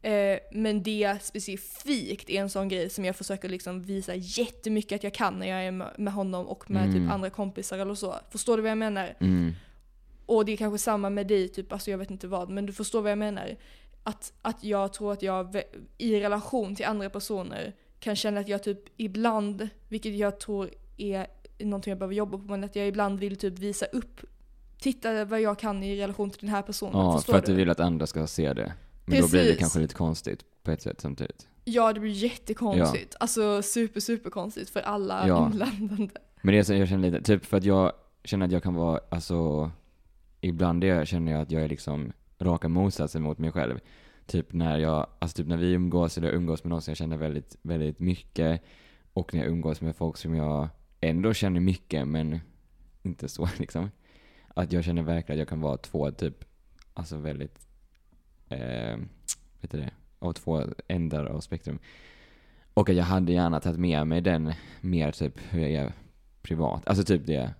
[0.02, 5.04] Eh, men det specifikt är en sån grej som jag försöker liksom visa jättemycket att
[5.04, 5.72] jag kan när jag är
[6.02, 6.94] med- honom och med Mm.
[6.94, 8.16] typ andra kompisar eller så.
[8.32, 9.16] Förstår du vad jag menar?
[9.20, 9.54] Mm.
[10.26, 12.74] Och det är kanske samma med dig, typ, alltså jag vet inte vad, men du
[12.74, 13.56] förstår vad jag menar.
[14.04, 15.62] Att, att jag tror att jag
[15.98, 21.28] i relation till andra personer kan känna att jag typ ibland, vilket jag tror är
[21.60, 24.22] någonting jag behöver jobba på, men att jag ibland vill typ visa upp,
[24.80, 26.94] titta vad jag kan i relation till den här personen.
[26.98, 27.54] Ja, förstår för att du?
[27.54, 28.74] vill att andra ska se det.
[29.06, 29.60] Men då blir det Precis.
[29.60, 31.48] kanske lite konstigt på ett sätt samtidigt.
[31.66, 33.16] Ja, det blir jättekonstigt.
[33.20, 35.46] Alltså super, super konstigt för alla Ja.
[35.46, 36.10] inblandade.
[36.42, 37.92] Men det är så jag känner lite, typ för att jag
[38.24, 39.72] känner att jag kan vara, alltså,
[40.42, 43.80] ibland det känner jag att jag är liksom raka motsatsen mot mig själv.
[44.30, 47.18] Typ när jag, alltså typ när vi umgås eller umgås med någon som jag känner
[47.18, 48.64] väldigt, väldigt mycket
[49.14, 50.70] och när jag umgås med folk som jag
[51.02, 52.40] ändå känner mycket men
[53.02, 53.92] inte så liksom.
[54.48, 56.46] Att jag känner verkligen att jag kan vara två typ,
[56.94, 57.68] alltså väldigt,
[58.50, 58.98] eh,
[59.62, 61.80] vet du det, av två ändar av spektrum.
[62.74, 65.94] Och att jag hade gärna tagit med mig den mer typ hur jag är
[66.42, 66.88] privat.
[66.88, 67.54] Alltså typ det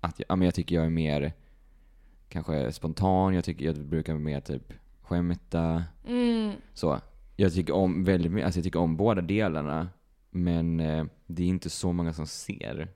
[0.00, 1.32] att jag, ja, men jag tycker jag är mer
[2.28, 4.72] kanske spontan, jag tycker jag brukar mer typ
[5.08, 6.52] skämta, Mm.
[6.74, 7.00] så.
[7.36, 9.88] Jag tycker om väldigt mycket, alltså jag tycker om båda delarna,
[10.30, 12.88] men eh, det är inte så många som ser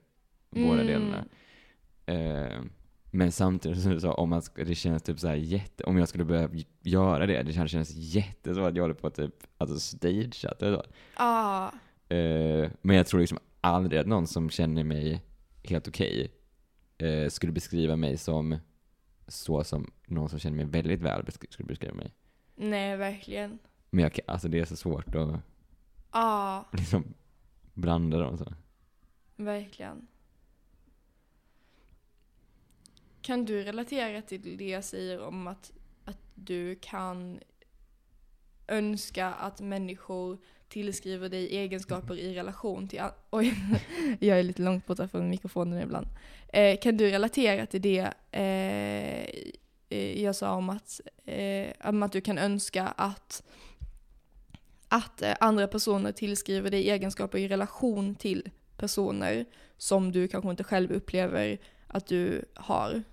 [0.49, 0.87] båda Mm.
[0.87, 1.25] delarna.
[2.05, 2.61] Eh,
[3.11, 6.49] men samtidigt sa, om man det känns typ så här jätte, om jag skulle börja
[6.81, 10.83] göra det, det känns, känns jättesvårt att jag håller på typ, alltså stageat eller så.
[11.15, 11.67] Ah.
[12.09, 15.21] Eh, men jag tror liksom aldrig att någon som känner mig
[15.63, 16.31] helt okej
[16.97, 18.57] eh, skulle beskriva mig som
[19.27, 22.13] så som någon som känner mig väldigt väl skulle beskriva mig.
[22.55, 23.59] Nej, verkligen.
[23.89, 25.39] Men jag, alltså det är så svårt att
[26.09, 27.13] Ah, liksom
[27.73, 28.53] blanda dem så.
[29.35, 30.07] verkligen.
[33.21, 35.71] Kan du relatera till det jag säger om att,
[36.05, 37.39] att du kan
[38.67, 40.37] önska att människor
[40.73, 43.01] tillskriver dig egenskaper i relation till...
[43.29, 43.53] Oj,
[44.19, 46.07] jag är lite långt borta från mikrofonen ibland.
[46.53, 49.25] Eh, kan du relatera till det eh,
[49.89, 53.43] eh, jag sa om att, eh, om att du kan önska att,
[54.87, 59.45] att eh, andra personer tillskriver dig egenskaper i relation till personer
[59.77, 61.57] som du kanske inte själv upplever
[61.87, 63.03] att du har?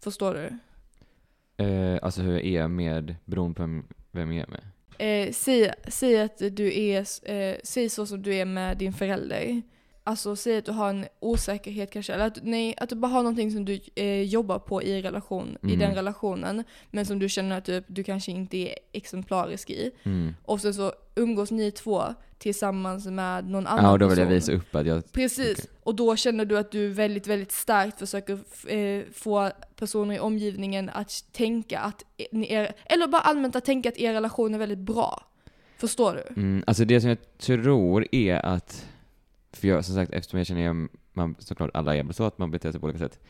[0.00, 0.58] Förstår du?
[1.64, 4.73] Eh, alltså hur jag är med, beroende på vem, vem jag är med.
[4.98, 9.62] Eh, säg, säg att du är, eh, säg så som du är med din förälder.
[10.06, 13.22] Alltså säg att du har en osäkerhet kanske, eller att, nej, att du bara har
[13.22, 15.78] någonting som du eh, jobbar på i, relation, i Mm.
[15.78, 19.90] den relationen, men som du känner att du, du kanske inte är exemplarisk i.
[20.02, 20.34] Mm.
[20.44, 22.02] Och sen så umgås ni två
[22.38, 24.34] tillsammans med någon annan Ja, och då vill jag person.
[24.34, 25.70] visa upp att jag, Precis, Okej.
[25.82, 28.38] och då känner du att du väldigt, väldigt starkt försöker
[28.72, 32.02] eh, få personer i omgivningen att tänka att
[32.32, 35.22] ni är, eller bara allmänt att tänka att er relation är väldigt bra.
[35.78, 36.40] Förstår du?
[36.40, 38.86] mm, alltså det som jag tror är att,
[39.56, 42.50] för jag som sagt eftersom jag känner jag, man, såklart alla är så att man
[42.50, 43.20] beter sig på olika sätt.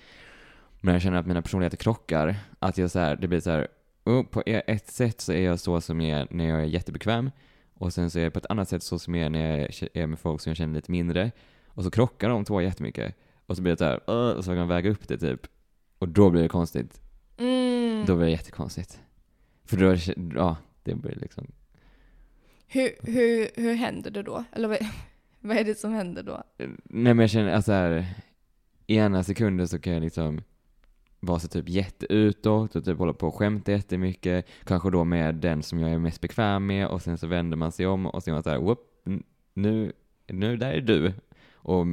[0.80, 3.68] Men jag känner att mina personligheter krockar, att jag så här, det blir så här,
[4.04, 7.30] oh, på ett sätt så är jag så som jag är när jag är jättebekväm,
[7.74, 9.88] och sen så är jag på ett annat sätt så som jag är när jag
[9.92, 11.30] är med folk som jag känner lite mindre,
[11.66, 13.14] och så krockar de två jättemycket.
[13.46, 15.46] Och så blir det så här, "Åh", och så kan man väga upp det typ.
[15.98, 17.00] Och då blir det konstigt.
[17.36, 18.04] Mm.
[18.06, 19.00] Då blir det jättekonstigt.
[19.64, 19.96] För då,
[20.40, 21.46] ja, det blir liksom
[22.66, 24.44] Hur, hur, hur händer det då?
[24.52, 24.78] Eller vad,
[25.44, 26.42] vad är det som händer då?
[26.84, 28.06] Nej men jag känner att så här,
[28.86, 30.40] i ena sekunden så kan jag liksom
[31.20, 34.46] vara så typ jätteutåt och typ hålla på och skämta jättemycket.
[34.64, 37.72] Kanske då med den som jag är mest bekväm med och sen så vänder man
[37.72, 38.78] sig om och så är man så här, whoop,
[39.54, 39.92] nu,
[40.26, 41.12] nu där är du.
[41.54, 41.86] Och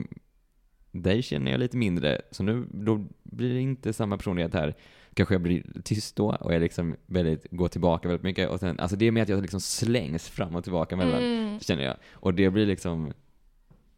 [0.91, 4.75] dig känner jag lite mindre, så nu då blir det inte samma personlighet här.
[5.13, 8.79] Kanske jag blir tyst då och jag liksom väldigt, går tillbaka väldigt mycket och sen,
[8.79, 11.59] alltså det är mer att jag liksom slängs fram och tillbaka mellan, Mm.
[11.59, 11.95] känner jag.
[12.11, 13.13] Och det blir liksom,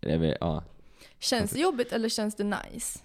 [0.06, 0.64] vet, ja.
[1.20, 3.00] Känns det jobbigt eller känns det nice?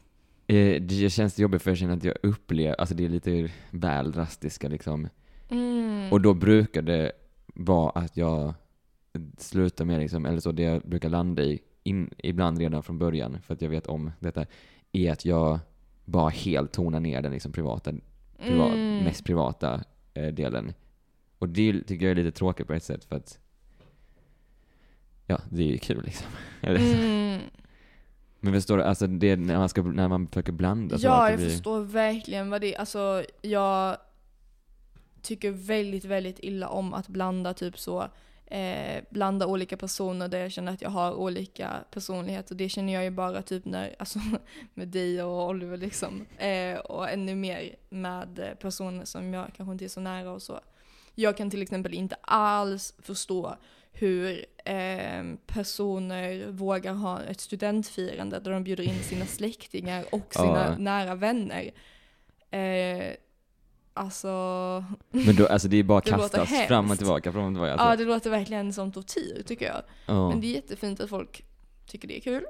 [0.46, 4.12] Eh, Det känns jobbigt för jag känner att jag upplever, alltså det är lite väl
[4.12, 5.08] drastiska liksom.
[5.48, 6.12] Mm.
[6.12, 7.12] Och då brukar det
[7.54, 8.54] vara att jag
[9.38, 13.38] slutar med liksom, eller så det jag brukar landa i, in, ibland redan från början,
[13.42, 14.46] för att jag vet om detta,
[14.92, 15.58] är att jag
[16.04, 17.92] bara helt tonar ner den liksom privata,
[18.38, 19.04] priva, Mm.
[19.04, 19.84] mest privata
[20.14, 20.72] eh, delen.
[21.38, 23.38] Och det tycker jag är lite tråkigt på ett sätt för att
[25.28, 26.26] Ja, det är ju kul liksom.
[26.62, 27.40] Mm.
[28.40, 31.50] Men förstår du, alltså det, när man, ska, när man försöker blanda Ja, jag blir...
[31.50, 32.80] förstår verkligen vad det är.
[32.80, 33.96] Alltså, jag
[35.22, 38.08] tycker väldigt, väldigt illa om att blanda typ så
[38.46, 42.54] eh, blanda olika personer där jag känner att jag har olika personligheter.
[42.54, 44.18] Det känner jag ju bara typ när, alltså
[44.74, 46.26] med dig och Oliver liksom.
[46.36, 50.60] Eh, och ännu mer med personer som jag kanske inte är så nära och så.
[51.14, 53.56] Jag kan till exempel inte alls förstå
[53.98, 60.66] hur eh, personer vågar ha ett studentfirande där de bjuder in sina släktingar och sina
[60.68, 60.78] Ja.
[60.78, 61.70] nära vänner.
[62.50, 63.12] Eh,
[63.94, 64.28] alltså,
[65.10, 67.70] Men då, alltså det är bara Det kastas fram och tillbaka, fram och tillbaka.
[67.70, 68.04] ja Alltså.
[68.04, 69.82] det låter verkligen som tortyr tycker jag.
[70.06, 70.28] Ja.
[70.28, 71.44] Men det är jättefint att folk
[71.86, 72.44] tycker det är kul.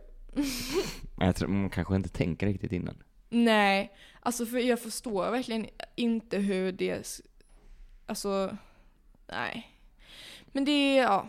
[1.16, 3.02] Men Jag tror man kanske inte tänker riktigt innan.
[3.30, 5.66] Nej, alltså för jag förstår verkligen
[5.96, 7.20] inte hur det,
[8.06, 8.56] alltså,
[9.32, 9.70] nej.
[10.52, 11.28] Men det är, ja,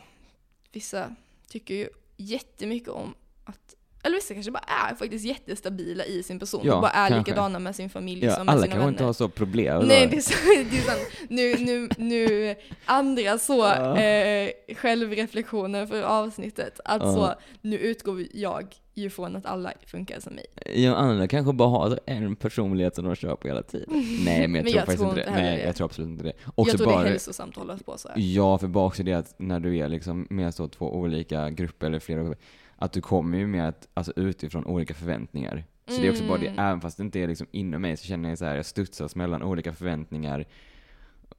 [0.71, 1.15] vissa
[1.49, 3.13] tycker ju jättemycket om
[3.45, 7.09] att, eller vissa kanske bara är faktiskt jättestabila i sin person Ja, och bara är
[7.09, 7.31] kanske.
[7.31, 8.89] likadana med sin familj Ja, som med alla sina kanske vänner.
[8.91, 9.85] inte har så problem.
[9.87, 10.33] Nej, det är, så,
[10.71, 11.29] det är sant.
[11.29, 12.55] Nu, nu, nu
[12.85, 13.97] andra så Ja.
[13.97, 16.79] eh, självreflektioner för avsnittet.
[16.85, 17.13] Att Ja.
[17.13, 20.45] så, nu utgår jag ju från att alla funkar som mig.
[20.75, 23.87] Ja, andra kanske bara har en personlighet som de kör på hela tiden.
[24.25, 25.31] Nej, men jag Men tror jag faktiskt tror inte det.
[25.31, 25.63] Nej, det.
[25.63, 26.33] jag tror absolut inte det.
[26.55, 28.15] Också jag tror bara, det är hälsosamt att hålla på så här.
[28.19, 31.87] Ja, för bara också det att när du är liksom med så två olika grupper
[31.87, 32.43] eller flera grupper,
[32.75, 35.63] att du kommer ju med att, alltså utifrån olika förväntningar.
[35.87, 36.59] Så det är också bara det, Mm.
[36.65, 39.15] även fast det inte är liksom inom mig så känner jag så här, jag studsas
[39.15, 40.45] mellan olika förväntningar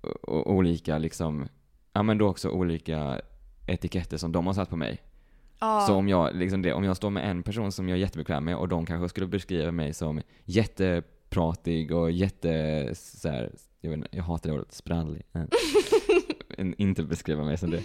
[0.00, 1.48] och, och olika liksom,
[1.92, 3.20] ja men då också olika
[3.66, 5.00] etiketter som de har satt på mig.
[5.60, 5.80] Ja.
[5.86, 8.44] Så om jag, liksom det, om jag står med en person som jag är jättebekväm
[8.44, 14.08] med och de kanske skulle beskriva mig som jättepratig och jätte, så här, jag, inte,
[14.10, 15.22] jag hatar det ordet, sprallig.
[16.76, 17.82] Inte beskriva mig som det.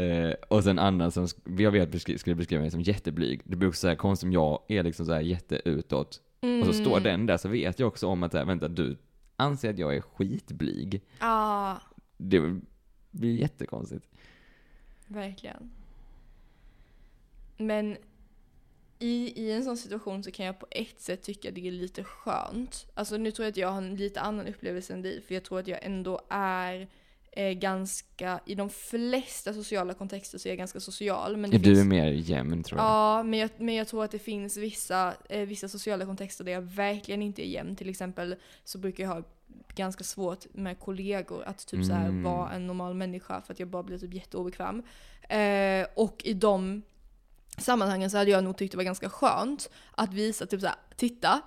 [0.00, 1.26] Eh, och sen andra som
[1.58, 3.40] jag vet beskri- skulle beskriva mig som jätteblyg.
[3.44, 6.20] Det blir också så här konstigt om jag är liksom så här jätteutåt.
[6.60, 7.02] Och så står Mm.
[7.02, 8.96] den där så vet jag också om att, här, vänta du
[9.36, 11.02] anser att jag är skitblyg.
[11.20, 11.76] Ja,
[12.16, 12.40] Det
[13.10, 14.06] blir jättekonstigt.
[15.06, 15.70] verkligen.
[17.66, 17.96] Men
[18.98, 22.04] i, i en sån situation så kan jag på ett sätt tycka det är lite
[22.04, 22.86] skönt.
[22.94, 25.44] Alltså nu tror jag att jag har en lite annan upplevelse än dig, för jag
[25.44, 26.88] tror att jag ändå är
[27.32, 31.36] eh, ganska, i de flesta sociala kontexter så är jag ganska social.
[31.36, 32.86] Men Ja, du är finns, mer jämn tror jag.
[32.86, 36.52] Ja, men jag, men jag tror att det finns vissa, eh, vissa sociala kontexter där
[36.52, 37.76] jag verkligen inte är jämn.
[37.76, 39.22] Till exempel så brukar jag ha
[39.74, 42.22] ganska svårt med kollegor att typ så här Mm.
[42.22, 44.82] vara en normal människa för att jag bara blir typ jätteobekväm.
[45.28, 46.82] Eh, och i de
[47.58, 51.40] sammanhangen så hade jag nog tyckt det var ganska skönt att visa typ såhär, titta,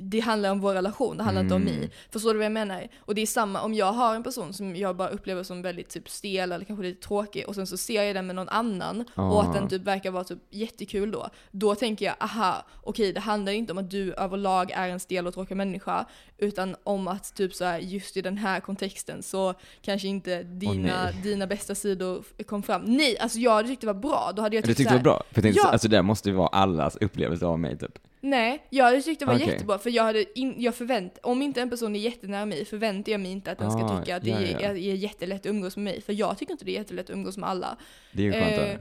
[0.00, 1.74] det handlar om vår relation, det handlar inte om Mm.
[1.74, 1.90] mig.
[2.10, 2.88] Förstår du vad jag menar?
[3.00, 5.88] Och det är samma om jag har en person som jag bara upplever som väldigt
[5.88, 9.04] typ stel eller kanske lite tråkig och sen så ser jag den med någon annan
[9.14, 9.52] och att Ah.
[9.52, 11.28] den typ verkar vara typ jättekul då.
[11.50, 15.26] Då tänker jag, aha, okej det handlar inte om att du överlag är en stel
[15.26, 16.04] och tråkig människa
[16.38, 21.04] utan om att typ så här, just i den här kontexten så kanske inte dina,
[21.04, 21.20] nej.
[21.22, 22.82] dina bästa sidor kom fram.
[22.84, 24.32] Nej, alltså jag hade tyckt det var bra.
[24.36, 25.22] Då hade jag Du tyckt tyckte så det var bra?
[25.30, 25.70] För jag tänkte, Ja.
[25.72, 27.98] alltså det måste ju vara allas upplevelse av mig typ.
[28.20, 29.48] Nej, jag hade tyckt det var Okej.
[29.48, 33.12] jättebra för jag hade in, jag förvänt, om inte en person är jättenära mig förväntar
[33.12, 34.68] jag mig inte att den ska Ah, tycka att det ja, är, ja.
[34.68, 36.00] är, jättelätt att umgås med mig.
[36.02, 37.76] För jag tycker inte det är jättelätt att umgås med alla.
[38.12, 38.78] Det är ju skönt Eh,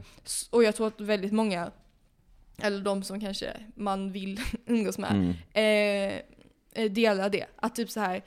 [0.50, 1.72] och jag tror att väldigt många,
[2.62, 5.30] eller de som kanske man vill umgås med, Mm.
[5.54, 6.22] eh,
[6.84, 7.46] eh, delar det.
[7.56, 8.22] Att typ så här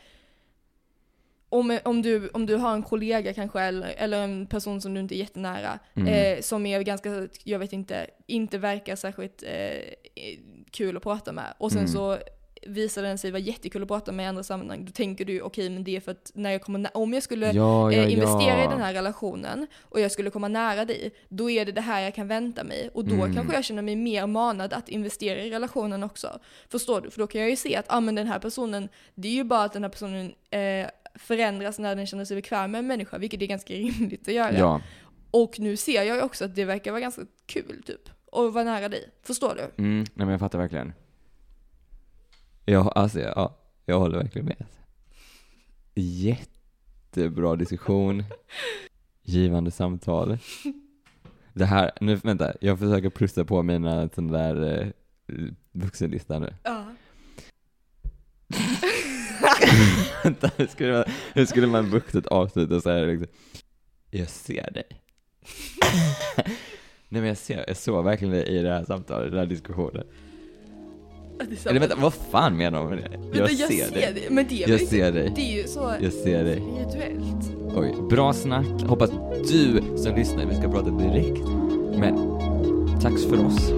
[1.53, 5.01] om, om, du, om du har en kollega kanske eller, eller en person som du
[5.01, 6.09] inte är jättenära Mm.
[6.09, 10.23] eh, som är ganska, jag vet inte, inte verkar särskilt eh,
[10.71, 11.93] kul att prata med och sen Mm.
[11.93, 12.19] så
[12.67, 15.71] visar den sig vara jättekul att prata med i andra sammanhang, då tänker du okej
[15.71, 18.59] men det är för att när jag kommer om jag skulle ja, ja, eh, investera
[18.59, 18.65] ja.
[18.65, 22.01] i den här relationen och jag skulle komma nära dig, då är det det här
[22.01, 22.91] jag kan vänta mig.
[22.95, 23.35] Och då Mm.
[23.35, 26.39] kanske jag känner mig mer manad att investera i relationen också.
[26.69, 27.11] Förstår du?
[27.11, 29.45] För då kan jag ju se att ah, men den här personen, det är ju
[29.45, 33.19] bara att den här personen eh, förändras när den känner sig bekväm med en människa,
[33.19, 34.59] vilket är ganska rimligt att göra.
[35.31, 38.65] Och nu ser jag ju också att det verkar vara ganska kul typ, att vara
[38.65, 39.11] nära dig.
[39.23, 39.83] Förstår du?
[39.83, 40.93] mm, nej men jag fattar verkligen.
[42.65, 44.67] Ja, alltså ja, jag håller verkligen med.
[45.95, 48.25] Jättebra diskussion.
[49.23, 50.39] Givande samtal.
[51.53, 54.89] Det här, nu vänta, jag försöker plussa på mina sån där eh,
[55.73, 56.55] vuxenlista nu.
[56.63, 56.85] Ja.
[60.25, 61.05] Vänta, hur skulle man,
[61.35, 63.29] hur skulle man vuxet avsluta så här liksom?
[64.11, 64.87] Jag ser dig.
[67.13, 70.05] Nej men jag ser, jag såg verkligen dig i det här samtalet, den här diskussionen.
[71.67, 73.39] Eller vänta, vad fan menar de med det?
[73.39, 74.27] Vänta, jag ser dig.
[74.31, 75.33] Men det är Jag väl ser inte, dig.
[75.37, 76.63] det är ju så Jag ser dig.
[77.77, 78.67] Oj, bra snack.
[78.87, 79.11] Hoppas
[79.51, 81.47] du som lyssnar, vi ska prata direkt.
[81.99, 82.39] Men,
[83.01, 83.71] tack för oss.